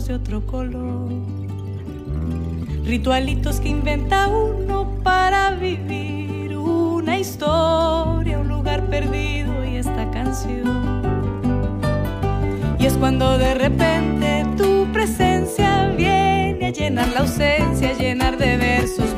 de 0.00 0.14
otro 0.14 0.40
color. 0.46 1.10
Ritualitos 2.86 3.60
que 3.60 3.68
inventa 3.68 4.26
uno 4.26 4.90
para 5.04 5.50
vivir 5.50 6.56
una 6.56 7.18
historia, 7.18 8.38
un 8.38 8.48
lugar 8.48 8.86
perdido 8.86 9.66
y 9.66 9.76
esta 9.76 10.10
canción. 10.10 11.02
Y 12.78 12.86
es 12.86 12.94
cuando 12.94 13.36
de 13.36 13.52
repente 13.52 14.46
tu 14.56 14.90
presencia 14.92 15.92
viene 15.94 16.68
a 16.68 16.70
llenar 16.70 17.08
la 17.08 17.20
ausencia, 17.20 17.90
a 17.90 17.92
llenar 17.92 18.38
de 18.38 18.56
versos 18.56 19.12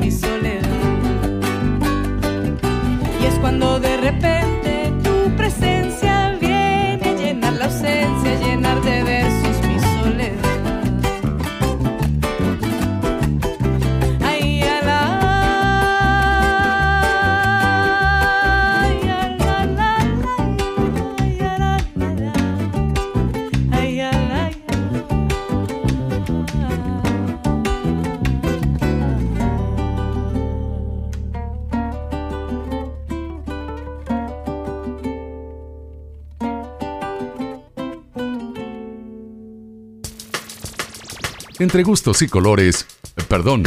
Entre 41.74 41.90
gustos 41.90 42.22
y 42.22 42.28
colores, 42.28 42.86
perdón, 43.26 43.64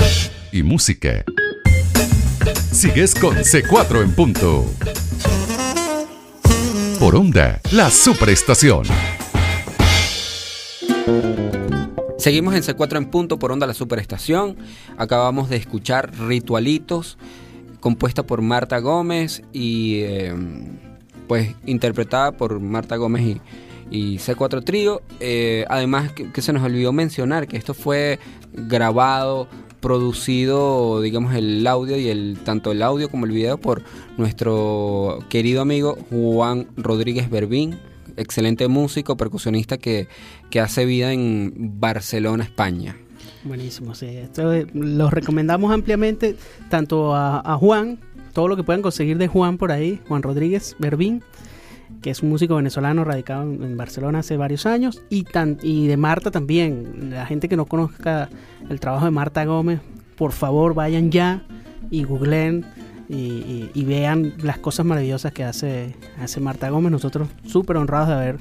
y 0.53 0.63
música. 0.63 1.25
Sigues 2.71 3.13
con 3.13 3.35
C4 3.35 4.01
en 4.01 4.15
punto. 4.15 4.65
Por 7.01 7.17
onda, 7.17 7.59
la 7.73 7.91
superestación. 7.91 8.85
Seguimos 12.17 12.55
en 12.55 12.63
C4 12.63 12.95
en 12.95 13.09
punto 13.09 13.39
por 13.39 13.51
onda 13.51 13.67
la 13.67 13.73
superestación. 13.73 14.55
Acabamos 14.97 15.49
de 15.49 15.57
escuchar 15.57 16.17
Ritualitos, 16.17 17.17
compuesta 17.81 18.23
por 18.23 18.41
Marta 18.41 18.79
Gómez 18.79 19.43
y 19.51 19.99
eh, 20.03 20.33
pues 21.27 21.55
interpretada 21.65 22.31
por 22.37 22.61
Marta 22.61 22.95
Gómez 22.95 23.25
y, 23.25 23.41
y 23.91 24.17
C4 24.17 24.63
Trío. 24.63 25.01
Eh, 25.19 25.65
además 25.69 26.11
que, 26.11 26.41
se 26.41 26.53
nos 26.53 26.63
olvidó 26.63 26.91
mencionar 26.93 27.47
que 27.47 27.57
esto 27.57 27.73
fue 27.73 28.19
grabado, 28.53 29.47
producido, 29.79 31.01
digamos, 31.01 31.33
el 31.35 31.65
audio 31.67 31.97
y 31.97 32.09
el 32.09 32.39
tanto 32.43 32.71
el 32.71 32.81
audio 32.81 33.09
como 33.09 33.25
el 33.25 33.31
video 33.31 33.57
por 33.57 33.83
nuestro 34.17 35.19
querido 35.29 35.61
amigo 35.61 35.97
Juan 36.09 36.67
Rodríguez 36.75 37.29
Berbín, 37.29 37.79
excelente 38.17 38.67
músico, 38.67 39.17
percusionista 39.17 39.77
que, 39.77 40.07
que 40.49 40.59
hace 40.59 40.85
vida 40.85 41.13
en 41.13 41.79
Barcelona, 41.79 42.43
España. 42.43 42.95
Buenísimo, 43.43 43.95
sí. 43.95 44.07
Esto 44.07 44.51
eh, 44.51 44.67
los 44.73 45.11
recomendamos 45.13 45.71
ampliamente 45.71 46.35
tanto 46.69 47.15
a, 47.15 47.39
a 47.39 47.55
Juan, 47.57 47.99
todo 48.33 48.47
lo 48.47 48.55
que 48.55 48.63
puedan 48.63 48.81
conseguir 48.81 49.17
de 49.17 49.27
Juan 49.27 49.57
por 49.57 49.71
ahí, 49.71 50.01
Juan 50.07 50.21
Rodríguez 50.21 50.75
Berbín, 50.79 51.23
que 52.01 52.09
es 52.09 52.21
un 52.23 52.29
músico 52.29 52.55
venezolano 52.55 53.03
radicado 53.03 53.43
en, 53.43 53.63
en 53.63 53.77
Barcelona 53.77 54.19
hace 54.19 54.37
varios 54.37 54.65
años, 54.65 55.01
y, 55.09 55.23
tan, 55.23 55.57
y 55.61 55.87
de 55.87 55.97
Marta 55.97 56.31
también. 56.31 57.09
La 57.11 57.25
gente 57.25 57.49
que 57.49 57.55
no 57.57 57.65
conozca 57.65 58.29
el 58.69 58.79
trabajo 58.79 59.05
de 59.05 59.11
Marta 59.11 59.43
Gómez, 59.45 59.79
por 60.15 60.31
favor 60.31 60.73
vayan 60.73 61.11
ya 61.11 61.43
y 61.91 62.03
googleen 62.03 62.65
y, 63.09 63.15
y- 63.15 63.71
y 63.73 63.83
vean 63.85 64.33
las 64.41 64.57
cosas 64.57 64.85
maravillosas 64.85 65.31
que 65.31 65.43
hace, 65.43 65.95
hace 66.21 66.39
Marta 66.39 66.69
Gómez. 66.69 66.91
Nosotros 66.91 67.29
súper 67.45 67.77
honrados 67.77 68.09
de 68.09 68.13
haber 68.15 68.37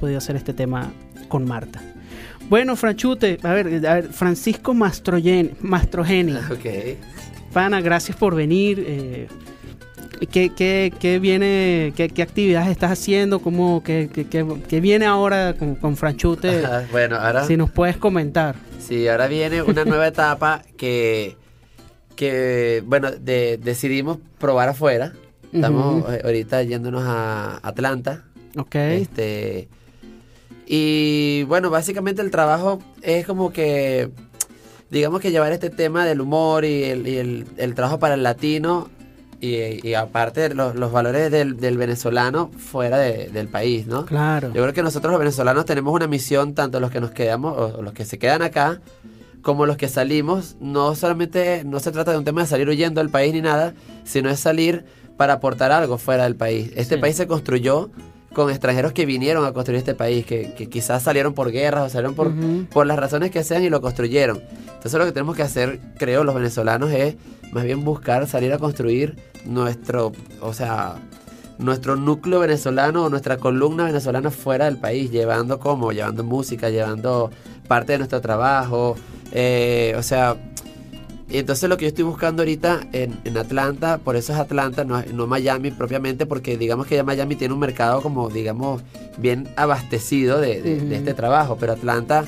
podido 0.00 0.18
hacer 0.18 0.36
este 0.36 0.54
tema 0.54 0.90
con 1.28 1.44
Marta. 1.44 1.80
Bueno, 2.48 2.76
Franchute, 2.76 3.38
a 3.42 3.52
ver, 3.52 3.86
a 3.86 3.94
ver 3.94 4.04
Francisco 4.12 4.72
Mastrogen, 4.72 5.52
Mastrogeni. 5.60 6.32
Ok. 6.32 6.96
Pana, 7.52 7.80
gracias 7.82 8.16
por 8.16 8.34
venir. 8.34 8.82
eh, 8.86 9.28
¿qué, 10.26 10.50
qué, 10.54 10.92
qué 10.98 11.18
viene, 11.18 11.92
qué, 11.96 12.08
qué 12.08 12.22
actividades 12.22 12.68
estás 12.70 12.92
haciendo? 12.92 13.40
¿Cómo, 13.40 13.82
qué, 13.84 14.08
qué- 14.68 14.80
viene 14.80 15.06
ahora 15.06 15.54
con, 15.58 15.74
con 15.74 15.96
Franchute? 15.96 16.64
Ajá, 16.64 16.86
bueno, 16.90 17.16
ahora 17.16 17.44
si 17.46 17.56
nos 17.56 17.70
puedes 17.70 17.96
comentar. 17.96 18.56
Sí, 18.80 19.06
ahora 19.08 19.26
viene 19.28 19.62
una 19.62 19.84
nueva 19.84 20.06
etapa 20.08 20.62
que, 20.76 21.36
que 22.16 22.82
bueno, 22.86 23.10
de- 23.10 23.58
decidimos 23.62 24.18
probar 24.38 24.68
afuera. 24.70 25.12
Estamos 25.52 26.04
eh, 26.12 26.20
ahorita 26.24 26.62
yéndonos 26.62 27.02
a 27.06 27.58
Atlanta. 27.62 28.24
Ok. 28.56 28.74
Este, 28.74 29.68
y 30.66 31.44
bueno, 31.44 31.70
básicamente 31.70 32.20
el 32.22 32.30
trabajo 32.30 32.80
es 33.02 33.26
como 33.26 33.52
que, 33.52 34.10
digamos 34.90 35.20
que 35.20 35.30
llevar 35.30 35.52
este 35.52 35.70
tema 35.70 36.04
del 36.04 36.20
humor 36.20 36.64
y 36.64 36.84
el, 36.84 37.06
y 37.08 37.16
el- 37.16 37.46
el 37.56 37.74
trabajo 37.74 37.98
para 37.98 38.14
el 38.14 38.22
latino 38.22 38.90
y, 39.40 39.86
y 39.86 39.94
aparte 39.94 40.52
los, 40.54 40.74
los 40.74 40.90
valores 40.92 41.30
del, 41.30 41.58
del 41.58 41.78
venezolano 41.78 42.50
fuera 42.56 42.98
de- 42.98 43.28
del 43.28 43.48
país, 43.48 43.86
¿no? 43.86 44.04
Claro. 44.04 44.48
Yo 44.48 44.62
creo 44.62 44.72
que 44.74 44.82
nosotros 44.82 45.10
los 45.12 45.18
venezolanos 45.20 45.64
tenemos 45.64 45.94
una 45.94 46.06
misión, 46.06 46.54
tanto 46.54 46.80
los 46.80 46.90
que 46.90 47.00
nos 47.00 47.12
quedamos 47.12 47.56
o 47.56 47.82
los 47.82 47.92
que 47.92 48.04
se 48.04 48.18
quedan 48.18 48.42
acá, 48.42 48.80
como 49.42 49.64
los 49.66 49.76
que 49.76 49.88
salimos. 49.88 50.56
No 50.60 50.94
solamente, 50.96 51.62
no 51.64 51.78
se 51.80 51.92
trata 51.92 52.10
de 52.12 52.18
un 52.18 52.24
tema 52.24 52.40
de 52.42 52.48
salir 52.48 52.68
huyendo 52.68 53.00
del 53.00 53.10
país 53.10 53.32
ni 53.32 53.40
nada, 53.40 53.74
sino 54.04 54.28
es 54.28 54.40
salir 54.40 54.84
para 55.16 55.34
aportar 55.34 55.70
algo 55.72 55.98
fuera 55.98 56.24
del 56.24 56.34
país. 56.36 56.70
Este 56.76 56.96
Sí. 56.96 57.00
país 57.00 57.16
se 57.16 57.26
construyó 57.26 57.90
con 58.32 58.50
extranjeros 58.50 58.92
que 58.92 59.06
vinieron 59.06 59.44
a 59.46 59.52
construir 59.52 59.78
este 59.78 59.94
país, 59.94 60.26
que, 60.26 60.54
que 60.54 60.68
quizás 60.68 61.02
salieron 61.02 61.34
por 61.34 61.50
guerras 61.50 61.86
o 61.86 61.88
salieron 61.88 62.14
por, 62.14 62.32
por 62.70 62.86
las 62.86 62.98
razones 62.98 63.30
que 63.30 63.42
sean 63.42 63.64
y 63.64 63.70
lo 63.70 63.80
construyeron. 63.80 64.42
Entonces 64.66 64.94
lo 64.94 65.04
que 65.04 65.12
tenemos 65.12 65.36
que 65.36 65.42
hacer, 65.42 65.80
creo, 65.98 66.24
los 66.24 66.34
venezolanos 66.34 66.92
es 66.92 67.16
más 67.52 67.64
bien 67.64 67.84
buscar 67.84 68.26
salir 68.26 68.52
a 68.52 68.58
construir 68.58 69.16
nuestro, 69.44 70.12
o 70.40 70.52
sea, 70.52 70.96
nuestro 71.58 71.96
núcleo 71.96 72.40
venezolano 72.40 73.04
o 73.04 73.08
nuestra 73.08 73.38
columna 73.38 73.84
venezolana 73.84 74.30
fuera 74.30 74.66
del 74.66 74.76
país, 74.76 75.10
llevando 75.10 75.58
como, 75.58 75.92
llevando 75.92 76.22
música, 76.22 76.70
llevando 76.70 77.30
parte 77.66 77.92
de 77.92 77.98
nuestro 77.98 78.20
trabajo, 78.20 78.96
eh, 79.32 79.94
o 79.96 80.02
sea, 80.02 80.36
y 81.30 81.38
entonces 81.38 81.68
lo 81.68 81.76
que 81.76 81.84
yo 81.84 81.88
estoy 81.88 82.04
buscando 82.04 82.42
ahorita 82.42 82.80
en, 82.92 83.18
en 83.24 83.36
Atlanta, 83.36 83.98
por 83.98 84.16
eso 84.16 84.32
es 84.32 84.38
Atlanta, 84.38 84.84
no, 84.84 85.02
no 85.12 85.26
Miami 85.26 85.70
propiamente, 85.70 86.24
porque 86.26 86.56
digamos 86.56 86.86
que 86.86 86.96
ya 86.96 87.04
Miami 87.04 87.36
tiene 87.36 87.52
un 87.54 87.60
mercado 87.60 88.00
como, 88.00 88.28
digamos, 88.30 88.82
bien 89.18 89.48
abastecido 89.56 90.40
de, 90.40 90.62
de- 90.62 90.96
este 90.96 91.14
trabajo, 91.14 91.56
pero 91.60 91.72
Atlanta, 91.72 92.24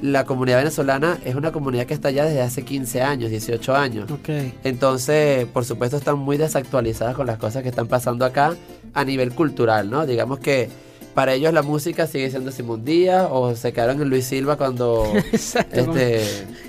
la 0.00 0.24
comunidad 0.26 0.58
venezolana 0.58 1.18
es 1.24 1.34
una 1.36 1.52
comunidad 1.52 1.86
que 1.86 1.94
está 1.94 2.08
allá 2.08 2.24
desde 2.24 2.42
hace 2.42 2.62
15 2.64 3.02
años, 3.02 3.30
18 3.30 3.74
años. 3.76 4.10
Ok. 4.10 4.28
Entonces, 4.64 5.46
por 5.46 5.64
supuesto, 5.64 5.96
están 5.96 6.18
muy 6.18 6.36
desactualizadas 6.36 7.14
con 7.14 7.26
las 7.26 7.38
cosas 7.38 7.62
que 7.62 7.68
están 7.68 7.86
pasando 7.86 8.24
acá 8.24 8.56
a 8.94 9.04
nivel 9.04 9.32
cultural, 9.32 9.88
¿no? 9.90 10.04
Digamos 10.04 10.40
que 10.40 10.68
para 11.14 11.34
ellos 11.34 11.52
la 11.52 11.62
música 11.62 12.06
sigue 12.06 12.30
siendo 12.30 12.50
Simón 12.50 12.84
Díaz 12.84 13.28
o 13.30 13.54
se 13.54 13.72
quedaron 13.72 14.02
en 14.02 14.08
Luis 14.10 14.24
Silva 14.24 14.56
cuando... 14.56 15.04
Exacto. 15.32 15.80
este, 15.80 16.22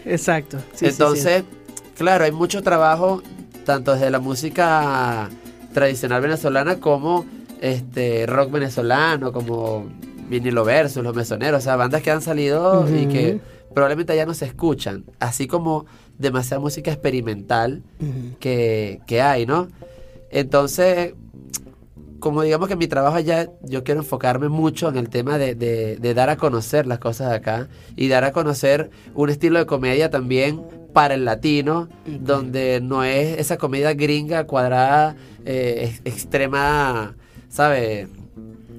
Exacto. 0.05 0.57
Sí, 0.75 0.85
sí, 1.15 1.21
sí. 1.41 1.45
Claro, 1.97 2.25
hay 2.25 2.31
mucho 2.31 2.61
trabajo, 2.61 3.21
tanto 3.65 3.93
desde 3.93 4.09
la 4.09 4.19
música 4.19 5.29
tradicional 5.73 6.21
venezolana 6.21 6.79
como 6.79 7.25
este 7.61 8.25
rock 8.25 8.51
venezolano, 8.51 9.31
como 9.31 9.87
vinilo 10.29 10.63
versus, 10.63 11.03
los 11.03 11.15
mesoneros, 11.15 11.59
o 11.59 11.63
sea, 11.63 11.75
bandas 11.75 12.01
que 12.01 12.11
han 12.11 12.21
salido 12.21 12.87
y 12.89 13.07
que 13.07 13.39
probablemente 13.73 14.15
ya 14.15 14.25
no 14.25 14.33
se 14.33 14.45
escuchan, 14.45 15.05
así 15.19 15.47
como 15.47 15.85
demasiada 16.17 16.61
música 16.61 16.91
experimental 16.91 17.83
que, 18.39 19.01
que 19.07 19.21
hay, 19.21 19.45
¿no? 19.45 19.67
Entonces, 20.29 21.13
como 22.23 22.41
digamos 22.41 22.69
que 22.69 22.77
mi 22.77 22.87
trabajo 22.87 23.17
allá, 23.17 23.49
yo 23.63 23.83
quiero 23.83 23.99
enfocarme 23.99 24.47
mucho 24.47 24.87
en 24.87 24.95
el 24.95 25.09
tema 25.09 25.37
de, 25.37 25.55
de- 25.55 25.97
de 25.97 26.13
dar 26.13 26.29
a 26.29 26.37
conocer 26.37 26.87
las 26.87 26.99
cosas 26.99 27.29
de 27.31 27.35
acá 27.35 27.67
y 27.97 28.07
dar 28.07 28.23
a 28.23 28.31
conocer 28.31 28.89
un 29.13 29.29
estilo 29.29 29.59
de 29.59 29.65
comedia 29.65 30.09
también 30.09 30.61
para 30.93 31.15
el 31.15 31.25
latino, 31.25 31.89
donde 32.05 32.79
no 32.81 33.03
es 33.03 33.37
esa 33.39 33.57
comedia 33.57 33.93
gringa, 33.93 34.45
cuadrada, 34.45 35.17
eh, 35.43 35.89
ex- 36.05 36.15
extrema, 36.15 37.13
¿sabes? 37.49 38.07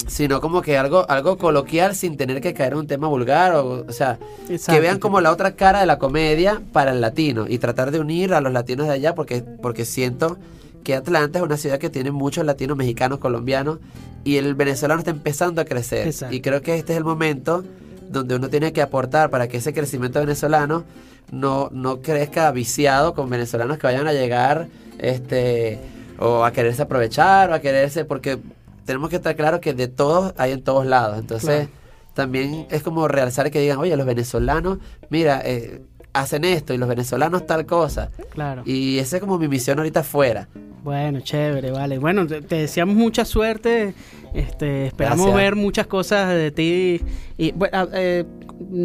Sino 0.07 0.41
como 0.41 0.63
que 0.63 0.79
algo, 0.79 1.05
algo 1.11 1.37
coloquial 1.37 1.95
sin 1.95 2.17
tener 2.17 2.41
que 2.41 2.55
caer 2.55 2.73
en 2.73 2.79
un 2.79 2.87
tema 2.87 3.09
vulgar, 3.09 3.55
o, 3.57 3.85
o 3.87 3.93
sea, 3.93 4.19
Exacto. 4.49 4.73
que 4.73 4.81
vean 4.81 4.99
como 4.99 5.21
la 5.21 5.31
otra 5.31 5.55
cara 5.55 5.81
de 5.81 5.87
la 5.87 5.99
comedia 5.99 6.63
para 6.73 6.93
el 6.93 7.03
latino 7.03 7.45
y 7.47 7.59
tratar 7.59 7.91
de 7.91 8.01
unir 8.01 8.33
a 8.33 8.41
los 8.41 8.55
latinos 8.55 8.87
de 8.87 8.95
allá 8.95 9.15
porque, 9.15 9.43
porque 9.61 9.85
siento 9.85 10.39
que 10.85 10.95
Atlanta 10.95 11.39
es 11.41 11.45
una 11.45 11.57
ciudad 11.57 11.79
que 11.79 11.91
tiene 11.91 12.11
muchos 12.13 12.45
latinos, 12.45 12.77
mexicanos, 12.77 13.19
colombianos 13.19 13.79
y 14.23 14.37
el 14.37 14.55
venezolano 14.55 15.01
está 15.01 15.11
empezando 15.11 15.61
a 15.61 15.65
crecer. 15.65 16.07
Exacto. 16.07 16.35
Y 16.35 16.41
creo 16.41 16.63
que 16.63 16.77
este 16.77 16.93
es 16.93 16.99
el 16.99 17.05
momento 17.05 17.65
donde 18.09 18.37
uno 18.37 18.49
tiene 18.49 18.73
que 18.73 18.83
aportar 18.83 19.31
para 19.31 19.49
que 19.49 19.57
ese 19.57 19.73
crecimiento 19.73 20.21
venezolano 20.21 20.85
no, 21.33 21.69
no 21.73 22.01
crezca 22.03 22.51
viciado 22.53 23.15
con 23.15 23.29
venezolanos 23.29 23.79
que 23.79 23.87
vayan 23.87 24.07
a 24.07 24.13
llegar 24.13 24.69
este 24.99 25.81
o 26.19 26.45
a 26.45 26.53
quererse 26.53 26.83
aprovechar 26.83 27.51
o 27.51 27.55
a 27.55 27.61
quererse 27.61 28.05
porque 28.05 28.39
tenemos 28.85 29.11
que 29.11 29.17
estar 29.17 29.35
claros 29.35 29.61
que 29.61 29.75
de 29.75 29.89
todos 29.89 30.35
hay 30.37 30.53
en 30.53 30.63
todos 30.63 30.87
lados. 30.87 31.19
Entonces, 31.19 31.67
Claro. 31.67 31.71
también 32.15 32.67
es 32.71 32.83
como 32.83 33.09
realzar 33.09 33.51
que 33.51 33.59
digan, 33.61 33.79
oye, 33.79 33.97
los 33.97 34.07
venezolanos, 34.07 34.79
mira, 35.09 35.41
eh, 35.45 35.81
hacen 36.15 36.45
esto 36.45 36.73
y 36.73 36.79
los 36.79 36.89
venezolanos 36.89 37.47
tal 37.47 37.67
cosa. 37.67 38.11
Claro. 38.31 38.63
Y 38.65 38.99
esa 38.99 39.17
es 39.17 39.21
como 39.21 39.39
mi 39.39 39.49
misión 39.49 39.79
ahorita 39.79 40.01
afuera. 40.01 40.49
Bueno, 40.83 41.21
chévere, 41.21 41.71
vale. 41.71 41.99
Bueno, 41.99 42.27
te, 42.27 42.43
te 42.43 42.57
deseamos 42.57 42.95
mucha 42.95 43.25
suerte. 43.25 43.95
Este, 44.35 44.87
esperamos 44.87 45.27
Gracias. 45.27 45.37
ver 45.37 45.57
muchas 45.57 45.87
cosas 45.87 46.31
de 46.31 46.51
ti. 46.51 47.01
Y 47.37 47.53
bueno, 47.53 47.79
ah, 47.79 47.89
eh, 47.93 48.25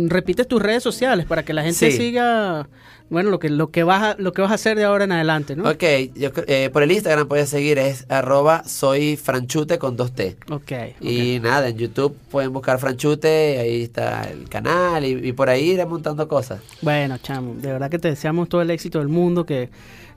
repites 0.08 0.48
tus 0.48 0.62
redes 0.62 0.84
sociales 0.84 1.26
para 1.26 1.44
que 1.44 1.54
la 1.54 1.64
gente 1.64 1.92
Sí. 1.92 1.98
siga, 1.98 2.68
bueno, 3.10 3.30
lo 3.30 3.40
que 3.40 3.50
lo 3.50 3.72
que 3.72 3.84
vas 3.84 4.04
a, 4.04 4.16
lo 4.22 4.32
que 4.34 4.42
vas 4.42 4.52
a 4.52 4.56
hacer 4.56 4.78
de 4.78 4.84
ahora 4.84 5.04
en 5.06 5.12
adelante, 5.12 5.56
¿no? 5.56 5.70
Ok, 5.70 5.84
yo, 6.16 6.30
eh, 6.48 6.70
por 6.72 6.84
el 6.84 6.92
Instagram 6.92 7.28
puedes 7.28 7.50
seguir, 7.50 7.78
es 7.80 8.06
arroba 8.10 8.64
soy 8.66 9.16
franchute 9.16 9.78
con 9.80 9.96
dos 9.96 10.12
T. 10.14 10.38
Ok. 10.52 10.62
ok. 10.62 10.74
Y 11.02 11.40
nada, 11.40 11.70
en 11.70 11.78
YouTube 11.78 12.16
pueden 12.30 12.52
buscar 12.54 12.80
Franchute, 12.80 13.60
ahí 13.60 13.84
está 13.84 14.24
el 14.30 14.48
canal 14.50 15.06
y, 15.06 15.28
y 15.30 15.32
por 15.34 15.50
ahí 15.50 15.72
iré 15.72 15.86
montando 15.86 16.28
cosas. 16.28 16.60
Bueno, 16.82 17.18
chamo, 17.18 17.56
de 17.56 17.72
verdad 17.72 17.90
que 17.90 18.00
te 18.00 18.10
deseamos 18.10 18.50
todo 18.50 18.62
el 18.62 18.70
éxito 18.72 19.00
del 19.00 19.08
mundo, 19.08 19.46
que, 19.46 19.70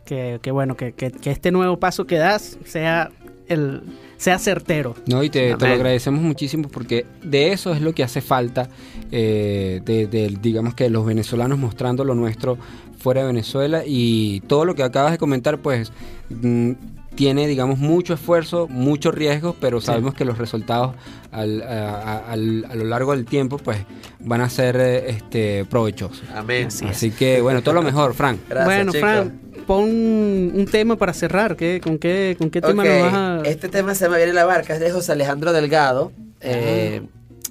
que, 0.04 0.38
que 0.42 0.50
bueno, 0.50 0.76
que, 0.76 0.92
que, 0.92 1.10
que 1.12 1.30
este 1.30 1.50
nuevo 1.50 1.78
paso 1.78 2.06
que 2.06 2.16
das 2.16 2.58
sea 2.64 3.10
el 3.48 3.82
sea 4.22 4.38
certero. 4.38 4.94
No, 5.06 5.22
y 5.24 5.30
te, 5.30 5.54
te 5.56 5.66
lo 5.68 5.74
agradecemos 5.74 6.22
muchísimo 6.22 6.68
porque 6.68 7.06
de 7.24 7.50
eso 7.52 7.72
es 7.72 7.80
lo 7.80 7.92
que 7.92 8.04
hace 8.04 8.20
falta, 8.20 8.68
eh, 9.10 9.80
de, 9.84 10.06
de, 10.06 10.38
digamos 10.40 10.74
que 10.74 10.88
los 10.90 11.04
venezolanos 11.04 11.58
mostrando 11.58 12.04
lo 12.04 12.14
nuestro 12.14 12.56
fuera 12.98 13.22
de 13.22 13.26
Venezuela 13.26 13.82
y 13.84 14.40
todo 14.46 14.64
lo 14.64 14.76
que 14.76 14.84
acabas 14.84 15.10
de 15.10 15.18
comentar, 15.18 15.58
pues 15.58 15.92
mm, 16.30 16.70
tiene, 17.16 17.48
digamos, 17.48 17.78
mucho 17.80 18.14
esfuerzo, 18.14 18.68
muchos 18.68 19.12
riesgos, 19.14 19.56
pero 19.60 19.80
sabemos 19.80 20.14
que 20.14 20.24
los 20.24 20.38
resultados 20.38 20.94
al- 21.32 21.62
a, 21.62 21.90
a- 22.00 22.32
al- 22.32 22.64
a 22.70 22.74
lo 22.76 22.84
largo 22.84 23.10
del 23.14 23.24
tiempo, 23.24 23.58
pues 23.58 23.78
van 24.20 24.40
a 24.40 24.48
ser 24.48 24.76
eh, 24.76 25.10
este, 25.10 25.64
provechosos. 25.64 26.22
Amén. 26.34 26.68
Así 26.88 27.10
que, 27.10 27.40
bueno, 27.42 27.60
todo 27.60 27.74
lo 27.74 27.82
mejor, 27.82 28.14
Frank. 28.14 28.38
Gracias, 28.48 28.64
bueno, 28.66 28.92
chicos. 28.92 29.00
Fran, 29.10 29.40
pon 29.62 29.88
un 29.88 30.66
tema 30.70 30.96
para 30.96 31.12
cerrar. 31.12 31.56
¿qué, 31.56 31.80
¿Con 31.82 31.98
qué, 31.98 32.36
con 32.38 32.50
qué 32.50 32.60
tema 32.60 32.84
nos 32.84 33.02
vas 33.02 33.14
a...? 33.14 33.42
Este 33.44 33.68
tema 33.68 33.94
se 33.94 34.08
me 34.08 34.16
viene 34.16 34.32
la 34.32 34.44
barca, 34.44 34.74
es 34.74 34.80
de 34.80 34.90
José 34.90 35.12
Alejandro 35.12 35.52
Delgado. 35.52 36.12
Eh, 36.40 37.02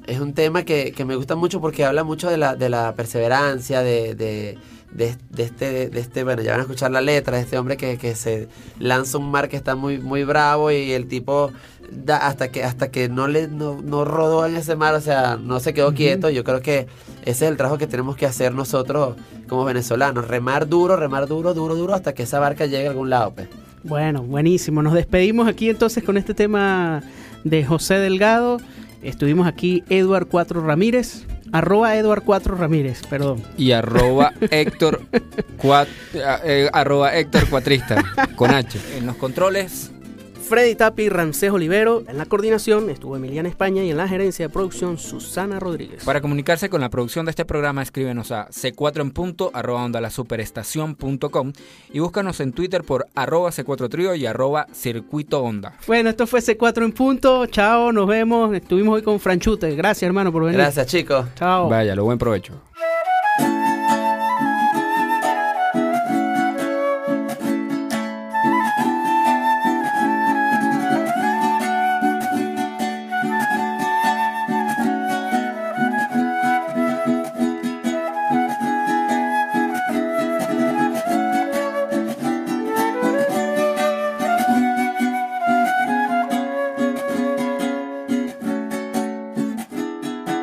es 0.07 0.20
un 0.20 0.34
tema 0.34 0.64
que, 0.64 0.91
que 0.91 1.05
me 1.05 1.16
gusta 1.16 1.36
mucho 1.36 1.62
porque 1.62 1.86
habla 1.86 2.03
mucho 2.03 2.30
de 2.30 2.38
la, 2.38 2.55
de 2.55 2.70
la 2.70 2.95
perseverancia, 2.95 3.82
de, 3.82 4.16
de, 4.16 4.57
de, 4.94 5.16
de 5.30 5.44
este, 5.44 5.89
de 5.89 6.00
este, 6.00 6.24
bueno, 6.24 6.42
ya 6.42 6.52
van 6.52 6.62
a 6.62 6.64
escuchar 6.64 6.92
la 6.92 7.02
letra, 7.02 7.38
de 7.38 7.44
este 7.44 7.58
hombre 7.58 7.78
que, 7.78 7.98
que 7.98 8.16
se 8.16 8.48
lanza 8.80 9.18
un 9.18 9.32
mar 9.32 9.50
que 9.50 9.58
está 9.58 9.76
muy, 9.76 10.00
muy 10.00 10.24
bravo 10.24 10.72
y 10.72 10.92
el 10.92 11.08
tipo 11.08 11.52
da 11.92 12.18
hasta 12.28 12.50
que 12.50 12.64
hasta 12.64 12.89
que 12.89 13.10
no 13.10 13.28
le 13.28 13.48
no, 13.48 13.82
no 13.82 14.06
rodó 14.06 14.46
en 14.46 14.56
ese 14.56 14.76
mar, 14.76 14.96
o 14.96 15.02
sea, 15.02 15.38
no 15.38 15.60
se 15.60 15.74
quedó 15.74 15.94
quieto. 15.94 16.30
Yo 16.30 16.44
creo 16.44 16.62
que 16.62 16.88
ese 17.24 17.46
es 17.46 17.52
el 17.52 17.58
trabajo 17.58 17.78
que 17.78 17.88
tenemos 17.88 18.16
que 18.16 18.26
hacer 18.26 18.54
nosotros 18.54 19.16
como 19.48 19.66
venezolanos, 19.66 20.28
remar 20.28 20.68
duro, 20.68 20.96
remar 20.96 21.28
duro, 21.28 21.54
duro, 21.54 21.76
duro 21.76 21.94
hasta 21.94 22.14
que 22.14 22.24
esa 22.24 22.39
barca 22.39 22.66
llegue 22.66 22.88
a 22.88 22.89
algún 22.92 23.10
lado, 23.10 23.34
pues. 23.36 23.50
Bueno, 23.84 24.22
buenísimo. 24.22 24.82
Nos 24.82 24.94
despedimos 24.94 25.48
aquí 25.48 25.70
entonces 25.70 26.04
con 26.04 26.16
este 26.16 26.34
tema 26.34 27.02
de 27.44 27.66
José 27.66 27.96
Delgado. 27.96 28.58
Estuvimos 29.02 29.48
aquí 29.48 29.84
Eduard 29.89 30.28
Cuatro 30.28 30.62
Ramírez, 30.62 31.26
arroba 31.52 31.95
Eduard 31.95 32.24
Cuatro 32.24 32.56
Ramírez, 32.56 33.02
perdón. 33.10 33.41
Y 33.58 33.72
arroba 33.72 34.34
Héctor, 34.52 35.02
cuat- 35.62 35.88
eh, 36.43 36.70
arroba 36.74 37.16
Héctor 37.16 37.47
Cuatrista, 37.49 38.04
con 38.36 38.52
H. 38.52 38.80
En 38.97 39.06
los 39.06 39.16
controles, 39.18 39.91
Freddy 40.52 40.76
Tapi, 40.76 41.08
Ramsés 41.08 41.49
Olivero, 41.49 42.04
en 42.10 42.18
la 42.18 42.26
coordinación 42.26 42.89
estuvo 42.89 43.16
Emiliana 43.16 43.47
España 43.47 43.86
y 43.86 43.89
en 43.89 43.95
la 43.95 44.06
gerencia 44.06 44.47
de 44.47 44.54
producción 44.54 44.97
Susana 44.97 45.62
Rodríguez. 45.62 46.04
Para 46.04 46.20
comunicarse 46.20 46.70
con 46.70 46.82
la 46.82 46.89
producción 46.89 47.26
de 47.26 47.30
este 47.30 47.45
programa, 47.45 47.82
escríbenos 47.82 48.34
a 48.34 48.49
c4 48.49 48.99
en 48.99 49.12
punto, 49.12 49.52
arroba 49.54 49.86
onda 49.86 50.02
la 50.02 50.10
superestación.com 50.10 51.54
y 51.93 51.99
búscanos 51.99 52.41
en 52.41 52.52
Twitter 52.52 52.84
por 52.84 53.08
arroba 53.16 53.52
c4 53.52 53.88
trío 53.88 54.14
y 54.14 54.26
arroba 54.26 54.68
circuito 54.74 55.41
onda. 55.41 55.78
Bueno, 55.88 56.10
esto 56.10 56.28
fue 56.28 56.41
C4 56.41 56.84
en 56.84 56.91
punto. 56.91 57.45
Chao, 57.45 57.93
nos 57.93 58.06
vemos. 58.06 58.54
Estuvimos 58.54 58.95
hoy 58.95 59.04
con 59.04 59.22
Franchute. 59.22 59.74
Gracias, 59.74 60.06
hermano, 60.06 60.34
por 60.34 60.43
venir. 60.43 60.58
Gracias, 60.58 60.86
chicos. 60.86 61.28
Chao. 61.36 61.70
Vaya, 61.70 61.95
lo 61.95 62.04
buen 62.04 62.18
provecho. 62.18 62.62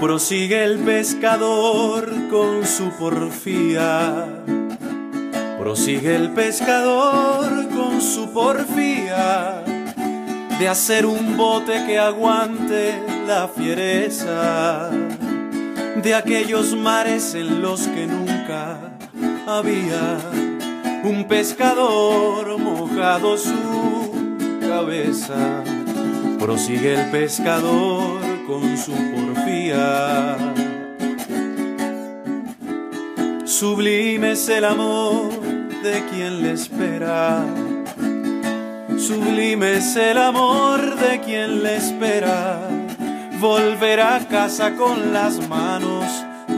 Prosigue 0.08 0.64
el 0.64 0.78
pescador 0.78 2.10
con 2.30 2.66
su 2.66 2.88
porfía. 2.92 4.24
Prosigue 5.58 6.16
el 6.16 6.30
pescador 6.30 7.68
con 7.68 8.00
su 8.00 8.30
porfía. 8.30 9.62
de 10.58 10.66
hacer 10.66 11.04
un 11.04 11.36
bote 11.36 11.84
que 11.86 11.98
aguante 11.98 12.94
la 13.26 13.48
fiereza 13.48 14.90
de 16.02 16.14
aquellos 16.14 16.74
mares 16.74 17.34
en 17.34 17.60
los 17.60 17.82
que 17.82 18.06
nunca 18.06 18.96
había 19.46 20.16
un 21.04 21.28
pescador 21.28 22.56
mojado 22.58 23.36
su 23.36 24.10
cabeza. 24.58 25.62
Prosigue 26.38 26.94
el 26.94 27.10
pescador 27.10 28.20
con 28.46 28.78
su 28.78 28.92
porfía. 28.92 29.27
Sublime 33.58 34.32
es 34.32 34.48
el 34.48 34.64
amor 34.64 35.30
de 35.82 36.04
quien 36.10 36.42
le 36.42 36.52
espera. 36.52 37.44
Sublime 38.96 39.78
es 39.78 39.96
el 39.96 40.16
amor 40.16 40.94
de 40.94 41.20
quien 41.20 41.64
le 41.64 41.76
espera. 41.76 42.60
Volver 43.40 44.00
a 44.00 44.20
casa 44.28 44.76
con 44.76 45.12
las 45.12 45.48
manos 45.48 46.04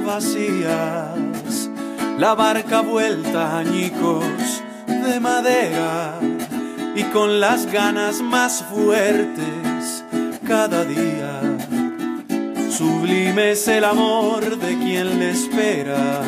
vacías. 0.05 1.71
La 2.19 2.35
barca 2.35 2.83
vuelta 2.83 3.59
añicos 3.59 4.63
de 4.87 5.21
madera 5.21 6.19
y 6.95 7.03
con 7.05 7.41
las 7.41 7.65
ganas 7.65 8.21
más 8.21 8.63
fuertes 8.65 10.05
cada 10.47 10.85
día. 10.85 11.60
Sublime 12.81 13.51
es 13.51 13.69
el 13.69 13.85
amor 13.85 14.57
de 14.57 14.79
quien 14.79 15.19
le 15.19 15.33
espera. 15.33 16.23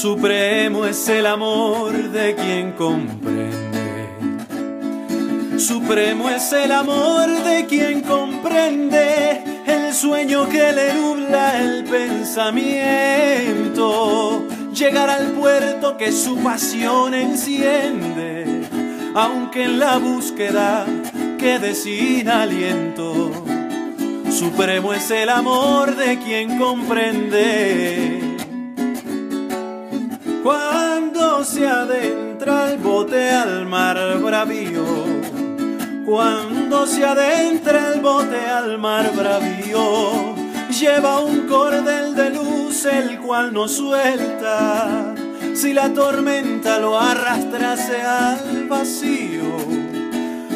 Supremo 0.00 0.86
es 0.86 1.06
el 1.10 1.26
amor 1.26 1.92
de 1.92 2.34
quien 2.34 2.72
comprende. 2.72 3.50
Supremo 5.58 6.30
es 6.30 6.50
el 6.54 6.72
amor 6.72 7.28
de 7.44 7.66
quien 7.66 8.00
comprende 8.00 9.44
el 9.66 9.92
sueño 9.92 10.48
que 10.48 10.72
le 10.72 10.94
nubla 10.94 11.60
el 11.60 11.84
pensamiento. 11.84 12.48
Llegar 14.72 15.10
al 15.10 15.32
puerto 15.32 15.98
que 15.98 16.12
su 16.12 16.38
pasión 16.38 17.12
enciende, 17.12 18.62
aunque 19.14 19.64
en 19.64 19.78
la 19.78 19.98
búsqueda 19.98 20.86
quede 21.38 21.74
sin 21.74 22.26
aliento. 22.30 23.32
Supremo 24.30 24.94
es 24.94 25.10
el 25.10 25.28
amor 25.28 25.94
de 25.94 26.18
quien 26.20 26.56
comprende. 26.56 28.29
Cuando 31.40 31.54
se 31.54 31.66
adentra 31.66 32.70
el 32.70 32.78
bote 32.80 33.30
al 33.30 33.64
mar 33.64 33.96
bravío, 34.18 34.84
cuando 36.04 36.86
se 36.86 37.02
adentra 37.02 37.94
el 37.94 38.02
bote 38.02 38.46
al 38.46 38.76
mar 38.76 39.10
bravío, 39.16 40.34
lleva 40.68 41.20
un 41.20 41.48
cordel 41.48 42.14
de 42.14 42.28
luz 42.28 42.84
el 42.84 43.18
cual 43.20 43.54
no 43.54 43.68
suelta. 43.68 45.14
Si 45.54 45.72
la 45.72 45.88
tormenta 45.94 46.78
lo 46.78 47.00
arrastrase 47.00 48.02
al 48.02 48.68
vacío, 48.68 49.56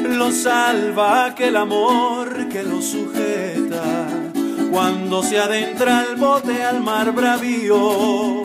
lo 0.06 0.30
salva 0.32 1.24
aquel 1.24 1.56
amor 1.56 2.50
que 2.50 2.62
lo 2.62 2.82
sujeta. 2.82 4.06
Cuando 4.70 5.22
se 5.22 5.38
adentra 5.38 6.04
el 6.10 6.16
bote 6.16 6.62
al 6.62 6.82
mar 6.82 7.12
bravío, 7.12 8.43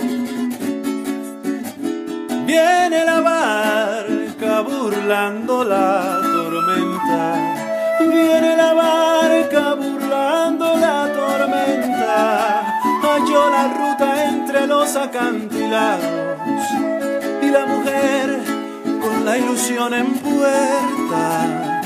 Viene 2.49 3.05
la 3.05 3.21
barca 3.21 4.61
burlando 4.61 5.63
la 5.63 6.19
tormenta. 6.19 7.21
Viene 7.99 8.55
la 8.55 8.73
barca 8.73 9.75
burlando 9.75 10.75
la 10.77 11.13
tormenta. 11.13 12.61
Halló 13.03 13.51
la 13.51 13.67
ruta 13.67 14.25
entre 14.25 14.65
los 14.65 14.95
acantilados. 14.95 16.63
Y 17.43 17.49
la 17.51 17.67
mujer 17.67 18.39
con 18.99 19.25
la 19.25 19.37
ilusión 19.37 19.93
en 19.93 20.11
puerta 20.15 21.81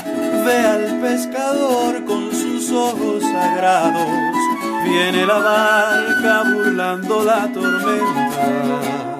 ve 0.45 0.57
al 0.75 1.01
pescador 1.01 2.05
con 2.05 2.31
sus 2.31 2.71
ojos 2.71 3.21
sagrados. 3.21 4.07
Viene 4.85 5.25
la 5.25 5.39
barca 5.39 6.43
burlando 6.49 7.21
la 7.21 7.51
tormenta. 7.51 9.12